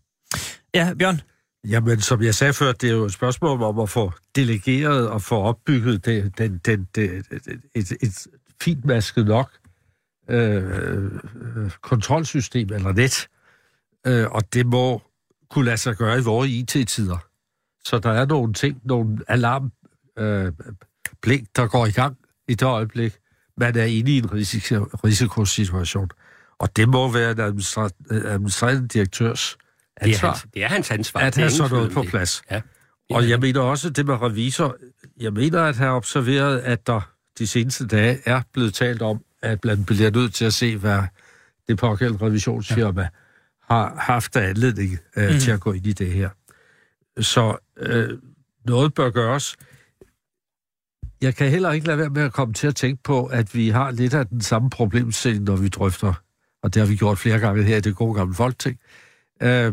Ja, 0.74 0.94
Bjørn? 0.98 1.20
Jamen, 1.68 2.00
som 2.00 2.22
jeg 2.22 2.34
sagde 2.34 2.52
før, 2.52 2.72
det 2.72 2.90
er 2.90 2.94
jo 2.94 3.04
et 3.04 3.12
spørgsmål 3.12 3.62
om 3.62 3.78
at 3.78 3.88
få 3.88 4.12
delegeret 4.36 5.08
og 5.08 5.22
få 5.22 5.36
opbygget 5.36 6.04
det, 6.04 6.38
den, 6.38 6.58
den, 6.58 6.88
det, 6.94 7.26
et, 7.74 7.92
et 7.92 8.26
fintmasket 8.60 9.26
nok 9.26 9.50
øh, 10.30 11.10
kontrolsystem 11.80 12.68
eller 12.72 12.92
net. 12.92 13.28
Øh, 14.06 14.30
og 14.30 14.54
det 14.54 14.66
må 14.66 15.02
kunne 15.50 15.64
lade 15.64 15.76
sig 15.76 15.96
gøre 15.96 16.18
i 16.18 16.22
vores 16.22 16.50
IT-tider. 16.50 17.18
Så 17.84 17.98
der 17.98 18.10
er 18.10 18.26
nogle 18.26 18.52
ting, 18.52 18.80
nogle 18.84 19.18
alarm 19.28 19.72
øh, 20.18 20.52
blink, 21.22 21.48
der 21.56 21.66
går 21.66 21.86
i 21.86 21.90
gang 21.90 22.16
i 22.48 22.54
det 22.54 22.66
øjeblik, 22.66 23.14
man 23.56 23.76
er 23.76 23.84
inde 23.84 24.12
i 24.12 24.18
en 24.18 24.32
risiko, 24.32 24.74
risikosituation. 25.04 26.10
Og 26.58 26.76
det 26.76 26.88
må 26.88 27.12
være 27.12 27.30
en 27.30 27.40
administrerende 27.40 28.88
direktørs 28.88 29.56
ansvar. 30.00 30.02
Det 30.04 30.12
er 30.14 30.28
hans, 30.28 30.46
det 30.54 30.62
er 30.62 30.68
hans 30.68 30.90
ansvar. 30.90 31.20
At 31.20 31.34
have 31.36 31.50
sådan 31.50 31.70
noget 31.72 31.92
på 31.92 32.02
plads. 32.02 32.42
Ja. 32.50 32.60
Og 33.10 33.28
jeg 33.28 33.40
mener 33.40 33.60
også, 33.60 33.90
det 33.90 34.06
med 34.06 34.22
revisor, 34.22 34.76
jeg 35.20 35.32
mener 35.32 35.62
at 35.62 35.76
have 35.76 35.90
observeret, 35.90 36.58
at 36.58 36.86
der 36.86 37.00
de 37.38 37.46
seneste 37.46 37.86
dage 37.86 38.18
er 38.24 38.42
blevet 38.52 38.74
talt 38.74 39.02
om, 39.02 39.24
at 39.42 39.64
man 39.64 39.84
bliver 39.84 40.10
nødt 40.10 40.34
til 40.34 40.44
at 40.44 40.54
se, 40.54 40.76
hvad 40.76 41.02
det 41.68 41.78
pågældende 41.78 42.26
revisionsfirma 42.26 43.02
ja. 43.02 43.08
har 43.74 43.96
haft 43.98 44.36
af 44.36 44.48
anledning 44.48 44.98
øh, 45.16 45.32
mm. 45.32 45.38
til 45.38 45.50
at 45.50 45.60
gå 45.60 45.72
ind 45.72 45.86
i 45.86 45.92
det 45.92 46.12
her. 46.12 46.28
Så 47.20 47.56
øh, 47.78 48.18
noget 48.66 48.94
bør 48.94 49.10
gøres 49.10 49.56
jeg 51.22 51.34
kan 51.34 51.50
heller 51.50 51.72
ikke 51.72 51.86
lade 51.86 51.98
være 51.98 52.10
med 52.10 52.22
at 52.22 52.32
komme 52.32 52.54
til 52.54 52.66
at 52.66 52.76
tænke 52.76 53.02
på, 53.02 53.26
at 53.26 53.54
vi 53.54 53.68
har 53.68 53.90
lidt 53.90 54.14
af 54.14 54.26
den 54.26 54.40
samme 54.40 54.70
problemstilling, 54.70 55.44
når 55.44 55.56
vi 55.56 55.68
drøfter, 55.68 56.14
og 56.62 56.74
det 56.74 56.80
har 56.80 56.86
vi 56.86 56.96
gjort 56.96 57.18
flere 57.18 57.38
gange 57.38 57.62
her 57.62 57.76
i 57.76 57.80
det 57.80 57.96
gode 57.96 58.14
gamle 58.14 58.34
folketing, 58.34 58.78
øh, 59.42 59.72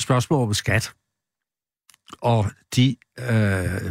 spørgsmål 0.00 0.48
om 0.48 0.54
skat 0.54 0.92
og 2.20 2.46
de 2.76 2.96
øh, 3.18 3.90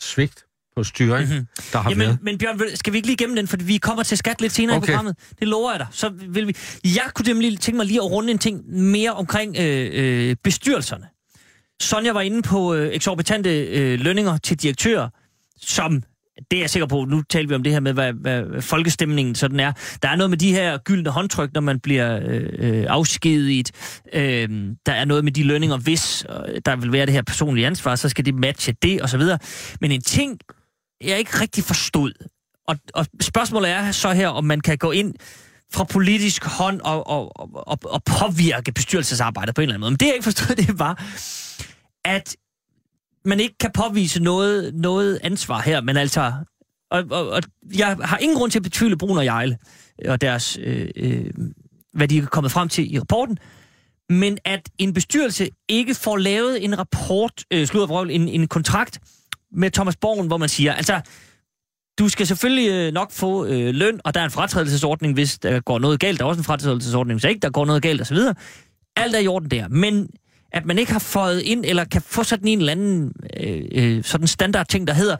svigt 0.00 0.44
på 0.76 0.84
styring, 0.84 1.28
mm-hmm. 1.28 1.46
der 1.72 1.78
har 1.78 1.90
Jamen, 1.90 2.06
været. 2.06 2.18
Men 2.22 2.38
Bjørn, 2.38 2.60
skal 2.74 2.92
vi 2.92 2.98
ikke 2.98 3.08
lige 3.08 3.16
gennem 3.16 3.36
den, 3.36 3.48
for 3.48 3.56
vi 3.56 3.78
kommer 3.78 4.02
til 4.02 4.18
skat 4.18 4.40
lidt 4.40 4.52
senere 4.52 4.76
okay. 4.76 4.86
i 4.86 4.90
programmet. 4.90 5.16
Det 5.38 5.48
lover 5.48 5.70
jeg 5.70 5.80
dig. 5.80 5.86
Så 5.90 6.08
vil 6.08 6.46
vi... 6.46 6.56
Jeg 6.84 7.10
kunne 7.14 7.28
nemlig 7.28 7.60
tænke 7.60 7.76
mig 7.76 7.86
lige 7.86 7.98
at 7.98 8.10
runde 8.10 8.30
en 8.30 8.38
ting 8.38 8.70
mere 8.70 9.12
omkring 9.12 9.56
øh, 9.58 9.90
øh, 9.92 10.36
bestyrelserne. 10.44 11.06
Sonja 11.80 12.12
var 12.12 12.20
inde 12.20 12.42
på 12.42 12.74
øh, 12.74 12.88
eksorbitante 12.92 13.66
øh, 13.66 14.00
lønninger 14.00 14.36
til 14.36 14.62
direktører, 14.62 15.08
som 15.66 16.02
det 16.50 16.56
er 16.56 16.60
jeg 16.60 16.70
sikker 16.70 16.86
på, 16.86 17.04
nu 17.04 17.22
taler 17.22 17.48
vi 17.48 17.54
om 17.54 17.62
det 17.62 17.72
her 17.72 17.80
med, 17.80 17.92
hvad, 17.92 18.12
hvad 18.12 18.62
folkestemningen 18.62 19.34
sådan 19.34 19.60
er. 19.60 19.72
Der 20.02 20.08
er 20.08 20.16
noget 20.16 20.30
med 20.30 20.38
de 20.38 20.52
her 20.52 20.78
gyldne 20.78 21.10
håndtryk, 21.10 21.54
når 21.54 21.60
man 21.60 21.80
bliver 21.80 22.20
øh, 22.26 22.48
øh 22.52 22.86
afskediget. 22.88 23.70
Øh, 24.12 24.48
der 24.86 24.92
er 24.92 25.04
noget 25.04 25.24
med 25.24 25.32
de 25.32 25.42
lønninger, 25.42 25.76
hvis 25.76 26.26
øh, 26.28 26.60
der 26.66 26.76
vil 26.76 26.92
være 26.92 27.06
det 27.06 27.14
her 27.14 27.22
personlige 27.22 27.66
ansvar, 27.66 27.96
så 27.96 28.08
skal 28.08 28.26
det 28.26 28.34
matche 28.34 28.74
det, 28.82 29.02
og 29.02 29.08
så 29.08 29.18
videre. 29.18 29.38
Men 29.80 29.92
en 29.92 30.00
ting, 30.00 30.38
jeg 31.04 31.18
ikke 31.18 31.40
rigtig 31.40 31.64
forstod, 31.64 32.12
og, 32.68 32.76
og 32.94 33.06
spørgsmålet 33.20 33.70
er 33.70 33.92
så 33.92 34.12
her, 34.12 34.28
om 34.28 34.44
man 34.44 34.60
kan 34.60 34.78
gå 34.78 34.90
ind 34.90 35.14
fra 35.72 35.84
politisk 35.84 36.44
hånd 36.44 36.80
og, 36.80 37.06
og, 37.06 37.40
og, 37.68 37.78
og 37.84 38.02
påvirke 38.04 38.72
bestyrelsesarbejdet 38.72 39.54
på 39.54 39.60
en 39.60 39.62
eller 39.62 39.74
anden 39.74 39.80
måde. 39.80 39.90
Men 39.90 39.96
det, 39.96 40.06
jeg 40.06 40.14
ikke 40.14 40.24
forstod, 40.24 40.56
det 40.66 40.78
var, 40.78 41.04
at 42.04 42.36
man 43.24 43.40
ikke 43.40 43.58
kan 43.58 43.70
påvise 43.74 44.22
noget, 44.22 44.74
noget 44.74 45.20
ansvar 45.22 45.60
her, 45.60 45.80
men 45.80 45.96
altså... 45.96 46.32
Og, 46.90 47.04
og, 47.10 47.28
og 47.28 47.42
jeg 47.76 47.96
har 48.00 48.18
ingen 48.18 48.38
grund 48.38 48.50
til 48.50 48.58
at 48.58 48.62
betvivle 48.62 48.98
Brun 48.98 49.18
og 49.18 49.24
Jejle 49.24 49.58
øh, 50.04 50.12
og 50.12 50.20
deres, 50.20 50.58
øh, 50.62 50.88
øh, 50.96 51.30
hvad 51.92 52.08
de 52.08 52.18
er 52.18 52.26
kommet 52.26 52.52
frem 52.52 52.68
til 52.68 52.94
i 52.94 53.00
rapporten, 53.00 53.38
men 54.10 54.38
at 54.44 54.68
en 54.78 54.92
bestyrelse 54.92 55.48
ikke 55.68 55.94
får 55.94 56.16
lavet 56.16 56.64
en 56.64 56.78
rapport, 56.78 57.44
øh, 57.50 57.66
slutter 57.66 58.00
en, 58.00 58.28
en 58.28 58.48
kontrakt 58.48 59.00
med 59.52 59.70
Thomas 59.70 59.96
Borgen, 59.96 60.26
hvor 60.26 60.36
man 60.36 60.48
siger, 60.48 60.72
altså, 60.72 61.00
du 61.98 62.08
skal 62.08 62.26
selvfølgelig 62.26 62.70
øh, 62.70 62.92
nok 62.92 63.12
få 63.12 63.46
øh, 63.46 63.74
løn, 63.74 64.00
og 64.04 64.14
der 64.14 64.20
er 64.20 64.24
en 64.24 64.30
fratrædelsesordning, 64.30 65.14
hvis 65.14 65.38
der 65.38 65.60
går 65.60 65.78
noget 65.78 66.00
galt. 66.00 66.18
Der 66.18 66.24
er 66.24 66.28
også 66.28 66.40
en 66.40 66.44
fratrædelsesordning, 66.44 67.20
hvis 67.20 67.28
ikke 67.28 67.40
der 67.40 67.50
går 67.50 67.64
noget 67.64 67.82
galt 67.82 68.00
osv. 68.00 68.18
Alt 68.96 69.14
er 69.14 69.18
i 69.18 69.26
orden 69.26 69.50
der. 69.50 69.68
Men 69.68 70.08
at 70.54 70.66
man 70.66 70.78
ikke 70.78 70.92
har 70.92 70.98
fået 70.98 71.40
ind, 71.40 71.64
eller 71.64 71.84
kan 71.84 72.02
få 72.02 72.22
sådan 72.22 72.48
en 72.48 72.58
eller 72.58 72.72
anden 72.72 73.12
øh, 73.40 73.62
øh, 73.72 74.04
sådan 74.04 74.26
standard 74.26 74.66
ting, 74.66 74.86
der 74.86 74.94
hedder, 74.94 75.16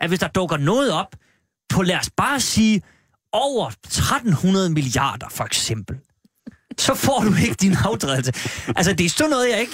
at 0.00 0.08
hvis 0.08 0.18
der 0.18 0.28
dukker 0.28 0.56
noget 0.56 0.92
op 0.92 1.16
på, 1.68 1.82
lad 1.82 1.96
os 1.96 2.10
bare 2.16 2.40
sige, 2.40 2.82
over 3.32 3.68
1300 3.68 4.70
milliarder 4.70 5.26
for 5.30 5.44
eksempel, 5.44 5.96
så 6.78 6.94
får 6.94 7.20
du 7.20 7.34
ikke 7.42 7.54
din 7.60 7.76
aftrædelse. 7.84 8.32
Altså, 8.76 8.92
det 8.92 9.06
er 9.06 9.10
sådan 9.10 9.30
noget, 9.30 9.50
jeg 9.50 9.60
ikke 9.60 9.72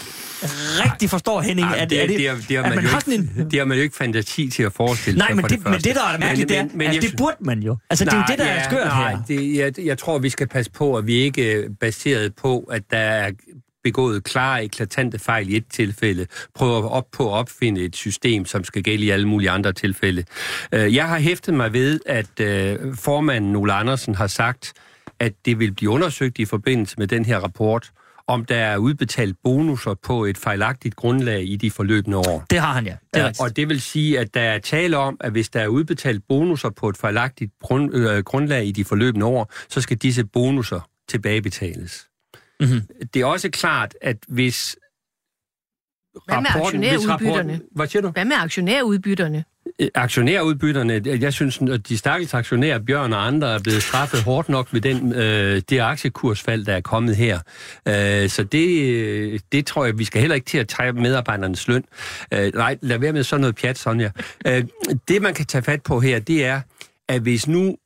rigtig 0.84 1.11
forstår, 1.11 1.40
Henning. 1.40 1.68
Ej, 1.68 1.84
det, 1.84 2.02
er, 2.02 2.06
det, 2.06 2.26
er, 2.26 2.34
det, 2.48 2.56
har 2.56 2.62
man, 2.62 2.74
man 2.74 2.84
jo 2.84 2.90
ikke, 2.96 3.40
en... 3.40 3.50
det 3.50 3.58
har 3.58 3.66
man 3.66 3.76
jo 3.76 3.82
ikke 3.82 3.96
fantasi 3.96 4.50
til 4.50 4.62
at 4.62 4.72
forestille 4.72 5.18
nej, 5.18 5.28
sig 5.28 5.36
men 5.36 5.44
det, 5.44 5.50
det, 5.50 5.64
men 5.64 5.80
det, 5.80 5.94
der 5.94 6.02
er 6.02 6.18
mærkeligt, 6.18 6.48
det 6.48 6.58
er, 6.58 6.66
men, 6.74 6.86
altså, 6.86 7.08
det 7.08 7.16
burde 7.16 7.36
man 7.40 7.62
jo. 7.62 7.76
Altså, 7.90 8.04
nej, 8.04 8.14
det 8.14 8.18
er 8.18 8.24
jo 8.28 8.32
det, 8.32 8.38
der 8.38 8.52
ja, 8.52 8.61
er 8.61 8.64
skørt 8.64 8.86
nej, 8.86 9.11
her. 9.11 9.22
Det, 9.28 9.56
jeg, 9.56 9.86
jeg 9.86 9.98
tror, 9.98 10.18
vi 10.18 10.28
skal 10.28 10.46
passe 10.46 10.70
på, 10.70 10.96
at 10.96 11.06
vi 11.06 11.14
ikke 11.14 11.52
er 11.52 11.68
baseret 11.80 12.34
på, 12.34 12.58
at 12.58 12.82
der 12.90 12.98
er 12.98 13.30
begået 13.85 14.24
klare, 14.24 14.64
eklatante 14.64 15.18
fejl 15.18 15.49
i 15.49 15.57
et 15.57 15.64
tilfælde, 15.72 16.26
prøver 16.55 16.89
op 16.89 17.07
på 17.12 17.35
at 17.35 17.39
opfinde 17.39 17.81
et 17.81 17.97
system, 17.97 18.45
som 18.45 18.64
skal 18.64 18.83
gælde 18.83 19.05
i 19.05 19.11
alle 19.11 19.28
mulige 19.28 19.51
andre 19.51 19.72
tilfælde. 19.72 20.24
Øh, 20.72 20.95
jeg 20.95 21.09
har 21.09 21.18
hæftet 21.18 21.55
mig 21.55 21.72
ved, 21.72 22.01
at 22.07 22.41
øh, 22.41 22.95
formanden 22.95 23.57
Ole 23.57 23.72
Andersen 23.72 24.14
har 24.14 24.26
sagt, 24.26 24.72
at 25.20 25.33
det 25.45 25.59
vil 25.59 25.72
blive 25.72 25.91
undersøgt 25.91 26.39
i 26.39 26.45
forbindelse 26.45 26.95
med 26.99 27.07
den 27.07 27.24
her 27.24 27.39
rapport, 27.39 27.91
om 28.26 28.45
der 28.45 28.57
er 28.57 28.76
udbetalt 28.76 29.37
bonusser 29.45 29.95
på 29.95 30.24
et 30.24 30.39
fejlagtigt 30.39 30.97
grundlag 30.97 31.43
i 31.49 31.57
de 31.57 31.70
forløbende 31.70 32.16
år. 32.16 32.45
Det 32.51 32.59
har 32.59 32.72
han, 32.72 32.87
ja. 32.87 32.97
Det 33.14 33.22
er 33.22 33.33
og 33.41 33.57
det 33.57 33.68
vil 33.68 33.81
sige, 33.81 34.18
at 34.18 34.35
der 34.35 34.41
er 34.41 34.59
tale 34.59 34.97
om, 34.97 35.16
at 35.20 35.33
hvis 35.33 35.49
der 35.49 35.61
er 35.61 35.66
udbetalt 35.66 36.22
bonusser 36.28 36.70
på 36.70 36.89
et 36.89 36.97
fejlagtigt 36.97 37.53
grund, 37.62 37.95
øh, 37.95 38.18
grundlag 38.24 38.66
i 38.66 38.72
de 38.72 38.85
forløbende 38.85 39.26
år, 39.26 39.53
så 39.68 39.81
skal 39.81 39.97
disse 39.97 40.24
bonusser 40.24 40.81
tilbagebetales. 41.09 42.09
Mm-hmm. 42.61 42.80
Det 43.14 43.22
er 43.22 43.26
også 43.26 43.50
klart, 43.50 43.94
at 44.02 44.16
hvis 44.28 44.76
hvad 46.26 46.36
med 46.36 46.46
rapporten, 46.54 46.84
aktionærudbytterne? 46.84 47.52
Rapporten, 47.52 47.62
hvad 47.72 47.86
siger 47.86 48.02
du? 48.02 48.08
Hvad 48.11 48.24
med 48.24 48.36
aktionærudbytterne? 48.36 49.44
Øh, 49.78 49.88
aktionærudbytterne, 49.94 51.02
jeg 51.06 51.32
synes, 51.32 51.58
at 51.58 51.88
de 51.88 51.98
stakkels 51.98 52.34
aktionærer, 52.34 52.78
Bjørn 52.78 53.12
og 53.12 53.26
andre, 53.26 53.54
er 53.54 53.58
blevet 53.58 53.82
straffet 53.82 54.22
hårdt 54.22 54.48
nok 54.48 54.72
med 54.72 54.80
den, 54.80 55.12
øh, 55.12 55.62
det 55.70 55.80
aktiekursfald, 55.80 56.64
der 56.64 56.74
er 56.74 56.80
kommet 56.80 57.16
her. 57.16 57.38
Øh, 57.88 58.28
så 58.28 58.44
det, 58.44 59.52
det 59.52 59.66
tror 59.66 59.84
jeg, 59.84 59.98
vi 59.98 60.04
skal 60.04 60.20
heller 60.20 60.34
ikke 60.34 60.46
til 60.46 60.58
at 60.58 60.68
tage 60.68 60.92
medarbejdernes 60.92 61.68
løn. 61.68 61.84
Øh, 62.34 62.52
nej, 62.54 62.78
lad 62.82 62.98
være 62.98 63.12
med 63.12 63.22
sådan 63.22 63.40
noget 63.40 63.56
pjat, 63.56 63.78
Sonja. 63.78 64.11
Øh, 64.46 64.64
det, 65.08 65.22
man 65.22 65.34
kan 65.34 65.46
tage 65.46 65.62
fat 65.62 65.82
på 65.82 66.00
her, 66.00 66.18
det 66.18 66.44
er, 66.44 66.61
at 67.08 67.20
hvis 67.20 67.48
nu 67.48 67.76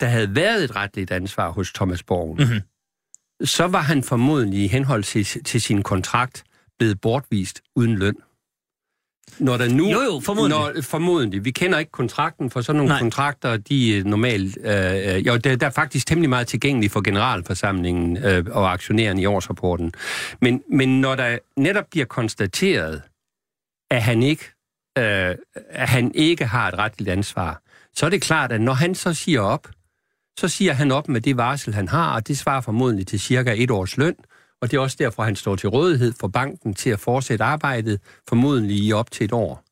der 0.00 0.06
havde 0.06 0.34
været 0.34 0.64
et 0.64 0.76
retligt 0.76 1.10
ansvar 1.10 1.50
hos 1.50 1.72
Thomas 1.72 2.02
Borgen, 2.02 2.36
mm-hmm 2.38 2.60
så 3.44 3.66
var 3.66 3.80
han 3.80 4.02
formodentlig 4.02 4.64
i 4.64 4.66
henhold 4.66 5.02
til, 5.02 5.44
til 5.44 5.60
sin 5.60 5.82
kontrakt 5.82 6.44
blevet 6.78 7.00
bortvist 7.00 7.62
uden 7.76 7.98
løn. 7.98 8.16
Når 9.38 9.56
der 9.56 9.68
nu, 9.68 9.90
Jo, 9.90 10.00
jo, 10.00 10.20
formodentlig. 10.24 10.74
Når, 10.74 10.82
formodentlig. 10.82 11.44
Vi 11.44 11.50
kender 11.50 11.78
ikke 11.78 11.90
kontrakten, 11.90 12.50
for 12.50 12.60
sådan 12.60 12.76
nogle 12.76 12.88
Nej. 12.88 12.98
Kontrakter, 13.00 13.56
de 13.56 13.98
er 13.98 14.04
normalt... 14.04 14.58
Øh, 14.64 15.14
øh, 15.14 15.26
jo, 15.26 15.36
der, 15.36 15.56
der 15.56 15.66
er 15.66 15.70
faktisk 15.70 16.06
temmelig 16.06 16.30
meget 16.30 16.46
tilgængeligt 16.46 16.92
for 16.92 17.00
generalforsamlingen 17.00 18.16
øh, 18.16 18.44
og 18.50 18.72
aktionærerne 18.72 19.22
i 19.22 19.26
årsrapporten. 19.26 19.92
Men, 20.40 20.62
men 20.70 21.00
når 21.00 21.14
der 21.14 21.38
netop 21.56 21.84
bliver 21.90 22.06
konstateret, 22.06 23.02
at 23.90 24.02
han 24.02 24.22
ikke, 24.22 24.44
øh, 24.98 25.34
at 25.70 25.88
han 25.88 26.12
ikke 26.14 26.44
har 26.44 26.68
et 26.68 26.78
retligt 26.78 27.10
ansvar, 27.10 27.62
så 27.94 28.06
er 28.06 28.10
det 28.10 28.22
klart, 28.22 28.52
at 28.52 28.60
når 28.60 28.72
han 28.72 28.94
så 28.94 29.14
siger 29.14 29.40
op, 29.40 29.68
så 30.38 30.48
siger 30.48 30.72
han 30.72 30.90
op 30.90 31.08
med 31.08 31.20
det 31.20 31.36
varsel, 31.36 31.74
han 31.74 31.88
har, 31.88 32.14
og 32.14 32.28
det 32.28 32.38
svarer 32.38 32.60
formodentlig 32.60 33.06
til 33.06 33.20
cirka 33.20 33.54
et 33.56 33.70
års 33.70 33.96
løn, 33.96 34.14
og 34.60 34.70
det 34.70 34.76
er 34.76 34.80
også 34.80 34.96
derfor, 35.00 35.22
han 35.22 35.36
står 35.36 35.56
til 35.56 35.68
rådighed 35.68 36.12
for 36.20 36.28
banken 36.28 36.74
til 36.74 36.90
at 36.90 37.00
fortsætte 37.00 37.44
arbejdet, 37.44 38.00
formodentlig 38.28 38.76
i 38.76 38.92
op 38.92 39.10
til 39.10 39.24
et 39.24 39.32
år. 39.32 39.64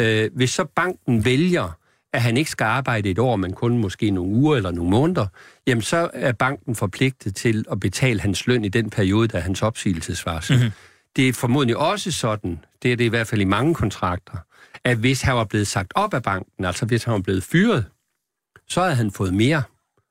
Øh, 0.00 0.30
hvis 0.34 0.50
så 0.50 0.64
banken 0.64 1.24
vælger, 1.24 1.78
at 2.12 2.22
han 2.22 2.36
ikke 2.36 2.50
skal 2.50 2.64
arbejde 2.64 3.10
et 3.10 3.18
år, 3.18 3.36
men 3.36 3.52
kun 3.52 3.78
måske 3.78 4.10
nogle 4.10 4.32
uger 4.32 4.56
eller 4.56 4.70
nogle 4.70 4.90
måneder, 4.90 5.26
jamen 5.66 5.82
så 5.82 6.10
er 6.12 6.32
banken 6.32 6.74
forpligtet 6.74 7.34
til 7.34 7.64
at 7.70 7.80
betale 7.80 8.20
hans 8.20 8.46
løn 8.46 8.64
i 8.64 8.68
den 8.68 8.90
periode, 8.90 9.28
der 9.28 9.38
er 9.38 9.42
hans 9.42 9.62
opsigelsesvarsel. 9.62 10.56
Mm-hmm. 10.56 10.72
Det 11.16 11.28
er 11.28 11.32
formodentlig 11.32 11.76
også 11.76 12.12
sådan, 12.12 12.58
det 12.82 12.92
er 12.92 12.96
det 12.96 13.04
i 13.04 13.08
hvert 13.08 13.26
fald 13.26 13.40
i 13.40 13.44
mange 13.44 13.74
kontrakter, 13.74 14.36
at 14.84 14.96
hvis 14.96 15.22
han 15.22 15.36
var 15.36 15.44
blevet 15.44 15.66
sagt 15.66 15.92
op 15.94 16.14
af 16.14 16.22
banken, 16.22 16.64
altså 16.64 16.86
hvis 16.86 17.04
han 17.04 17.14
var 17.14 17.20
blevet 17.20 17.42
fyret, 17.42 17.84
så 18.68 18.82
havde 18.82 18.94
han 18.94 19.10
fået 19.10 19.34
mere. 19.34 19.62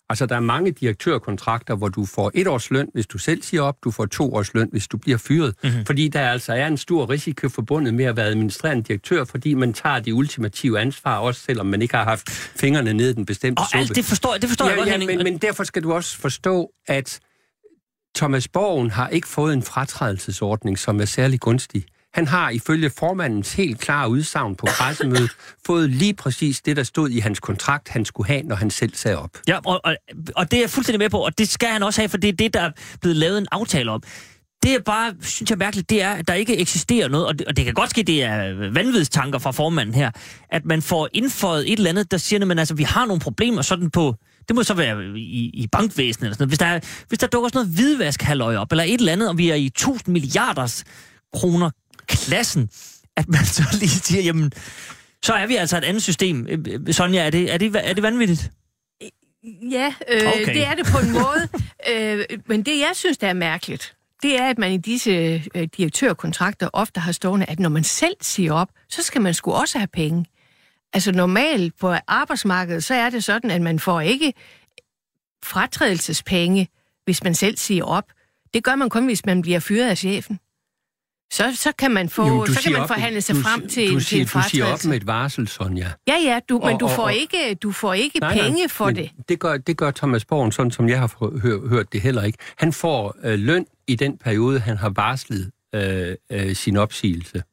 Altså, 0.09 0.25
der 0.25 0.35
er 0.35 0.39
mange 0.39 0.71
direktørkontrakter, 0.71 1.75
hvor 1.75 1.87
du 1.87 2.05
får 2.05 2.31
et 2.33 2.47
års 2.47 2.71
løn, 2.71 2.89
hvis 2.93 3.07
du 3.07 3.17
selv 3.17 3.43
siger 3.43 3.61
op, 3.61 3.83
du 3.83 3.91
får 3.91 4.05
to 4.05 4.33
års 4.33 4.53
løn, 4.53 4.69
hvis 4.71 4.87
du 4.87 4.97
bliver 4.97 5.17
fyret. 5.17 5.55
Mm-hmm. 5.63 5.85
Fordi 5.85 6.07
der 6.07 6.29
altså 6.29 6.53
er 6.53 6.67
en 6.67 6.77
stor 6.77 7.09
risiko 7.09 7.49
forbundet 7.49 7.93
med 7.93 8.05
at 8.05 8.17
være 8.17 8.25
administrerende 8.25 8.83
direktør, 8.83 9.23
fordi 9.23 9.53
man 9.53 9.73
tager 9.73 9.99
det 9.99 10.11
ultimative 10.11 10.79
ansvar, 10.79 11.17
også 11.17 11.41
selvom 11.41 11.65
man 11.65 11.81
ikke 11.81 11.95
har 11.95 12.03
haft 12.03 12.29
fingrene 12.29 12.93
nede 12.93 13.09
i 13.09 13.13
den 13.13 13.25
bestemte 13.25 13.59
Og 13.59 13.65
suppe. 13.65 13.77
alt 13.77 13.95
det 13.95 14.05
forstår, 14.05 14.37
det 14.41 14.49
forstår 14.49 14.65
jeg 14.65 14.73
ja, 14.73 14.79
godt, 14.79 14.87
ja, 14.87 14.91
Henning. 14.91 15.17
men, 15.17 15.23
men 15.23 15.37
derfor 15.37 15.63
skal 15.63 15.83
du 15.83 15.93
også 15.93 16.17
forstå, 16.17 16.71
at 16.87 17.19
Thomas 18.15 18.47
Borgen 18.47 18.91
har 18.91 19.07
ikke 19.07 19.27
fået 19.27 19.53
en 19.53 19.63
fratrædelsesordning, 19.63 20.79
som 20.79 21.01
er 21.01 21.05
særlig 21.05 21.39
gunstig. 21.39 21.85
Han 22.15 22.27
har 22.27 22.49
ifølge 22.49 22.91
formandens 22.97 23.53
helt 23.53 23.79
klare 23.79 24.09
udsagn 24.09 24.55
på 24.55 24.65
pressemødet 24.77 25.31
fået 25.67 25.89
lige 25.89 26.13
præcis 26.13 26.61
det, 26.61 26.77
der 26.77 26.83
stod 26.83 27.09
i 27.09 27.19
hans 27.19 27.39
kontrakt, 27.39 27.89
han 27.89 28.05
skulle 28.05 28.27
have, 28.27 28.43
når 28.43 28.55
han 28.55 28.69
selv 28.71 28.95
sagde 28.95 29.17
op. 29.17 29.29
Ja, 29.47 29.59
og, 29.65 29.81
og, 29.83 29.95
og 30.35 30.51
det 30.51 30.57
er 30.57 30.61
jeg 30.61 30.69
fuldstændig 30.69 30.99
med 30.99 31.09
på, 31.09 31.17
og 31.19 31.37
det 31.37 31.49
skal 31.49 31.69
han 31.69 31.83
også 31.83 32.01
have, 32.01 32.09
for 32.09 32.17
det 32.17 32.27
er 32.27 32.33
det, 32.33 32.53
der 32.53 32.61
er 32.61 32.71
blevet 33.01 33.17
lavet 33.17 33.37
en 33.37 33.47
aftale 33.51 33.91
om. 33.91 34.03
Det 34.63 34.73
er 34.73 34.79
bare, 34.79 35.13
synes 35.21 35.49
jeg 35.49 35.57
mærkeligt, 35.57 35.89
det 35.89 36.01
er, 36.01 36.11
at 36.11 36.27
der 36.27 36.33
ikke 36.33 36.57
eksisterer 36.57 37.07
noget, 37.07 37.27
og 37.27 37.39
det, 37.39 37.47
og 37.47 37.57
det 37.57 37.65
kan 37.65 37.73
godt 37.73 37.89
ske, 37.89 38.03
det 38.03 38.23
er 38.23 38.53
vanvidstanker 38.71 39.39
fra 39.39 39.51
formanden 39.51 39.95
her, 39.95 40.11
at 40.49 40.65
man 40.65 40.81
får 40.81 41.09
indføjet 41.13 41.71
et 41.71 41.77
eller 41.77 41.89
andet, 41.89 42.11
der 42.11 42.17
siger, 42.17 42.51
at 42.51 42.59
altså, 42.59 42.73
vi 42.75 42.83
har 42.83 43.05
nogle 43.05 43.19
problemer 43.19 43.61
sådan 43.61 43.91
på, 43.91 44.15
det 44.47 44.55
må 44.55 44.63
så 44.63 44.73
være 44.73 45.05
i, 45.17 45.49
i 45.53 45.67
bankvæsenet 45.71 46.23
eller 46.23 46.33
sådan 46.33 46.41
noget. 46.43 46.49
Hvis 46.49 46.59
der, 46.59 46.65
er- 46.65 46.79
hvis 47.07 47.19
der 47.19 47.27
dukker 47.27 47.49
sådan 47.49 47.57
noget 47.59 47.75
hvidvask 47.75 48.23
op, 48.59 48.71
eller 48.71 48.83
et 48.83 48.93
eller 48.99 49.11
andet, 49.11 49.29
og 49.29 49.37
vi 49.37 49.49
er 49.49 49.55
i 49.55 49.65
1000 49.65 50.13
milliarders 50.13 50.83
kroner 51.33 51.69
klassen, 52.07 52.69
at 53.15 53.29
man 53.29 53.45
så 53.45 53.63
lige 53.79 53.89
siger, 53.89 54.21
jamen, 54.23 54.51
så 55.23 55.33
er 55.33 55.47
vi 55.47 55.55
altså 55.55 55.77
et 55.77 55.83
andet 55.83 56.03
system. 56.03 56.47
Øh, 56.49 56.59
øh, 56.87 56.93
Sonja, 56.93 57.25
er 57.25 57.29
det, 57.29 57.53
er 57.53 57.57
det, 57.57 57.75
er 57.89 57.93
det 57.93 58.03
vanvittigt? 58.03 58.51
Ja, 59.71 59.93
øh, 60.11 60.21
Okay. 60.27 60.41
okay. 60.41 60.53
det 60.53 60.65
er 60.65 60.75
det 60.75 60.85
på 60.85 60.97
en 60.97 61.11
måde. 61.11 61.49
øh, 61.91 62.39
men 62.45 62.63
det, 62.63 62.79
jeg 62.79 62.91
synes, 62.93 63.17
der 63.17 63.27
er 63.27 63.33
mærkeligt, 63.33 63.95
det 64.21 64.39
er, 64.39 64.49
at 64.49 64.57
man 64.57 64.71
i 64.71 64.77
disse 64.77 65.43
øh, 65.55 65.67
direktørkontrakter 65.77 66.69
ofte 66.73 66.99
har 66.99 67.11
stående, 67.11 67.45
at 67.45 67.59
når 67.59 67.69
man 67.69 67.83
selv 67.83 68.15
siger 68.21 68.53
op, 68.53 68.69
så 68.89 69.03
skal 69.03 69.21
man 69.21 69.33
sgu 69.33 69.51
også 69.51 69.77
have 69.77 69.87
penge. 69.87 70.25
Altså 70.93 71.11
normalt 71.11 71.79
på 71.79 71.95
arbejdsmarkedet, 72.07 72.83
så 72.83 72.93
er 72.93 73.09
det 73.09 73.23
sådan, 73.23 73.51
at 73.51 73.61
man 73.61 73.79
får 73.79 74.01
ikke 74.01 74.33
fratrædelsespenge, 75.43 76.67
hvis 77.05 77.23
man 77.23 77.35
selv 77.35 77.57
siger 77.57 77.83
op. 77.83 78.11
Det 78.53 78.63
gør 78.63 78.75
man 78.75 78.89
kun, 78.89 79.05
hvis 79.05 79.25
man 79.25 79.41
bliver 79.41 79.59
fyret 79.59 79.89
af 79.89 79.97
chefen. 79.97 80.39
Så, 81.33 81.55
så 81.55 81.71
kan 81.77 81.91
man, 81.91 82.09
få, 82.09 82.25
Jamen, 82.25 82.47
så 82.53 82.61
kan 82.63 82.71
man 82.71 82.81
op- 82.81 82.87
forhandle 82.87 83.21
sig 83.21 83.35
du, 83.35 83.41
frem 83.41 83.67
til, 83.67 83.89
du 83.93 83.99
til 83.99 84.05
siger, 84.05 84.19
en 84.21 84.25
Du 84.25 84.29
siger 84.49 84.63
op 84.63 84.69
fratrædelse. 84.69 84.89
med 84.89 84.97
et 84.97 85.07
varsel, 85.07 85.47
Sonja. 85.47 85.91
Ja, 86.07 86.13
ja, 86.23 86.39
du, 86.49 86.59
men 86.59 86.73
Og- 86.73 86.79
du 86.79 86.87
får 86.87 87.03
og- 87.03 87.13
ikke, 87.13 87.55
du 87.55 87.71
får 87.71 87.93
ikke 87.93 88.19
Nej, 88.19 88.35
nej, 88.35 88.43
penge 88.43 88.69
for 88.69 88.85
men 88.85 88.95
det. 88.95 89.11
Det 89.29 89.39
gør, 89.39 89.57
det 89.57 89.77
gør 89.77 89.91
Thomas 89.91 90.25
Borgen, 90.25 90.51
sådan 90.51 90.71
som 90.71 90.89
jeg 90.89 90.99
har 90.99 91.37
hør, 91.39 91.67
hørt 91.69 91.93
det 91.93 92.01
heller 92.01 92.23
ikke. 92.23 92.37
Han 92.57 92.73
får 92.73 93.15
øh, 93.23 93.39
løn 93.39 93.65
i 93.87 93.95
den 93.95 94.17
periode, 94.17 94.59
han 94.59 94.77
har 94.77 94.89
varslet 94.89 95.51
øh, 95.75 96.15
øh, 96.31 96.55
sin 96.55 96.77
opsigelse. 96.77 97.43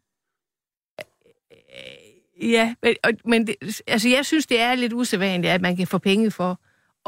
Ja, 2.43 2.75
men, 2.83 2.95
og, 3.05 3.11
men 3.25 3.47
det, 3.47 3.55
altså, 3.87 4.09
jeg 4.09 4.27
synes, 4.27 4.47
det 4.47 4.61
er 4.61 4.75
lidt 4.75 4.93
usædvanligt, 4.93 5.53
at 5.53 5.61
man 5.61 5.77
kan 5.77 5.87
få 5.87 5.99
penge 5.99 6.31
for 6.31 6.61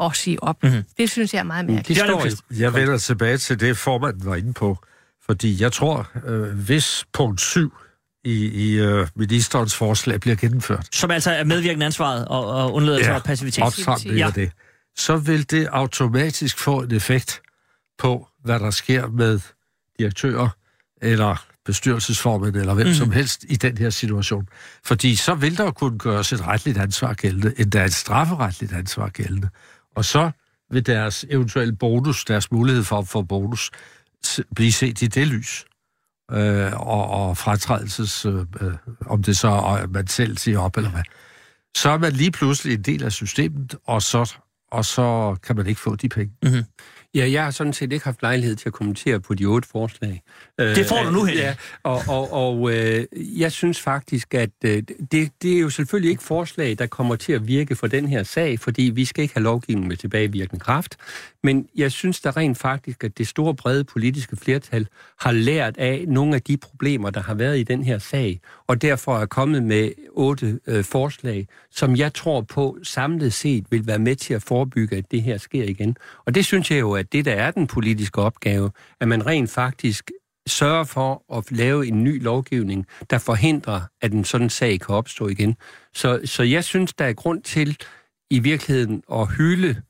at 0.03 0.15
sige 0.15 0.43
op. 0.43 0.63
Mhm. 0.63 0.71
Mm-hmm. 0.71 0.85
Det 0.97 1.09
synes 1.09 1.33
jeg 1.33 1.39
er 1.39 1.43
meget 1.43 1.65
mærkeligt. 1.65 1.87
Det 1.87 1.97
står 1.97 2.25
jo. 2.53 2.59
Jeg 2.59 2.73
vender 2.73 2.97
tilbage 2.97 3.37
til 3.37 3.59
det, 3.59 3.77
formanden 3.77 4.25
var 4.25 4.35
inde 4.35 4.53
på. 4.53 4.77
Fordi 5.25 5.61
jeg 5.61 5.71
tror, 5.71 6.09
øh, 6.25 6.57
hvis 6.57 7.05
punkt 7.13 7.41
7 7.41 7.73
i, 8.23 8.45
i 8.45 8.79
øh, 8.79 9.07
ministerens 9.15 9.75
forslag 9.75 10.19
bliver 10.19 10.35
gennemført, 10.35 10.87
Som 10.91 11.11
altså 11.11 11.31
er 11.31 11.43
medvirkende 11.43 11.85
ansvaret 11.85 12.27
og, 12.27 12.45
og 12.45 12.73
undladelse 12.73 13.09
ja. 13.09 13.15
og 13.15 13.23
passivitet. 13.23 13.63
opsamling 13.63 14.17
Ja. 14.17 14.31
det, 14.35 14.51
så 14.95 15.17
vil 15.17 15.51
det 15.51 15.67
automatisk 15.67 16.57
få 16.57 16.81
en 16.81 16.91
effekt 16.91 17.41
på, 17.97 18.27
hvad 18.43 18.59
der 18.59 18.71
sker 18.71 19.07
med 19.07 19.39
direktører 19.99 20.49
eller 21.01 21.45
bestyrelsesformand 21.65 22.55
eller 22.55 22.73
hvem 22.73 22.87
mm. 22.87 22.93
som 22.93 23.11
helst 23.11 23.45
i 23.49 23.55
den 23.55 23.77
her 23.77 23.89
situation. 23.89 24.47
Fordi 24.83 25.15
så 25.15 25.35
vil 25.35 25.57
der 25.57 25.71
kunne 25.71 25.97
gøres 25.97 26.33
et 26.33 26.47
retligt 26.47 26.77
ansvar 26.77 27.13
gældende, 27.13 27.53
endda 27.57 27.85
et 27.85 27.93
strafferetligt 27.93 28.73
ansvar 28.73 29.09
gældende. 29.09 29.49
Og 29.95 30.05
så 30.05 30.31
vil 30.71 30.85
deres 30.85 31.25
eventuelle 31.29 31.75
bonus, 31.75 32.25
deres 32.25 32.51
mulighed 32.51 32.83
for 32.83 32.99
at 32.99 33.07
få 33.07 33.21
bonus, 33.21 33.71
blive 34.55 34.71
set 34.71 35.01
i 35.01 35.07
det 35.07 35.27
lys. 35.27 35.65
Øh, 36.31 36.73
og, 36.73 37.09
og 37.09 37.37
fratrædelses, 37.37 38.25
øh, 38.25 38.45
øh 38.61 38.73
om 39.05 39.23
det 39.23 39.37
så 39.37 39.47
er, 39.47 39.83
øh, 39.83 39.93
man 39.93 40.07
selv 40.07 40.37
siger 40.37 40.59
op 40.59 40.77
eller 40.77 40.89
hvad. 40.89 41.03
Så 41.77 41.89
er 41.89 41.97
man 41.97 42.13
lige 42.13 42.31
pludselig 42.31 42.73
en 42.73 42.81
del 42.81 43.03
af 43.03 43.11
systemet, 43.11 43.75
og 43.85 44.01
så, 44.01 44.35
og 44.75 44.85
så 44.85 45.35
kan 45.43 45.55
man 45.55 45.67
ikke 45.67 45.81
få 45.81 45.95
de 45.95 46.09
penge. 46.09 46.65
Ja, 47.15 47.29
jeg 47.31 47.43
har 47.43 47.51
sådan 47.51 47.73
set 47.73 47.91
ikke 47.93 48.05
haft 48.05 48.21
lejlighed 48.21 48.55
til 48.55 48.69
at 48.69 48.73
kommentere 48.73 49.19
på 49.19 49.33
de 49.33 49.45
otte 49.45 49.67
forslag. 49.67 50.21
Det 50.59 50.85
får 50.85 51.03
du 51.03 51.11
nu, 51.11 51.23
Henning. 51.23 51.37
Ja, 51.37 51.55
og, 51.83 52.01
og, 52.07 52.33
og 52.33 52.73
øh, 52.73 53.05
jeg 53.13 53.51
synes 53.51 53.81
faktisk, 53.81 54.33
at 54.33 54.49
øh, 54.65 54.83
det, 55.11 55.31
det 55.41 55.55
er 55.55 55.59
jo 55.59 55.69
selvfølgelig 55.69 56.09
ikke 56.09 56.23
forslag, 56.23 56.75
der 56.79 56.87
kommer 56.87 57.15
til 57.15 57.33
at 57.33 57.47
virke 57.47 57.75
for 57.75 57.87
den 57.87 58.07
her 58.07 58.23
sag, 58.23 58.59
fordi 58.59 58.81
vi 58.81 59.05
skal 59.05 59.21
ikke 59.21 59.33
have 59.33 59.43
lovgivning 59.43 59.87
med 59.87 59.97
tilbagevirkende 59.97 60.59
kraft. 60.59 60.97
Men 61.43 61.67
jeg 61.75 61.91
synes 61.91 62.21
da 62.21 62.29
rent 62.29 62.57
faktisk, 62.57 63.03
at 63.03 63.17
det 63.17 63.27
store 63.27 63.55
brede 63.55 63.83
politiske 63.83 64.35
flertal 64.35 64.87
har 65.19 65.31
lært 65.31 65.77
af 65.77 66.05
nogle 66.07 66.35
af 66.35 66.41
de 66.41 66.57
problemer, 66.57 67.09
der 67.09 67.21
har 67.21 67.33
været 67.33 67.59
i 67.59 67.63
den 67.63 67.83
her 67.83 67.99
sag, 67.99 68.39
og 68.67 68.81
derfor 68.81 69.17
er 69.17 69.25
kommet 69.25 69.63
med 69.63 69.91
otte 70.11 70.59
øh, 70.67 70.83
forslag, 70.83 71.47
som 71.71 71.95
jeg 71.95 72.13
tror 72.13 72.41
på 72.41 72.77
samlet 72.83 73.33
set 73.33 73.65
vil 73.69 73.87
være 73.87 73.99
med 73.99 74.15
til 74.15 74.33
at 74.33 74.43
forebygge, 74.43 74.64
at 74.91 75.11
det 75.11 75.21
her 75.21 75.37
sker 75.37 75.63
igen. 75.63 75.97
Og 76.25 76.35
det 76.35 76.45
synes 76.45 76.71
jeg 76.71 76.79
jo, 76.79 76.93
at 76.93 77.13
det 77.13 77.25
der 77.25 77.33
er 77.33 77.51
den 77.51 77.67
politiske 77.67 78.21
opgave, 78.21 78.71
at 78.99 79.07
man 79.07 79.25
rent 79.25 79.49
faktisk 79.49 80.11
sørger 80.47 80.83
for 80.83 81.37
at 81.37 81.51
lave 81.51 81.87
en 81.87 82.03
ny 82.03 82.23
lovgivning, 82.23 82.85
der 83.09 83.17
forhindrer, 83.17 83.81
at 84.01 84.11
en 84.11 84.23
sådan 84.23 84.49
sag 84.49 84.79
kan 84.79 84.95
opstå 84.95 85.27
igen. 85.27 85.55
Så, 85.93 86.21
så 86.25 86.43
jeg 86.43 86.63
synes, 86.63 86.93
der 86.93 87.05
er 87.05 87.13
grund 87.13 87.41
til 87.41 87.77
i 88.29 88.39
virkeligheden 88.39 89.03
at 89.11 89.27
hylde 89.27 89.81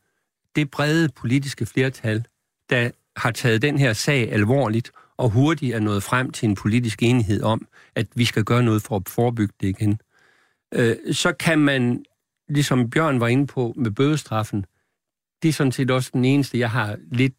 det 0.56 0.72
brede 0.72 1.10
politiske 1.10 1.66
flertal, 1.66 2.26
der 2.70 2.90
har 3.18 3.32
taget 3.32 3.62
den 3.62 3.78
her 3.78 3.94
sag 3.94 4.32
alvorligt 4.32 4.92
og 5.18 5.30
hurtigt 5.30 5.76
er 5.76 5.80
nået 5.80 6.04
frem 6.04 6.32
til 6.32 6.50
en 6.50 6.56
politisk 6.56 7.04
enighed 7.04 7.42
om, 7.44 7.68
at 7.96 8.08
vi 8.16 8.26
skal 8.26 8.44
gøre 8.44 8.64
noget 8.64 8.82
for 8.82 8.96
at 8.96 9.10
forebygge 9.10 9.54
det 9.62 9.68
igen. 9.68 10.00
Øh, 10.74 10.96
så 11.12 11.34
kan 11.34 11.60
man, 11.60 12.06
ligesom 12.48 12.90
Bjørn 12.90 13.20
var 13.20 13.28
inde 13.28 13.48
på 13.48 13.74
med 13.76 13.92
bødestraffen, 13.92 14.66
det 15.42 15.50
er 15.50 15.54
sådan 15.54 15.72
set 15.72 15.92
også 15.92 16.10
den 16.14 16.26
eneste, 16.26 16.60
jeg 16.60 16.72
har 16.72 16.98
lidt 17.12 17.34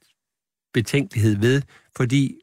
betænkelighed 0.73 1.37
ved, 1.37 1.63
fordi 1.97 2.41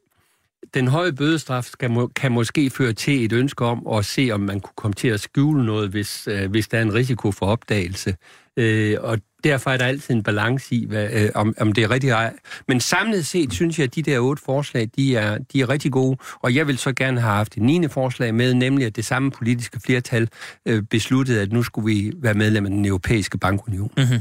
den 0.74 0.88
høje 0.88 1.12
bødestraf 1.12 1.64
skal 1.64 1.90
må, 1.90 2.06
kan 2.06 2.32
måske 2.32 2.70
føre 2.70 2.92
til 2.92 3.24
et 3.24 3.32
ønske 3.32 3.64
om 3.64 3.86
at 3.86 4.04
se, 4.04 4.30
om 4.32 4.40
man 4.40 4.60
kunne 4.60 4.74
komme 4.76 4.94
til 4.94 5.08
at 5.08 5.20
skjule 5.20 5.66
noget, 5.66 5.90
hvis, 5.90 6.28
øh, 6.30 6.50
hvis 6.50 6.68
der 6.68 6.78
er 6.78 6.82
en 6.82 6.94
risiko 6.94 7.32
for 7.32 7.46
opdagelse. 7.46 8.16
Øh, 8.56 8.96
og 9.00 9.18
derfor 9.44 9.70
er 9.70 9.76
der 9.76 9.84
altid 9.84 10.14
en 10.14 10.22
balance 10.22 10.74
i, 10.74 10.86
hvad, 10.86 11.10
øh, 11.12 11.30
om, 11.34 11.54
om 11.60 11.72
det 11.72 11.84
er 11.84 11.90
rigtigt 11.90 12.12
ej. 12.12 12.34
Men 12.68 12.80
samlet 12.80 13.26
set 13.26 13.52
synes 13.52 13.78
jeg, 13.78 13.84
at 13.84 13.94
de 13.94 14.02
der 14.02 14.18
otte 14.18 14.42
forslag, 14.44 14.88
de 14.96 15.16
er, 15.16 15.38
de 15.38 15.60
er 15.60 15.68
rigtig 15.68 15.92
gode. 15.92 16.16
Og 16.42 16.54
jeg 16.54 16.66
vil 16.66 16.78
så 16.78 16.92
gerne 16.92 17.20
have 17.20 17.34
haft 17.34 17.56
et 17.56 17.62
9. 17.62 17.88
forslag 17.88 18.34
med, 18.34 18.54
nemlig 18.54 18.86
at 18.86 18.96
det 18.96 19.04
samme 19.04 19.30
politiske 19.30 19.80
flertal 19.80 20.28
øh, 20.68 20.82
besluttede, 20.82 21.40
at 21.40 21.52
nu 21.52 21.62
skulle 21.62 21.94
vi 21.94 22.12
være 22.16 22.34
medlem 22.34 22.64
af 22.64 22.70
den 22.70 22.84
europæiske 22.84 23.38
bankunion. 23.38 23.90
Mm-hmm. 23.96 24.20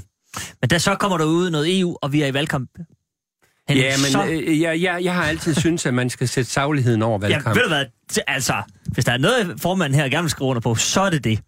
Men 0.62 0.70
der 0.70 0.78
så 0.78 0.96
kommer 0.96 1.18
der 1.18 1.26
ud 1.26 1.50
noget 1.50 1.80
EU, 1.80 1.98
og 2.02 2.14
vi 2.14 2.22
er 2.22 2.28
i 2.28 2.34
valgkamp. 2.34 2.70
Henning, 3.70 3.88
Ja, 3.88 3.98
så... 3.98 4.18
men 4.26 4.30
øh, 4.44 4.62
jeg, 4.62 4.82
jeg, 4.82 5.04
jeg 5.04 5.14
har 5.14 5.24
altid 5.24 5.56
syntes, 5.56 5.86
at 5.86 5.94
man 5.94 6.10
skal 6.10 6.28
sætte 6.28 6.52
sagligheden 6.52 7.02
over 7.02 7.20
Ja, 7.22 7.28
valgkamp. 7.28 7.56
ved 7.56 7.64
du 7.64 7.70
hvad? 7.70 7.86
Altså, 8.28 8.54
hvis 8.88 9.06
der 9.06 9.12
er 9.12 9.18
noget, 9.18 9.56
formanden 9.62 10.00
her 10.00 10.10
gerne 10.10 10.24
vil 10.24 10.30
skrive 10.30 10.50
under 10.50 10.62
på, 10.62 10.76
så 10.76 11.02
er 11.02 11.10
det 11.10 11.24
det. 11.24 11.40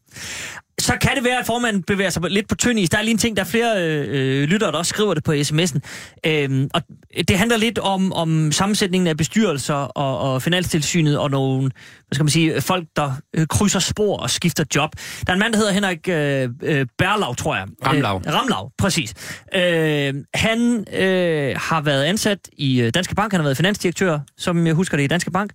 Så 0.79 0.93
kan 1.01 1.15
det 1.15 1.23
være, 1.23 1.39
at 1.39 1.45
formanden 1.45 1.83
bevæger 1.83 2.09
sig 2.09 2.23
lidt 2.29 2.49
på 2.49 2.55
tynd 2.55 2.79
is. 2.79 2.89
Der 2.89 2.97
er 2.97 3.01
lige 3.01 3.11
en 3.11 3.17
ting, 3.17 3.37
der 3.37 3.43
er 3.43 3.47
flere 3.47 3.83
øh, 3.83 4.07
øh, 4.09 4.43
lyttere, 4.43 4.71
der 4.71 4.77
også 4.77 4.89
skriver 4.89 5.13
det 5.13 5.23
på 5.23 5.31
sms'en. 5.31 5.79
Øhm, 6.25 6.69
og 6.73 6.81
det 7.27 7.37
handler 7.37 7.57
lidt 7.57 7.79
om, 7.79 8.13
om 8.13 8.51
sammensætningen 8.51 9.07
af 9.07 9.17
bestyrelser 9.17 9.73
og, 9.73 10.33
og 10.33 10.41
finanstilsynet 10.41 11.19
og 11.19 11.31
nogle, 11.31 11.61
hvad 11.61 12.13
skal 12.13 12.23
man 12.23 12.29
sige, 12.29 12.61
folk, 12.61 12.87
der 12.95 13.11
øh, 13.33 13.47
krydser 13.47 13.79
spor 13.79 14.17
og 14.17 14.29
skifter 14.29 14.63
job. 14.75 14.89
Der 14.95 15.31
er 15.31 15.33
en 15.33 15.39
mand, 15.39 15.53
der 15.53 15.59
hedder 15.59 15.73
Henrik 15.73 16.09
øh, 16.09 16.49
øh, 16.63 16.85
Berlav, 16.97 17.35
tror 17.35 17.55
jeg. 17.55 17.67
Ramlav. 17.85 18.21
Øh, 18.27 18.33
Ramlav, 18.33 18.71
præcis. 18.77 19.13
Øh, 19.55 20.13
han 20.33 20.85
øh, 20.93 21.55
har 21.59 21.81
været 21.81 22.03
ansat 22.03 22.39
i 22.57 22.91
Danske 22.93 23.15
Bank. 23.15 23.31
Han 23.31 23.39
har 23.39 23.43
været 23.43 23.57
finansdirektør, 23.57 24.19
som 24.37 24.67
jeg 24.67 24.73
husker 24.73 24.97
det, 24.97 25.03
i 25.03 25.07
Danske 25.07 25.31
Bank. 25.31 25.51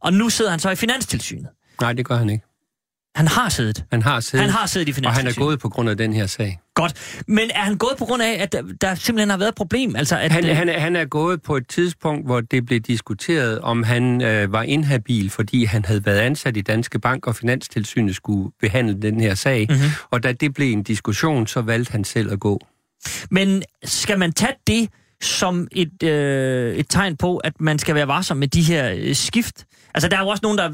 Og 0.00 0.12
nu 0.12 0.28
sidder 0.28 0.50
han 0.50 0.60
så 0.60 0.70
i 0.70 0.76
Finanstilsynet. 0.76 1.48
Nej, 1.80 1.92
det 1.92 2.06
gør 2.06 2.16
han 2.16 2.30
ikke. 2.30 2.45
Han 3.16 3.28
har 3.28 3.48
siddet. 3.48 3.84
Han 3.92 4.02
har 4.02 4.20
siddet, 4.20 4.40
Han 4.46 4.50
har 4.54 4.66
siddet 4.66 4.88
i 4.88 4.90
og 4.90 4.94
han 4.96 5.04
er 5.04 5.10
Finanstilsynet. 5.10 5.46
gået 5.46 5.58
på 5.58 5.68
grund 5.68 5.90
af 5.90 5.96
den 5.96 6.12
her 6.12 6.26
sag. 6.26 6.58
Godt. 6.74 7.22
Men 7.28 7.50
er 7.54 7.60
han 7.60 7.76
gået 7.76 7.94
på 7.98 8.04
grund 8.04 8.22
af, 8.22 8.36
at 8.42 8.52
der, 8.52 8.62
der 8.80 8.94
simpelthen 8.94 9.30
har 9.30 9.36
været 9.36 9.48
et 9.48 9.54
problem? 9.54 9.96
Altså, 9.96 10.18
at, 10.18 10.32
Han, 10.32 10.46
øh, 10.50 10.56
han, 10.56 10.68
er- 10.68 10.78
han 10.80 10.96
er 10.96 11.04
gået 11.04 11.42
på 11.42 11.56
et 11.56 11.68
tidspunkt, 11.68 12.26
hvor 12.26 12.40
det 12.40 12.66
blev 12.66 12.80
diskuteret, 12.80 13.58
om 13.60 13.82
han 13.82 14.22
øh, 14.22 14.52
var 14.52 14.62
inhabil, 14.62 15.30
fordi 15.30 15.64
han 15.64 15.84
havde 15.84 16.06
været 16.06 16.18
ansat 16.18 16.56
i 16.56 16.60
Danske 16.60 16.98
Bank, 16.98 17.26
og 17.26 17.36
Finanstilsynet 17.36 18.16
skulle 18.16 18.50
behandle 18.60 19.02
den 19.02 19.20
her 19.20 19.34
sag. 19.34 19.66
Mhm. 19.68 19.76
Mm-hmm. 19.78 19.90
Og 20.10 20.22
da 20.22 20.32
det 20.32 20.54
blev 20.54 20.72
en 20.72 20.82
diskussion, 20.82 21.46
så 21.46 21.60
valgte 21.60 21.92
han 21.92 22.04
selv 22.04 22.32
at 22.32 22.40
gå. 22.40 22.60
Men 23.30 23.62
skal 23.84 24.18
man 24.18 24.32
tage 24.32 24.52
det 24.66 24.88
som 25.22 25.68
et, 25.72 26.02
øh, 26.02 26.74
et 26.76 26.86
tegn 26.88 27.16
på, 27.16 27.36
at 27.36 27.52
man 27.60 27.78
skal 27.78 27.94
være 27.94 28.08
varsom 28.08 28.36
med 28.36 28.48
de 28.48 28.62
her 28.62 28.92
øh, 28.96 29.14
skift? 29.14 29.64
Altså, 29.96 30.08
der 30.08 30.16
er 30.16 30.20
jo 30.20 30.28
også 30.28 30.40
nogen, 30.42 30.58
der, 30.58 30.70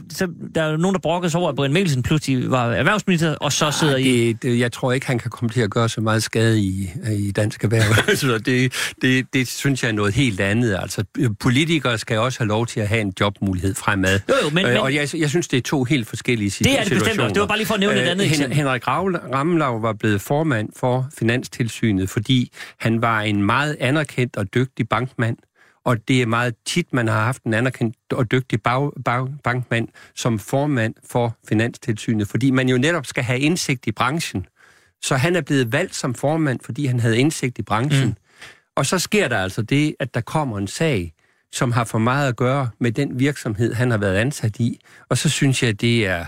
der, 0.54 0.62
er 0.62 0.76
nogen, 0.76 0.94
der 0.94 1.00
brokkede 1.00 1.30
sig 1.30 1.40
over, 1.40 1.48
at 1.48 1.56
Brian 1.56 1.72
Mikkelsen 1.72 2.02
pludselig 2.02 2.50
var 2.50 2.72
erhvervsminister, 2.72 3.34
og 3.34 3.52
så 3.52 3.70
sidder 3.70 3.96
i... 3.96 4.26
Det, 4.32 4.42
det, 4.42 4.58
jeg 4.58 4.72
tror 4.72 4.92
ikke, 4.92 5.06
han 5.06 5.18
kan 5.18 5.30
komme 5.30 5.50
til 5.50 5.60
at 5.60 5.70
gøre 5.70 5.88
så 5.88 6.00
meget 6.00 6.22
skade 6.22 6.60
i, 6.60 6.90
i 7.12 7.30
dansk 7.30 7.64
erhverv. 7.64 8.16
så 8.16 8.38
det, 8.38 8.72
det, 9.02 9.26
det 9.34 9.48
synes 9.48 9.82
jeg 9.82 9.88
er 9.88 9.92
noget 9.92 10.14
helt 10.14 10.40
andet. 10.40 10.78
Altså, 10.82 11.04
politikere 11.40 11.98
skal 11.98 12.18
også 12.18 12.38
have 12.38 12.48
lov 12.48 12.66
til 12.66 12.80
at 12.80 12.88
have 12.88 13.00
en 13.00 13.12
jobmulighed 13.20 13.74
fremad. 13.74 14.20
Jo, 14.28 14.34
jo, 14.44 14.50
men- 14.50 14.66
Øh, 14.66 14.72
men- 14.72 14.80
og 14.80 14.94
jeg, 14.94 15.08
jeg 15.18 15.30
synes, 15.30 15.48
det 15.48 15.56
er 15.56 15.62
to 15.62 15.84
helt 15.84 16.08
forskellige 16.08 16.50
Det 16.50 16.60
er 16.60 16.76
det 16.76 16.84
situationer. 16.84 16.98
bestemt 17.04 17.20
også. 17.20 17.34
Det 17.34 17.40
var 17.40 17.46
bare 17.46 17.58
lige 17.58 17.66
for 17.66 17.74
at 17.74 17.80
nævne 17.80 17.96
et 17.96 18.00
andet 18.00 18.26
Hen- 18.26 18.32
eksempel. 18.32 18.56
Henrik 18.56 18.82
Ravl- 18.88 19.34
Ramlav 19.34 19.82
var 19.82 19.92
blevet 19.92 20.20
formand 20.20 20.68
for 20.76 21.06
Finanstilsynet, 21.18 22.10
fordi 22.10 22.52
han 22.80 23.02
var 23.02 23.20
en 23.20 23.42
meget 23.42 23.76
anerkendt 23.80 24.36
og 24.36 24.54
dygtig 24.54 24.88
bankmand. 24.88 25.36
Og 25.85 26.09
det 26.09 26.22
er 26.22 26.26
meget 26.26 26.55
tit, 26.66 26.93
man 26.93 27.09
har 27.09 27.24
haft 27.24 27.43
en 27.43 27.55
anerkendt 27.55 27.97
og 28.12 28.30
dygtig 28.30 28.62
bag, 28.62 28.91
bag, 29.05 29.28
bankmand 29.45 29.89
som 30.14 30.39
formand 30.39 30.95
for 31.11 31.37
Finanstilsynet, 31.49 32.28
fordi 32.28 32.51
man 32.51 32.68
jo 32.68 32.78
netop 32.78 33.07
skal 33.07 33.24
have 33.24 33.41
indsigt 33.41 33.87
i 33.87 33.93
branchen. 33.93 34.47
Så 35.03 35.16
han 35.16 35.37
er 35.37 35.41
blevet 35.41 35.72
valgt 35.72 35.95
som 35.95 36.14
formand, 36.14 36.61
fordi 36.64 36.87
han 36.87 37.01
havde 37.01 37.18
indsigt 37.18 37.59
i 37.59 37.62
branchen. 37.62 38.09
Mm. 38.09 38.14
Og 38.76 38.87
så 38.87 38.99
sker 38.99 39.28
der 39.28 39.39
altså 39.39 39.62
det, 39.62 39.95
at 40.01 40.14
der 40.14 40.20
kommer 40.20 40.59
en 40.59 40.66
sag, 40.66 41.12
som 41.53 41.72
har 41.72 41.85
for 41.85 41.99
meget 41.99 42.28
at 42.28 42.37
gøre 42.37 42.70
med 42.78 42.93
den 42.93 43.18
virksomhed, 43.18 43.74
han 43.74 43.91
har 43.91 43.99
været 43.99 44.16
ansat 44.16 44.61
i. 44.61 44.80
Og 45.09 45.18
så 45.18 45.28
synes 45.28 45.62
jeg, 45.62 45.80
det 45.80 46.07
er 46.07 46.24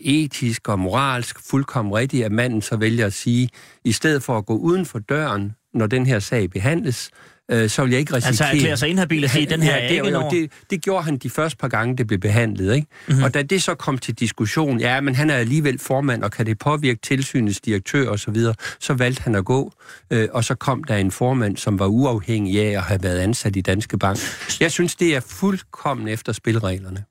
etisk 0.00 0.68
og 0.68 0.78
moralsk 0.78 1.50
fuldkommen 1.50 1.94
rigtigt, 1.94 2.24
at 2.24 2.32
manden 2.32 2.62
så 2.62 2.76
vælger 2.76 3.06
at 3.06 3.12
sige, 3.12 3.48
i 3.84 3.92
stedet 3.92 4.22
for 4.22 4.38
at 4.38 4.46
gå 4.46 4.56
uden 4.56 4.86
for 4.86 4.98
døren, 4.98 5.52
når 5.74 5.86
den 5.86 6.06
her 6.06 6.18
sag 6.18 6.50
behandles, 6.50 7.10
øh, 7.52 7.70
så 7.70 7.82
vil 7.82 7.90
jeg 7.90 8.00
ikke 8.00 8.14
risikere... 8.16 8.28
Altså 8.28 8.44
erklære 8.44 8.76
sig 8.76 8.88
inhabil 8.88 9.24
og 9.24 9.30
sige, 9.30 9.46
den 9.46 9.62
her 9.62 9.72
er 9.74 9.88
det, 9.88 9.94
ikke 9.94 10.08
jo, 10.08 10.28
det, 10.30 10.52
det 10.70 10.82
gjorde 10.82 11.04
han 11.04 11.16
de 11.16 11.30
første 11.30 11.56
par 11.56 11.68
gange, 11.68 11.96
det 11.96 12.06
blev 12.06 12.18
behandlet. 12.18 12.74
Ikke? 12.74 12.86
Mhm. 12.90 13.12
Mm-hmm. 13.12 13.24
Og 13.24 13.34
da 13.34 13.42
det 13.42 13.62
så 13.62 13.74
kom 13.74 13.98
til 13.98 14.14
diskussion, 14.14 14.80
ja, 14.80 15.00
men 15.00 15.14
han 15.14 15.30
er 15.30 15.34
alligevel 15.34 15.78
formand, 15.78 16.22
og 16.24 16.30
kan 16.30 16.46
det 16.46 16.58
påvirke 16.58 17.00
tilsynets 17.02 17.60
direktør 17.60 18.08
osv., 18.08 18.18
så, 18.18 18.30
videre, 18.30 18.54
så 18.80 18.94
valgte 18.94 19.22
han 19.22 19.34
at 19.34 19.44
gå, 19.44 19.72
øh, 20.10 20.28
og 20.32 20.44
så 20.44 20.54
kom 20.54 20.84
der 20.84 20.96
en 20.96 21.10
formand, 21.10 21.56
som 21.56 21.78
var 21.78 21.86
uafhængig 21.86 22.60
af 22.60 22.70
at 22.76 22.82
have 22.82 23.02
været 23.02 23.18
ansat 23.18 23.56
i 23.56 23.60
Danske 23.60 23.98
Bank. 23.98 24.18
Jeg 24.60 24.70
synes, 24.72 24.94
det 24.94 25.16
er 25.16 25.20
fuldkommen 25.20 26.08
efter 26.08 26.32
spilreglerne. 26.32 27.04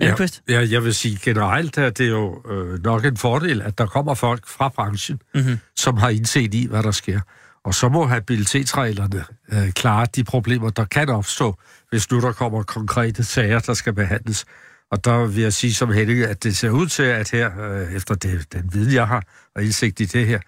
Ja. 0.00 0.14
Ja, 0.48 0.66
jeg 0.70 0.84
vil 0.84 0.94
sige 0.94 1.18
generelt, 1.22 1.78
at 1.78 1.98
det 1.98 2.06
er 2.06 2.10
jo 2.10 2.42
øh, 2.50 2.82
nok 2.84 3.04
en 3.04 3.16
fordel, 3.16 3.62
at 3.62 3.78
der 3.78 3.86
kommer 3.86 4.14
folk 4.14 4.48
fra 4.48 4.68
branchen, 4.68 5.20
Mhm. 5.34 5.58
som 5.76 5.96
har 5.96 6.08
indset 6.08 6.54
i, 6.54 6.66
hvad 6.70 6.82
der 6.82 6.90
sker. 6.90 7.20
Og 7.64 7.74
så 7.74 7.88
må 7.88 8.06
habilitetsreglerne 8.06 9.24
øh, 9.52 9.72
klare 9.72 10.06
de 10.16 10.24
problemer, 10.24 10.70
der 10.70 10.84
kan 10.84 11.08
opstå, 11.08 11.58
hvis 11.90 12.10
nu 12.10 12.20
der 12.20 12.32
kommer 12.32 12.62
konkrete 12.62 13.24
sager, 13.24 13.58
der 13.58 13.74
skal 13.74 13.92
behandles. 13.92 14.44
Og 14.90 15.04
der 15.04 15.26
vil 15.26 15.42
jeg 15.42 15.52
sige 15.52 15.74
som 15.74 15.92
Henning, 15.92 16.22
at 16.22 16.42
det 16.44 16.56
ser 16.56 16.70
ud 16.70 16.86
til, 16.86 17.02
at 17.02 17.30
her, 17.30 17.60
øh, 17.60 17.92
efter 17.92 18.14
det, 18.14 18.52
den 18.52 18.70
viden, 18.74 18.94
jeg 18.94 19.06
har, 19.06 19.22
og 19.56 19.62
indsigt 19.62 20.00
i 20.00 20.04
det 20.04 20.26
her, 20.26 20.40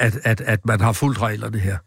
at, 0.00 0.18
at, 0.24 0.40
at 0.40 0.66
man 0.66 0.80
har 0.80 0.92
fulgt 0.92 1.22
reglerne 1.22 1.58
her. 1.58 1.78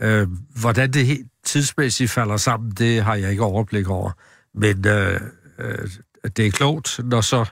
Øh, 0.00 0.28
hvordan 0.60 0.92
det 0.92 1.06
helt 1.06 1.26
tidsmæssigt 1.44 2.10
falder 2.10 2.36
sammen, 2.36 2.70
det 2.70 3.02
har 3.02 3.14
jeg 3.14 3.30
ikke 3.30 3.42
overblik 3.42 3.88
over. 3.88 4.10
Men 4.54 4.88
øh, 4.88 5.20
øh, 5.58 5.88
det 6.36 6.46
er 6.46 6.50
klogt, 6.50 7.00
når 7.04 7.20
så 7.20 7.44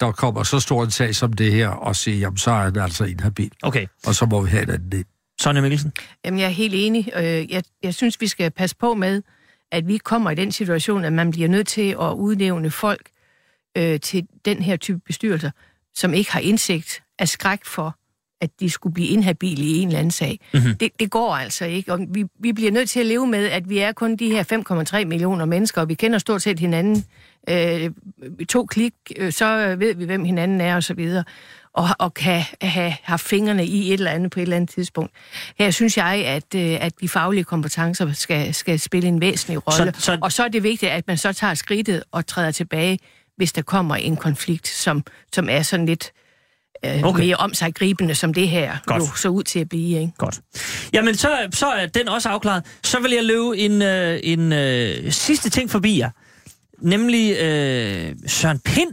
der 0.00 0.12
kommer 0.12 0.42
så 0.42 0.60
stor 0.60 0.84
en 0.84 0.90
sag 0.90 1.14
som 1.14 1.32
det 1.32 1.52
her, 1.52 1.68
og 1.68 1.96
sige, 1.96 2.18
jamen 2.18 2.36
så 2.36 2.50
er 2.50 2.70
den 2.70 2.82
altså 2.82 3.04
inhabil, 3.04 3.52
Okay. 3.62 3.86
og 4.06 4.14
så 4.14 4.26
må 4.26 4.42
vi 4.42 4.50
have 4.50 4.62
en 4.62 4.70
anden 4.70 4.92
ind. 4.92 5.04
Sonja 5.42 5.60
Mikkelsen. 5.62 5.92
Jamen, 6.24 6.40
jeg 6.40 6.46
er 6.46 6.50
helt 6.50 6.74
enig. 6.76 7.10
Øh, 7.16 7.52
Jeg, 7.52 7.62
jeg 7.82 7.94
synes, 7.94 8.20
vi 8.20 8.26
skal 8.26 8.50
passe 8.50 8.76
på 8.76 8.94
med, 8.94 9.22
at 9.72 9.88
vi 9.88 9.96
kommer 9.98 10.30
i 10.30 10.34
den 10.34 10.52
situation, 10.52 11.04
at 11.04 11.12
man 11.12 11.30
bliver 11.30 11.48
nødt 11.48 11.66
til 11.68 11.90
at 12.00 12.12
udnævne 12.12 12.70
folk 12.70 13.08
øh, 13.78 14.00
til 14.00 14.26
den 14.44 14.62
her 14.62 14.76
type 14.76 15.00
bestyrelser, 15.06 15.50
som 15.94 16.14
ikke 16.14 16.32
har 16.32 16.40
indsigt 16.40 17.02
af 17.18 17.28
skræk 17.28 17.64
for, 17.64 17.96
at 18.40 18.50
de 18.60 18.70
skulle 18.70 18.94
blive 18.94 19.08
inhabile 19.08 19.62
i 19.62 19.78
en 19.78 19.88
eller 19.88 19.98
anden 19.98 20.10
sag. 20.10 20.40
Mm-hmm. 20.54 20.74
Det, 20.76 20.90
det 21.00 21.10
går 21.10 21.34
altså 21.34 21.64
ikke, 21.64 21.92
og 21.92 22.00
vi, 22.08 22.24
vi 22.40 22.52
bliver 22.52 22.70
nødt 22.72 22.90
til 22.90 23.00
at 23.00 23.06
leve 23.06 23.26
med, 23.26 23.46
at 23.48 23.68
vi 23.68 23.78
er 23.78 23.92
kun 23.92 24.16
de 24.16 24.30
her 24.30 24.94
5,3 25.00 25.04
millioner 25.04 25.44
mennesker, 25.44 25.80
og 25.80 25.88
vi 25.88 25.94
kender 25.94 26.18
stort 26.18 26.42
set 26.42 26.60
hinanden. 26.60 27.04
Øh, 27.48 27.90
to 28.48 28.66
klik, 28.66 28.94
øh, 29.16 29.32
så 29.32 29.76
ved 29.78 29.94
vi, 29.94 30.04
hvem 30.04 30.24
hinanden 30.24 30.60
er, 30.60 30.74
og 30.76 30.82
så 30.82 30.94
videre 30.94 31.24
og, 31.74 31.88
og 31.98 32.14
kan 32.14 32.42
have, 32.62 32.94
have 33.02 33.18
fingrene 33.18 33.66
i 33.66 33.86
et 33.88 33.92
eller 33.92 34.10
andet 34.10 34.30
på 34.30 34.40
et 34.40 34.42
eller 34.42 34.56
andet 34.56 34.70
tidspunkt. 34.70 35.12
Her 35.58 35.70
synes 35.70 35.96
jeg, 35.96 36.24
at, 36.26 36.54
øh, 36.54 36.84
at 36.84 36.92
de 37.00 37.08
faglige 37.08 37.44
kompetencer 37.44 38.12
skal, 38.12 38.54
skal 38.54 38.80
spille 38.80 39.08
en 39.08 39.20
væsentlig 39.20 39.66
rolle. 39.66 39.92
Så- 39.98 40.00
så- 40.04 40.18
Og 40.22 40.32
så 40.32 40.44
er 40.44 40.48
det 40.48 40.62
vigtigt, 40.62 40.92
at 40.92 41.06
man 41.06 41.16
så 41.18 41.32
tager 41.32 41.54
skridtet 41.54 42.02
og 42.12 42.26
træder 42.26 42.50
tilbage, 42.50 42.98
hvis 43.36 43.52
der 43.52 43.62
kommer 43.62 43.96
en 43.96 44.16
konflikt, 44.16 44.68
som, 44.68 45.04
som 45.32 45.48
er 45.48 45.62
sådan 45.62 45.86
lidt 45.86 46.12
øh, 46.84 46.90
Okay. 46.90 47.04
okay. 47.04 47.20
mere 47.24 47.36
om 47.36 47.54
sig 47.54 47.74
gribende, 47.74 48.14
som 48.14 48.34
det 48.34 48.48
her 48.48 48.76
Godt. 48.86 49.02
jo 49.02 49.06
så 49.16 49.28
ud 49.28 49.42
til 49.42 49.58
at 49.58 49.68
blive. 49.68 50.00
Ikke? 50.00 50.12
Godt. 50.18 50.40
Jamen, 50.92 51.14
så, 51.14 51.28
så 51.52 51.66
er 51.66 51.86
den 51.86 52.08
også 52.08 52.28
afklaret. 52.28 52.64
Så 52.84 53.00
vil 53.00 53.10
jeg 53.12 53.24
løbe 53.24 53.58
en, 53.58 53.82
øh, 53.82 54.20
en 54.22 54.52
øh, 54.52 55.12
sidste 55.12 55.50
ting 55.50 55.70
forbi 55.70 55.98
jer. 55.98 56.10
Nemlig 56.80 57.36
øh, 57.40 58.14
Søren 58.26 58.58
Pind, 58.58 58.92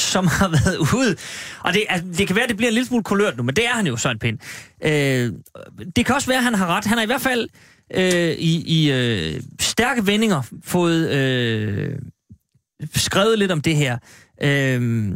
som 0.00 0.26
har 0.26 0.48
været 0.64 0.76
ude. 0.94 1.16
Og 1.60 1.72
det, 1.72 1.84
altså, 1.88 2.06
det 2.18 2.26
kan 2.26 2.36
være, 2.36 2.44
at 2.44 2.48
det 2.48 2.56
bliver 2.56 2.70
en 2.70 2.74
lille 2.74 2.86
smule 2.86 3.04
kulørt 3.04 3.36
nu, 3.36 3.42
men 3.42 3.56
det 3.56 3.66
er 3.66 3.72
han 3.72 3.86
jo, 3.86 3.96
Søren 3.96 4.18
Pind. 4.18 4.38
Øh, 4.84 5.32
det 5.96 6.06
kan 6.06 6.14
også 6.14 6.28
være, 6.28 6.38
at 6.38 6.44
han 6.44 6.54
har 6.54 6.66
ret. 6.66 6.84
Han 6.84 6.98
har 6.98 7.02
i 7.02 7.06
hvert 7.06 7.20
fald 7.20 7.48
øh, 7.94 8.30
i, 8.30 8.62
i 8.66 8.92
øh, 8.92 9.42
stærke 9.60 10.06
vendinger 10.06 10.42
fået 10.64 11.10
øh, 11.10 11.98
skrevet 12.94 13.38
lidt 13.38 13.52
om 13.52 13.60
det 13.60 13.76
her. 13.76 13.98
Øh, 14.42 15.12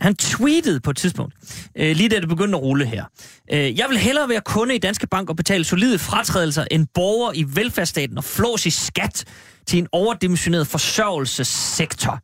han 0.00 0.14
tweetede 0.14 0.80
på 0.80 0.90
et 0.90 0.96
tidspunkt, 0.96 1.34
øh, 1.76 1.96
lige 1.96 2.08
da 2.08 2.20
det 2.20 2.28
begyndte 2.28 2.58
at 2.58 2.62
rulle 2.62 2.86
her. 2.86 3.04
Øh, 3.52 3.78
jeg 3.78 3.86
vil 3.88 3.98
hellere 3.98 4.28
være 4.28 4.40
kunde 4.40 4.74
i 4.74 4.78
Danske 4.78 5.06
Bank 5.06 5.30
og 5.30 5.36
betale 5.36 5.64
solide 5.64 5.98
fratrædelser 5.98 6.64
end 6.70 6.86
borger 6.94 7.32
i 7.34 7.44
velfærdsstaten 7.54 8.18
og 8.18 8.24
flås 8.24 8.66
i 8.66 8.70
skat 8.70 9.24
til 9.66 9.78
en 9.78 9.88
overdimensioneret 9.92 10.66
forsørgelsessektor. 10.66 12.20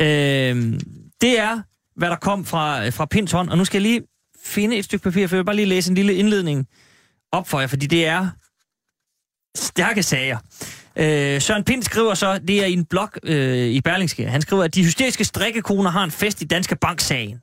Øh, 0.00 0.80
det 1.20 1.38
er, 1.38 1.62
hvad 1.96 2.10
der 2.10 2.16
kom 2.16 2.44
fra, 2.44 2.88
fra 2.88 3.06
Pinds 3.06 3.32
hånd. 3.32 3.50
Og 3.50 3.58
nu 3.58 3.64
skal 3.64 3.82
jeg 3.82 3.90
lige 3.90 4.02
finde 4.44 4.76
et 4.76 4.84
stykke 4.84 5.02
papir, 5.02 5.26
for 5.26 5.36
jeg 5.36 5.38
vil 5.38 5.44
bare 5.44 5.56
lige 5.56 5.66
læse 5.66 5.90
en 5.90 5.94
lille 5.94 6.14
indledning 6.14 6.66
op 7.32 7.48
for 7.48 7.60
jer, 7.60 7.66
fordi 7.66 7.86
det 7.86 8.06
er 8.06 8.28
stærke 9.56 10.02
sager. 10.02 10.38
Øh, 10.96 11.40
Søren 11.40 11.64
Pind 11.64 11.82
skriver 11.82 12.14
så, 12.14 12.38
det 12.38 12.62
er 12.62 12.66
i 12.66 12.72
en 12.72 12.84
blog 12.84 13.10
øh, 13.22 13.68
i 13.68 13.80
Berlingske, 13.80 14.28
han 14.28 14.42
skriver, 14.42 14.64
at 14.64 14.74
de 14.74 14.84
hysteriske 14.84 15.24
strikkekoner 15.24 15.90
har 15.90 16.04
en 16.04 16.10
fest 16.10 16.42
i 16.42 16.44
Danske 16.44 16.76
Bank-sagen. 16.76 17.40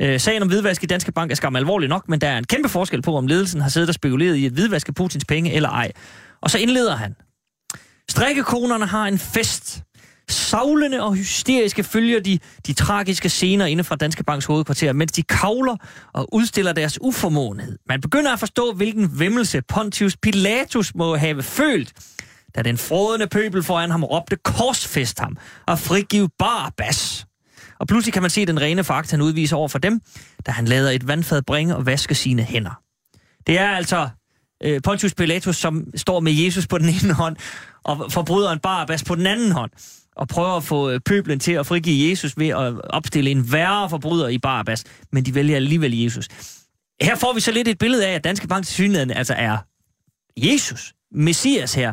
Øh, 0.00 0.20
sagen 0.20 0.42
om 0.42 0.48
hvidvask 0.48 0.82
i 0.82 0.86
Danske 0.86 1.12
Bank 1.12 1.30
er 1.30 1.34
skam 1.34 1.56
alvorlig 1.56 1.88
nok, 1.88 2.08
men 2.08 2.20
der 2.20 2.28
er 2.28 2.38
en 2.38 2.44
kæmpe 2.44 2.68
forskel 2.68 3.02
på, 3.02 3.16
om 3.16 3.26
ledelsen 3.26 3.60
har 3.60 3.68
siddet 3.68 3.88
og 3.88 3.94
spekuleret 3.94 4.36
i 4.36 4.46
at 4.46 4.52
hvidvaske 4.52 4.92
Putins 4.92 5.24
penge 5.24 5.52
eller 5.52 5.68
ej. 5.68 5.92
Og 6.40 6.50
så 6.50 6.58
indleder 6.58 6.96
han. 6.96 7.16
Strikkekonerne 8.10 8.86
har 8.86 9.06
en 9.06 9.18
fest. 9.18 9.82
Savlende 10.28 11.02
og 11.02 11.14
hysteriske 11.14 11.84
følger 11.84 12.20
de 12.20 12.38
de 12.66 12.72
tragiske 12.72 13.28
scener 13.28 13.66
inde 13.66 13.84
fra 13.84 13.96
Danske 13.96 14.24
Banks 14.24 14.46
hovedkvarter, 14.46 14.92
mens 14.92 15.12
de 15.12 15.22
kavler 15.22 15.76
og 16.12 16.34
udstiller 16.34 16.72
deres 16.72 16.98
uformåenhed. 17.00 17.78
Man 17.88 18.00
begynder 18.00 18.32
at 18.32 18.38
forstå, 18.38 18.72
hvilken 18.72 19.18
vemmelse 19.18 19.62
Pontius 19.68 20.16
Pilatus 20.16 20.94
må 20.94 21.16
have 21.16 21.42
følt, 21.42 21.92
da 22.56 22.62
den 22.62 22.78
frådende 22.78 23.26
pøbel 23.26 23.62
foran 23.62 23.90
ham 23.90 24.04
råbte 24.04 24.36
korsfest 24.36 25.18
ham 25.20 25.36
og 25.66 25.78
frigiv 25.78 26.28
Barabbas. 26.38 27.26
Og 27.78 27.86
pludselig 27.86 28.12
kan 28.12 28.22
man 28.22 28.30
se 28.30 28.46
den 28.46 28.60
rene 28.60 28.84
fakt, 28.84 29.10
han 29.10 29.22
udviser 29.22 29.56
over 29.56 29.68
for 29.68 29.78
dem, 29.78 30.00
da 30.46 30.52
han 30.52 30.64
lader 30.64 30.90
et 30.90 31.08
vandfad 31.08 31.42
bringe 31.42 31.76
og 31.76 31.86
vaske 31.86 32.14
sine 32.14 32.42
hænder. 32.42 32.80
Det 33.46 33.58
er 33.58 33.70
altså 33.70 34.08
øh, 34.62 34.80
Pontius 34.84 35.14
Pilatus, 35.14 35.56
som 35.56 35.84
står 35.94 36.20
med 36.20 36.32
Jesus 36.32 36.66
på 36.66 36.78
den 36.78 36.88
ene 36.88 37.14
hånd, 37.14 37.36
og 37.84 38.12
forbryderen 38.12 38.58
Barabbas 38.58 39.04
på 39.04 39.14
den 39.14 39.26
anden 39.26 39.52
hånd, 39.52 39.70
og 40.16 40.28
prøver 40.28 40.56
at 40.56 40.64
få 40.64 40.90
øh, 40.90 41.00
pøblen 41.00 41.40
til 41.40 41.52
at 41.52 41.66
frigive 41.66 42.10
Jesus 42.10 42.38
ved 42.38 42.48
at 42.48 42.80
opstille 42.90 43.30
en 43.30 43.52
værre 43.52 43.90
forbryder 43.90 44.28
i 44.28 44.38
Barabbas, 44.38 44.84
men 45.12 45.24
de 45.24 45.34
vælger 45.34 45.56
alligevel 45.56 45.98
Jesus. 45.98 46.28
Her 47.02 47.16
får 47.16 47.32
vi 47.32 47.40
så 47.40 47.52
lidt 47.52 47.68
et 47.68 47.78
billede 47.78 48.06
af, 48.06 48.12
at 48.12 48.24
Danske 48.24 48.48
Bank 48.48 48.66
til 48.66 48.74
synligheden 48.74 49.10
altså 49.10 49.34
er 49.34 49.58
Jesus, 50.36 50.92
Messias 51.12 51.74
her. 51.74 51.92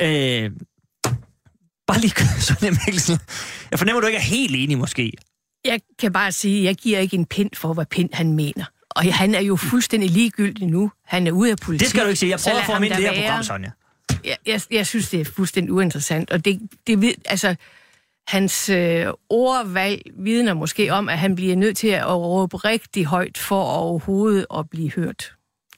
Øh, 0.00 0.50
bare 1.86 2.00
lige, 2.00 2.14
Sonja 2.40 2.70
Mikkelsen. 2.70 3.18
Jeg 3.70 3.78
fornemmer, 3.78 4.00
du 4.00 4.06
ikke 4.06 4.18
er 4.18 4.22
helt 4.22 4.56
enig 4.56 4.78
måske. 4.78 5.12
Jeg 5.64 5.80
kan 5.98 6.12
bare 6.12 6.32
sige, 6.32 6.58
at 6.58 6.64
jeg 6.64 6.74
giver 6.74 6.98
ikke 6.98 7.16
en 7.16 7.26
pind 7.26 7.50
for, 7.56 7.72
hvad 7.72 7.86
pind 7.86 8.10
han 8.12 8.32
mener. 8.32 8.64
Og 8.90 9.14
han 9.14 9.34
er 9.34 9.40
jo 9.40 9.56
fuldstændig 9.56 10.10
ligegyldig 10.10 10.66
nu. 10.66 10.90
Han 11.06 11.26
er 11.26 11.32
ude 11.32 11.50
af 11.50 11.56
politik. 11.56 11.80
Det 11.80 11.90
skal 11.90 12.02
du 12.02 12.08
ikke 12.08 12.18
sige. 12.18 12.30
Jeg 12.30 12.38
prøver 12.44 12.58
at 12.58 12.66
få 12.66 12.72
ham 12.72 12.82
ind 12.82 12.94
i 12.94 12.96
det 12.96 13.04
her 13.04 13.22
program, 13.22 13.42
Sonja. 13.42 13.70
Jeg, 14.24 14.36
jeg, 14.46 14.60
jeg 14.70 14.86
synes, 14.86 15.10
det 15.10 15.20
er 15.20 15.24
fuldstændig 15.24 15.72
uinteressant. 15.72 16.30
Og 16.30 16.44
det, 16.44 16.60
det 16.86 17.00
ved, 17.00 17.14
altså, 17.24 17.56
hans 18.28 18.68
øh, 18.68 19.06
ordvalg 19.28 20.02
vidner 20.18 20.54
måske 20.54 20.92
om, 20.92 21.08
at 21.08 21.18
han 21.18 21.34
bliver 21.34 21.56
nødt 21.56 21.76
til 21.76 21.88
at 21.88 22.08
råbe 22.08 22.56
rigtig 22.56 23.04
højt 23.04 23.38
for 23.38 23.62
overhovedet 23.62 24.46
at 24.58 24.70
blive 24.70 24.90
hørt. 24.90 25.32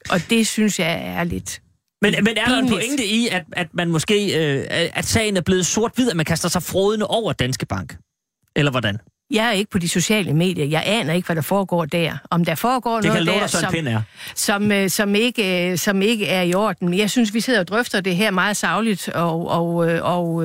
Og 0.09 0.19
det 0.29 0.47
synes 0.47 0.79
jeg 0.79 1.05
er 1.05 1.23
lidt... 1.23 1.61
Men, 2.01 2.15
men 2.23 2.37
er 2.37 2.45
der 2.45 2.57
en 2.57 2.69
pointe 2.69 3.05
i, 3.05 3.27
at, 3.27 3.43
at 3.51 3.73
man 3.73 3.89
måske, 3.89 4.15
øh, 4.25 4.65
at 4.69 5.05
sagen 5.05 5.37
er 5.37 5.41
blevet 5.41 5.65
sort-hvid, 5.65 6.09
at 6.09 6.17
man 6.17 6.25
kaster 6.25 6.49
sig 6.49 6.63
frodende 6.63 7.07
over 7.07 7.33
Danske 7.33 7.65
Bank? 7.65 7.97
Eller 8.55 8.71
hvordan? 8.71 8.97
Jeg 9.31 9.47
er 9.47 9.51
ikke 9.51 9.71
på 9.71 9.77
de 9.79 9.89
sociale 9.89 10.33
medier. 10.33 10.65
Jeg 10.65 10.83
aner 10.85 11.13
ikke, 11.13 11.25
hvad 11.25 11.35
der 11.35 11.41
foregår 11.41 11.85
der. 11.85 12.17
Om 12.29 12.45
der 12.45 12.55
foregår 12.55 12.95
Det 13.01 13.05
noget 13.05 13.27
der, 13.27 13.47
som, 13.47 13.73
er. 13.87 14.01
som, 14.35 14.71
øh, 14.71 14.89
som, 14.89 15.15
ikke, 15.15 15.71
øh, 15.71 15.77
som 15.77 16.01
ikke 16.01 16.27
er 16.27 16.41
i 16.41 16.53
orden. 16.53 16.93
Jeg 16.93 17.09
synes, 17.09 17.33
vi 17.33 17.39
sidder 17.39 17.59
og 17.59 17.67
drøfter 17.67 18.01
det 18.01 18.15
her 18.15 18.31
meget 18.31 18.57
savligt 18.57 19.09
og, 19.09 19.47
og, 19.49 19.89
øh, 19.89 20.03
og, 20.03 20.35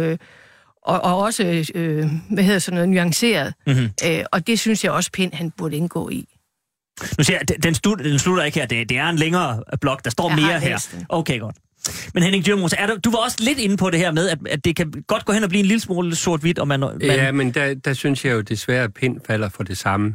og, 0.83 1.01
og 1.05 1.19
også, 1.19 1.65
øh, 1.75 2.07
hvad 2.31 2.45
hedder 2.45 2.59
sådan 2.59 2.75
noget, 2.75 2.89
nuanceret. 2.89 3.55
Mhm. 3.67 3.91
Øh, 4.07 4.25
og 4.33 4.47
det 4.47 4.59
synes 4.59 4.85
jeg 4.85 4.93
også, 4.93 5.11
Pind 5.13 5.33
han 5.33 5.51
burde 5.51 5.77
indgå 5.77 6.09
i. 6.11 6.29
Nu 7.19 7.25
siger 7.25 7.39
jeg, 7.49 7.63
den- 7.65 7.75
slut, 7.75 7.99
den 7.99 8.19
slutter 8.19 8.45
ikke 8.45 8.59
her. 8.59 8.67
Det, 8.67 8.89
det 8.89 8.99
er 8.99 9.09
en 9.09 9.17
længere 9.17 9.63
blok. 9.81 10.05
Der 10.05 10.11
står 10.11 10.29
Jeg 10.29 10.37
mere 10.37 10.61
her. 10.61 10.87
den. 10.93 11.07
Okay, 11.09 11.41
godt. 11.41 11.57
Men 12.15 12.23
Henning 12.23 12.47
Dyrmose, 12.47 12.77
er 12.77 12.87
du, 12.87 12.97
du 13.05 13.11
var 13.11 13.19
også 13.19 13.37
lidt 13.41 13.59
inde 13.59 13.77
på 13.77 13.91
det 13.91 13.99
her 14.01 14.13
med, 14.13 14.29
at, 14.29 14.39
at 14.47 14.65
det 14.65 14.77
kan 14.77 14.93
godt 15.07 15.25
gå 15.25 15.33
hen 15.33 15.43
og 15.43 15.49
blive 15.49 15.61
en 15.61 15.67
lille 15.67 15.81
smule 15.81 16.17
sort-hvidt, 16.17 16.59
og 16.59 16.69
man, 16.69 16.81
man 16.81 16.97
Ja, 17.01 17.33
men 17.33 17.55
der, 17.55 17.75
der 17.75 17.93
synes 17.93 18.25
jeg 18.25 18.33
jo 18.33 18.41
desværre, 18.41 18.85
at 18.85 18.95
Pind 18.95 19.21
falder 19.27 19.49
for 19.49 19.63
det 19.63 19.79
samme. 19.79 20.15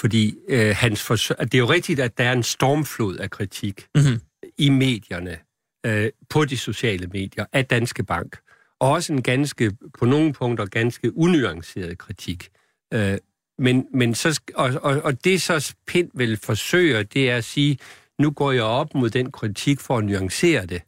Fordi 0.00 0.34
øh, 0.48 0.74
hans 0.78 1.02
forsøg, 1.02 1.36
det 1.40 1.54
er 1.54 1.58
jo 1.58 1.70
rigtigt, 1.70 2.00
at 2.00 2.18
der 2.18 2.24
er 2.24 2.32
en 2.32 2.42
stormflod 2.42 3.16
af 3.16 3.30
kritik 3.30 3.86
Mhm. 3.96 4.20
i 4.58 4.68
medierne, 4.70 5.38
øh, 5.86 6.10
på 6.30 6.44
de 6.44 6.56
sociale 6.56 7.06
medier, 7.06 7.44
af 7.52 7.64
Danske 7.64 8.04
Bank. 8.04 8.36
Og 8.80 8.90
også 8.90 9.12
en 9.12 9.22
ganske, 9.22 9.72
på 9.98 10.04
nogle 10.04 10.32
punkter, 10.32 10.66
ganske 10.66 11.16
unuanceret 11.18 11.98
kritik. 11.98 12.48
Øh, 12.94 13.18
men, 13.58 13.86
men 13.94 14.14
så, 14.14 14.40
og, 14.54 14.70
og, 14.82 15.00
og 15.04 15.24
det 15.24 15.42
så 15.42 15.74
Pind 15.86 16.10
vil 16.14 16.36
forsøge, 16.44 17.02
det 17.02 17.30
er 17.30 17.36
at 17.36 17.44
sige, 17.44 17.78
nu 18.18 18.30
går 18.30 18.52
jeg 18.52 18.62
op 18.62 18.94
mod 18.94 19.10
den 19.10 19.32
kritik 19.32 19.80
for 19.80 19.98
at 19.98 20.04
nuancere 20.04 20.66
det. 20.66 20.82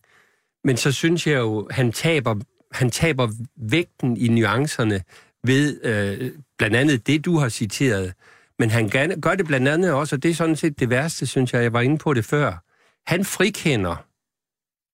Men 0.64 0.76
så 0.76 0.92
synes 0.92 1.26
jeg 1.26 1.38
jo, 1.38 1.68
han 1.70 1.92
taber, 1.92 2.34
han 2.72 2.90
taber 2.90 3.28
vægten 3.56 4.16
i 4.16 4.28
nuancerne 4.28 5.02
ved 5.44 5.80
øh, 5.84 6.32
blandt 6.58 6.76
andet 6.76 7.06
det, 7.06 7.24
du 7.24 7.36
har 7.38 7.48
citeret. 7.48 8.12
Men 8.58 8.70
han 8.70 8.88
gør- 9.20 9.34
det 9.34 9.46
blandt 9.46 9.68
andet 9.68 9.92
også, 9.92 10.16
og 10.16 10.22
det 10.22 10.30
er 10.30 10.34
sådan 10.34 10.56
set 10.56 10.80
det 10.80 10.90
værste, 10.90 11.26
synes 11.26 11.52
jeg, 11.52 11.62
jeg 11.62 11.72
var 11.72 11.80
inde 11.80 11.98
på 11.98 12.14
det 12.14 12.24
før. 12.24 12.64
Han 13.06 13.24
frikender 13.24 14.04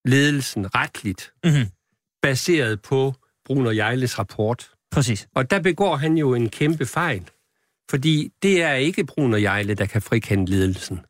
ledelsen 0.08 0.74
retligt, 0.74 1.32
Mhm. 1.44 1.66
baseret 2.22 2.82
på 2.82 3.14
Bruno 3.44 3.70
Jejles 3.70 4.18
rapport. 4.18 4.70
præcis. 4.90 5.28
Og 5.34 5.50
der 5.50 5.60
begår 5.60 5.96
han 5.96 6.18
jo 6.18 6.34
en 6.34 6.48
kæmpe 6.48 6.86
fejl. 6.86 7.30
Fordi 7.90 8.32
det 8.42 8.62
er 8.62 8.72
ikke 8.74 9.04
Bruno 9.04 9.36
Jejle, 9.36 9.74
der 9.74 9.86
kan 9.86 10.02
frikende 10.02 10.50
ledelsen. 10.50 11.00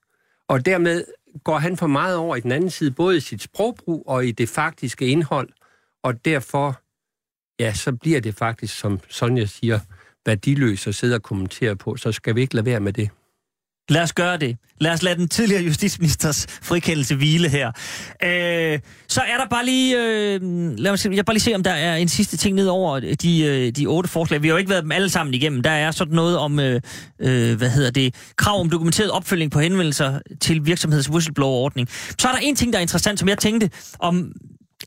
Og 0.49 0.67
dermed 0.67 1.05
går 1.45 1.59
han 1.59 1.76
for 1.76 1.87
meget 1.87 2.16
over 2.16 2.37
i 2.37 2.41
den 2.41 2.53
anden 2.53 2.70
side, 2.70 2.91
både 2.91 3.16
i 3.16 3.20
sit 3.20 3.43
sprogbrug 3.43 4.05
og 4.07 4.26
i 4.26 4.32
det 4.32 4.49
faktiske 4.49 5.07
indhold. 5.07 5.49
Og 6.03 6.24
derfor, 6.24 6.80
ja, 7.62 7.72
så 7.72 7.93
bliver 7.93 8.20
det 8.20 8.35
faktisk, 8.35 8.78
som 8.78 9.01
Sonja 9.09 9.45
siger, 9.47 9.80
værdiløst 10.26 10.87
at 10.87 10.95
sidde 10.95 11.14
og 11.14 11.22
kommentere 11.22 11.76
på. 11.76 11.97
Så 11.97 12.12
skal 12.12 12.35
vi 12.35 12.41
ikke 12.41 12.55
lade 12.55 12.66
være 12.66 12.80
med 12.80 12.93
det. 12.93 13.11
Lad 13.89 14.03
os 14.03 14.12
gøre 14.12 14.37
det. 14.37 14.57
Lad 14.80 14.93
os 14.93 15.03
lade 15.03 15.18
den 15.18 15.28
tidligere 15.28 15.62
justitsministers 15.62 16.47
frikendelse 16.62 17.14
hvile 17.14 17.49
her. 17.49 17.68
Øh, 18.22 18.80
så 19.09 19.20
er 19.20 19.37
der 19.39 19.47
bare 19.51 19.64
lige... 19.64 19.97
Øh, 19.97 20.41
lad 20.78 20.93
mig 20.93 20.99
se, 20.99 21.11
jeg 21.12 21.24
bare 21.24 21.35
lige 21.35 21.43
se, 21.43 21.55
om 21.55 21.62
der 21.62 21.70
er 21.70 21.97
en 21.97 22.09
sidste 22.09 22.37
ting 22.37 22.55
ned 22.57 22.66
over 22.66 23.01
de, 23.01 23.43
øh, 23.43 23.72
de 23.72 23.87
otte 23.87 24.11
forslag. 24.11 24.43
Vi 24.43 24.49
har 24.49 24.53
jo 24.53 24.59
ikke 24.59 24.70
været 24.70 24.82
dem 24.82 24.93
alle 24.93 25.09
sammen 25.09 25.35
igennem. 25.35 25.62
Der 25.62 25.70
er 25.70 25.91
sådan 25.91 26.14
noget 26.14 26.39
om, 26.39 26.61
øh, 26.61 26.80
øh, 27.20 27.57
hvad 27.57 27.70
hedder 27.70 27.91
det, 27.91 28.14
krav 28.37 28.61
om 28.61 28.70
dokumenteret 28.70 29.11
opfølging 29.11 29.51
på 29.51 29.61
henvendelser 29.61 30.18
til 30.41 30.66
virksomheds 30.66 31.11
whistleblower-ordning. 31.11 31.89
Så 32.18 32.28
er 32.28 32.32
der 32.32 32.41
en 32.43 32.57
ting, 32.57 32.72
der 32.72 32.78
er 32.78 32.82
interessant, 32.82 33.18
som 33.18 33.28
jeg 33.28 33.39
tænkte 33.39 33.70
om... 33.99 34.32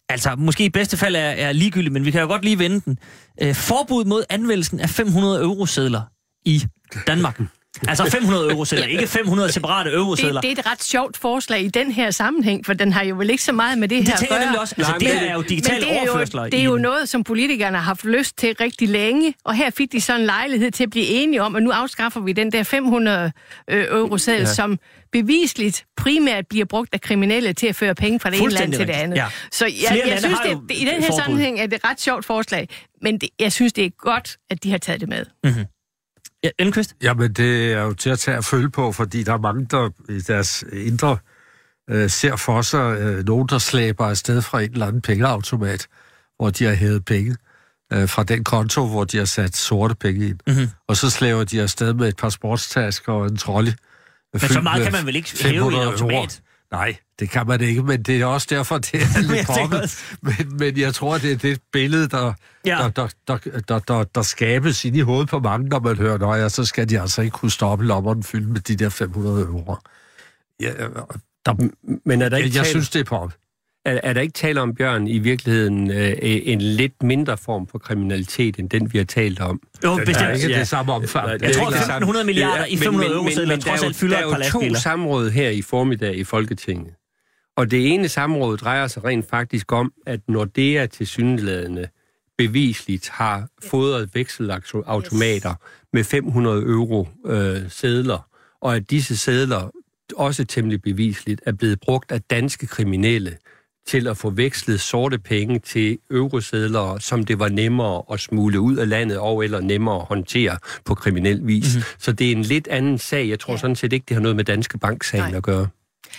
Altså, 0.10 0.36
måske 0.38 0.66
i 0.66 0.70
bedste 0.70 0.98
fald 0.98 1.16
er, 1.16 1.20
er 1.20 1.52
ligegyldigt, 1.52 1.94
men 1.94 2.06
vi 2.06 2.12
kan 2.12 2.22
jo 2.22 2.28
godt 2.28 2.44
lige 2.44 2.60
vende 2.60 2.82
den. 2.86 2.98
Øh, 3.42 3.56
forbud 3.56 4.06
mod 4.06 4.24
anvendelsen 4.30 4.80
af 4.80 4.90
500 4.90 5.42
eurosedler 5.42 6.02
i 6.46 6.64
Danmark. 7.08 7.42
Altså 7.88 8.10
500 8.20 8.52
eurosedler, 8.52 8.86
ikke 8.86 9.08
500 9.08 9.52
separate 9.52 9.92
eurosedler. 9.92 10.42
Det, 10.42 10.50
det 10.50 10.58
er 10.58 10.62
et 10.62 10.72
ret 10.72 10.84
sjovt 10.84 11.18
forslag 11.18 11.62
i 11.62 11.68
den 11.68 11.92
her 11.92 12.12
sammenhæng, 12.12 12.66
for 12.66 12.74
den 12.74 12.94
har 12.94 13.04
jo 13.04 13.16
vel 13.16 13.30
ikke 13.30 13.44
så 13.44 13.52
meget 13.52 13.78
med 13.78 13.88
det, 13.88 14.00
Det 14.00 14.08
her 14.08 14.36
at 14.38 14.44
gøre. 14.52 14.62
også. 14.62 14.76
Altså, 14.78 14.94
det 15.00 15.02
det- 15.02 15.30
er 15.30 15.34
jo 15.34 15.42
digitale 15.42 15.82
det 15.86 15.96
er, 15.96 16.00
overførsler. 16.00 16.44
jo, 16.44 16.50
det 16.50 16.60
er 16.60 16.64
jo 16.64 16.78
noget, 16.78 17.10
som 17.10 17.24
politikerne 17.24 17.78
har 17.78 17.84
haft 17.84 18.06
lyst 18.06 18.38
til 18.38 18.56
rigtig 18.62 18.90
længe, 18.90 19.34
og 19.46 19.56
her 19.56 19.70
fik 19.70 19.92
de 19.92 20.02
så 20.02 20.16
en 20.16 20.26
lejlighed 20.26 20.72
til 20.72 20.84
at 20.84 20.90
blive 20.90 21.06
enige 21.08 21.42
om, 21.44 21.56
at 21.56 21.64
nu 21.64 21.72
afskaffer 21.72 22.20
vi 22.22 22.32
den 22.34 22.52
der 22.52 22.64
500 22.64 23.32
øh, 23.68 23.86
euroseddel, 23.90 24.42
ja. 24.42 24.54
som 24.54 24.80
bevisligt 25.12 25.86
primært 25.98 26.48
bliver 26.50 26.66
brugt 26.66 26.94
af 26.94 27.02
kriminelle 27.02 27.54
til 27.54 27.68
at 27.68 27.76
føre 27.76 27.96
penge 27.96 28.20
fra 28.20 28.30
det 28.30 28.42
ene 28.42 28.50
land 28.52 28.74
til 28.74 28.88
det 28.88 28.94
andet. 28.94 29.18
ja. 29.18 29.26
Så 29.52 29.66
jeg, 29.66 29.74
Flere 29.92 30.08
jeg 30.08 30.20
synes, 30.20 30.40
det, 30.46 30.58
det, 30.70 30.76
i 30.78 30.80
den 30.80 30.88
her 30.88 31.02
forbud. 31.02 31.20
sammenhæng 31.24 31.60
er 31.60 31.66
det 31.68 31.76
et 31.76 31.90
ret 31.90 32.02
sjovt 32.02 32.26
forslag, 32.26 32.70
men 33.02 33.18
det, 33.18 33.30
jeg 33.40 33.52
synes, 33.52 33.74
det 33.74 33.86
er 33.86 33.90
godt, 33.90 34.38
at 34.50 34.64
de 34.64 34.72
har 34.72 34.78
taget 34.78 35.02
det 35.02 35.10
med. 35.10 35.26
Ja, 36.44 36.50
Elmqvist? 36.60 36.96
Jamen, 37.04 37.34
det 37.34 37.74
er 37.74 37.82
jo 37.82 37.94
til 37.94 38.10
at 38.10 38.20
tage 38.20 38.38
at 38.38 38.46
følge 38.46 38.70
på, 38.70 38.92
fordi 38.92 39.24
der 39.24 39.34
er 39.34 39.38
mange, 39.38 39.68
der 39.72 39.90
i 40.10 40.20
deres 40.20 40.64
indre 40.74 41.18
øh, 41.90 42.10
ser 42.10 42.36
for 42.36 42.62
sig 42.62 42.98
øh, 43.00 43.26
nogen, 43.26 43.48
der 43.50 43.58
slæber 43.58 44.06
afsted 44.06 44.42
fra 44.42 44.62
en 44.62 44.72
eller 44.72 44.88
anden 44.88 45.02
pengeautomat, 45.02 45.88
hvor 46.38 46.50
de 46.50 46.64
har 46.66 46.74
hævet 46.74 47.06
penge 47.06 47.36
øh, 47.94 48.10
fra 48.10 48.24
den 48.24 48.44
konto, 48.44 48.88
hvor 48.88 49.04
de 49.04 49.18
har 49.18 49.26
sat 49.26 49.56
sorte 49.56 49.96
penge 49.96 50.28
ind. 50.28 50.40
Mhm. 50.48 50.70
Og 50.88 50.98
så 50.98 51.10
slæver 51.10 51.44
de 51.44 51.62
afsted 51.62 51.94
med 51.94 52.08
et 52.08 52.18
par 52.18 52.30
sportstasker 52.30 53.14
og 53.14 53.26
en 53.26 53.38
trolley. 53.38 53.72
Men 54.34 54.40
så 54.40 54.62
meget 54.62 54.84
kan 54.84 54.92
man 54.92 55.06
vel 55.06 55.16
ikke 55.16 55.44
hæve 55.44 55.72
i 55.72 55.76
en 55.76 55.82
automat? 55.82 56.42
Nej, 56.72 56.96
det 57.20 57.30
kan 57.30 57.48
man 57.48 57.62
ikke, 57.62 57.84
men 57.84 58.02
det 58.04 58.22
er 58.22 58.26
også 58.26 58.48
derfor, 58.50 58.78
det 58.78 58.94
er 58.94 59.22
lidt 59.34 59.50
også- 59.84 60.04
Men, 60.22 60.58
men 60.58 60.78
jeg 60.78 60.94
tror, 60.94 61.18
det 61.18 61.32
er 61.32 61.38
det 61.38 61.60
billede, 61.72 62.08
der, 62.10 62.34
Ja. 62.66 62.78
der, 62.78 62.90
der, 62.90 63.08
der, 63.28 63.60
der, 63.68 63.80
der, 63.80 64.04
der 64.04 64.22
skabes 64.22 64.86
ind 64.86 64.96
i 64.98 65.00
hovedet 65.00 65.30
på 65.30 65.40
mange, 65.40 65.70
når 65.70 65.80
man 65.80 65.98
hører, 65.98 66.36
ja, 66.36 66.50
så 66.50 66.66
skal 66.66 66.90
de 66.90 67.02
altså 67.02 67.22
ikke 67.22 67.34
kunne 67.34 67.52
stoppe 67.52 67.86
lommeren 67.86 68.24
fyldt 68.24 68.50
med 68.50 68.62
de 68.62 68.76
der 68.76 68.90
500 68.90 69.42
euro. 69.46 69.76
Ja, 70.60 70.72
der, 71.46 71.70
Men 72.06 72.22
er 72.22 72.30
der 72.30 72.38
ikke 72.38 72.48
jeg, 72.50 72.56
jeg 72.56 72.64
tale- 72.64 72.70
synes, 72.70 72.90
det 72.90 73.00
er 73.00 73.04
pop. 73.04 73.34
Er, 73.88 74.00
er 74.04 74.14
der 74.14 74.22
ikke 74.22 74.34
tale 74.34 74.62
om, 74.62 74.76
Bjørn, 74.76 75.08
i 75.08 75.18
virkeligheden 75.20 75.92
øh, 75.92 76.14
en 76.22 76.62
lidt 76.62 77.04
mindre 77.04 77.38
form 77.38 77.68
for 77.68 77.78
kriminalitet, 77.78 78.60
end 78.60 78.70
den, 78.70 78.94
vi 78.94 78.98
har 78.98 79.06
talt 79.06 79.40
om? 79.40 79.62
Jo, 79.84 79.94
Det 79.94 80.02
er 80.02 80.06
bestemt. 80.06 80.36
ikke 80.36 80.50
Ja. 80.50 80.60
det 80.60 80.68
samme 80.68 80.94
omfang. 80.94 81.28
Jeg 81.30 81.40
tror, 81.40 81.70
det 81.70 81.80
samme. 81.80 81.96
1500 81.96 82.26
milliarder 82.26 82.66
i 82.66 82.78
500 82.78 83.14
men- 83.16 83.24
men- 83.38 83.48
men 83.48 83.60
trods 83.60 83.64
der 83.64 83.72
er 83.72 83.76
alt 83.76 83.84
jo- 83.84 83.94
fylder 84.00 84.18
Der 84.18 84.26
et 84.26 84.32
par 84.32 84.40
er 84.40 84.46
jo 84.46 84.52
to 84.52 84.60
lastbiler. 84.60 84.80
samråd 84.80 85.30
her 85.30 85.50
i 85.50 85.62
formiddag 85.62 86.16
i 86.18 86.24
Folketinget. 86.24 86.94
Og 87.58 87.72
det 87.72 87.94
ene 87.94 88.10
samråd 88.10 88.58
drejer 88.58 88.88
sig 88.88 89.04
rent 89.04 89.30
faktisk 89.30 89.72
om, 89.72 89.94
at 90.06 90.20
Nordea 90.28 90.86
til 90.86 91.08
syndeladende 91.08 91.88
bevisligt 92.38 93.10
har 93.10 93.48
fodret 93.64 94.10
vekselautomater 94.14 95.54
med 95.94 96.04
500 96.04 96.62
euro 96.64 97.08
øh, 97.26 97.58
sædler, 97.70 98.28
og 98.62 98.76
at 98.76 98.90
disse 98.90 99.18
sædler 99.18 99.72
også 100.16 100.44
temmelig 100.46 100.82
bevisligt 100.82 101.42
er 101.46 101.52
blevet 101.52 101.80
brugt 101.80 102.12
af 102.12 102.22
danske 102.22 102.68
kriminelle 102.68 103.38
til 103.88 104.08
at 104.08 104.18
få 104.18 104.30
vekslet 104.30 104.80
sorte 104.82 105.18
penge 105.20 105.60
til 105.60 105.98
eurosedler, 106.12 106.98
som 107.00 107.24
det 107.26 107.40
var 107.40 107.50
nemmere 107.50 108.04
at 108.14 108.20
smule 108.20 108.60
ud 108.60 108.76
af 108.78 108.90
landet 108.90 109.18
og 109.20 109.44
eller 109.44 109.62
nemmere 109.62 109.96
at 109.96 110.06
håndtere 110.06 110.58
på 110.86 110.96
kriminel 110.96 111.48
vis. 111.48 111.76
Mm-hmm. 111.76 111.84
Så 112.00 112.12
det 112.12 112.28
er 112.28 112.32
en 112.32 112.42
lidt 112.42 112.68
anden 112.68 112.98
sag. 112.98 113.30
Jeg 113.30 113.40
tror 113.40 113.54
ja. 113.54 113.58
sådan 113.58 113.76
set 113.76 113.94
ikke, 113.94 114.06
det 114.10 114.16
har 114.16 114.22
noget 114.22 114.36
med 114.36 114.44
Danske 114.44 114.78
Bank-sagen 114.78 115.30
Nej. 115.30 115.38
at 115.38 115.44
gøre. 115.44 115.68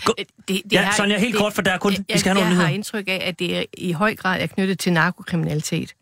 Det, 0.06 0.26
det 0.48 0.62
Ja, 0.72 0.82
har- 0.82 0.94
Sonja, 0.96 1.18
helt 1.18 1.36
kort, 1.36 1.52
for 1.52 1.62
der 1.62 1.70
er 1.72 1.78
kun- 1.78 1.92
jeg, 1.92 2.04
vi 2.12 2.18
skal 2.18 2.32
have 2.32 2.44
nogle 2.44 2.56
jeg 2.58 2.66
har 2.68 2.74
indtryk 2.74 3.04
af, 3.08 3.22
at 3.24 3.38
det 3.38 3.56
er, 3.58 3.62
i 3.78 3.92
høj 3.92 4.14
grad 4.14 4.40
er 4.42 4.46
knyttet 4.46 4.78
til 4.78 4.92
narkokriminalitet. 4.92 5.92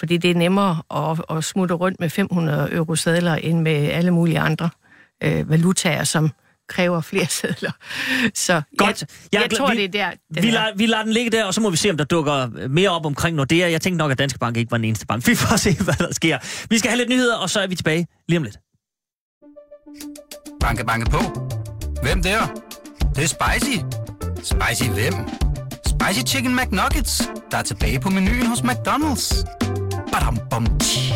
Fordi 0.00 0.16
det 0.16 0.30
er 0.30 0.34
nemmere 0.34 0.82
at, 1.10 1.36
at 1.36 1.44
smutte 1.44 1.74
rundt 1.74 2.00
med 2.00 2.10
500 2.10 2.72
euro 2.74 2.94
sædler, 2.96 3.34
end 3.34 3.60
med 3.60 3.72
alle 3.72 4.10
mulige 4.10 4.38
andre 4.40 4.70
øh, 5.24 5.50
valutaer, 5.50 6.04
som 6.04 6.30
kræver 6.68 7.00
flere 7.00 7.26
sædler. 7.40 7.70
Så 8.34 8.62
Godt. 8.78 9.00
jeg, 9.00 9.08
Jeg 9.32 9.40
jeg 9.50 9.58
tror, 9.58 9.70
vi- 9.70 9.76
det 9.76 9.84
er 9.84 9.88
der, 10.10 10.10
den 10.34 10.42
Vi 10.42 10.48
er. 10.48 10.52
lader, 10.52 10.70
vi 10.76 10.86
lader 10.86 11.02
den 11.02 11.12
ligge 11.12 11.30
der, 11.30 11.44
og 11.44 11.54
så 11.54 11.60
må 11.60 11.70
vi 11.70 11.76
se, 11.76 11.90
om 11.90 11.96
der 11.96 12.04
dukker 12.04 12.68
mere 12.68 12.90
op 12.90 13.06
omkring 13.06 13.36
Nordea. 13.36 13.70
Jeg 13.70 13.80
tænkte 13.80 13.98
nok, 13.98 14.10
at 14.10 14.18
Danske 14.18 14.38
Bank 14.38 14.56
ikke 14.56 14.70
var 14.70 14.76
den 14.78 14.84
eneste 14.84 15.06
bank. 15.06 15.26
Vi 15.28 15.34
får 15.34 15.56
se, 15.56 15.76
hvad 15.84 15.94
der 15.94 16.12
sker. 16.14 16.38
Vi 16.70 16.78
skal 16.78 16.90
have 16.90 16.98
lidt 16.98 17.08
nyheder, 17.08 17.36
og 17.36 17.50
så 17.50 17.60
er 17.60 17.66
vi 17.66 17.74
tilbage 17.74 18.06
lige 18.28 18.38
om 18.38 18.42
lidt. 18.42 18.56
Banke, 20.60 20.84
banke 20.86 21.10
på. 21.10 21.18
Hvem 22.02 22.22
der? 22.22 22.46
Det, 22.46 23.16
det 23.16 23.24
er 23.24 23.28
spicy. 23.28 23.78
Spicy 24.42 24.90
hvem? 24.90 25.14
Spicy 25.86 26.20
Chicken 26.26 26.56
McNuggets, 26.56 27.30
der 27.50 27.58
er 27.58 27.62
tilbage 27.62 28.00
på 28.00 28.10
menuen 28.10 28.46
hos 28.46 28.58
McDonald's. 28.60 29.44
Badum, 30.12 30.38
bom, 30.50 30.78
tji. 30.78 31.12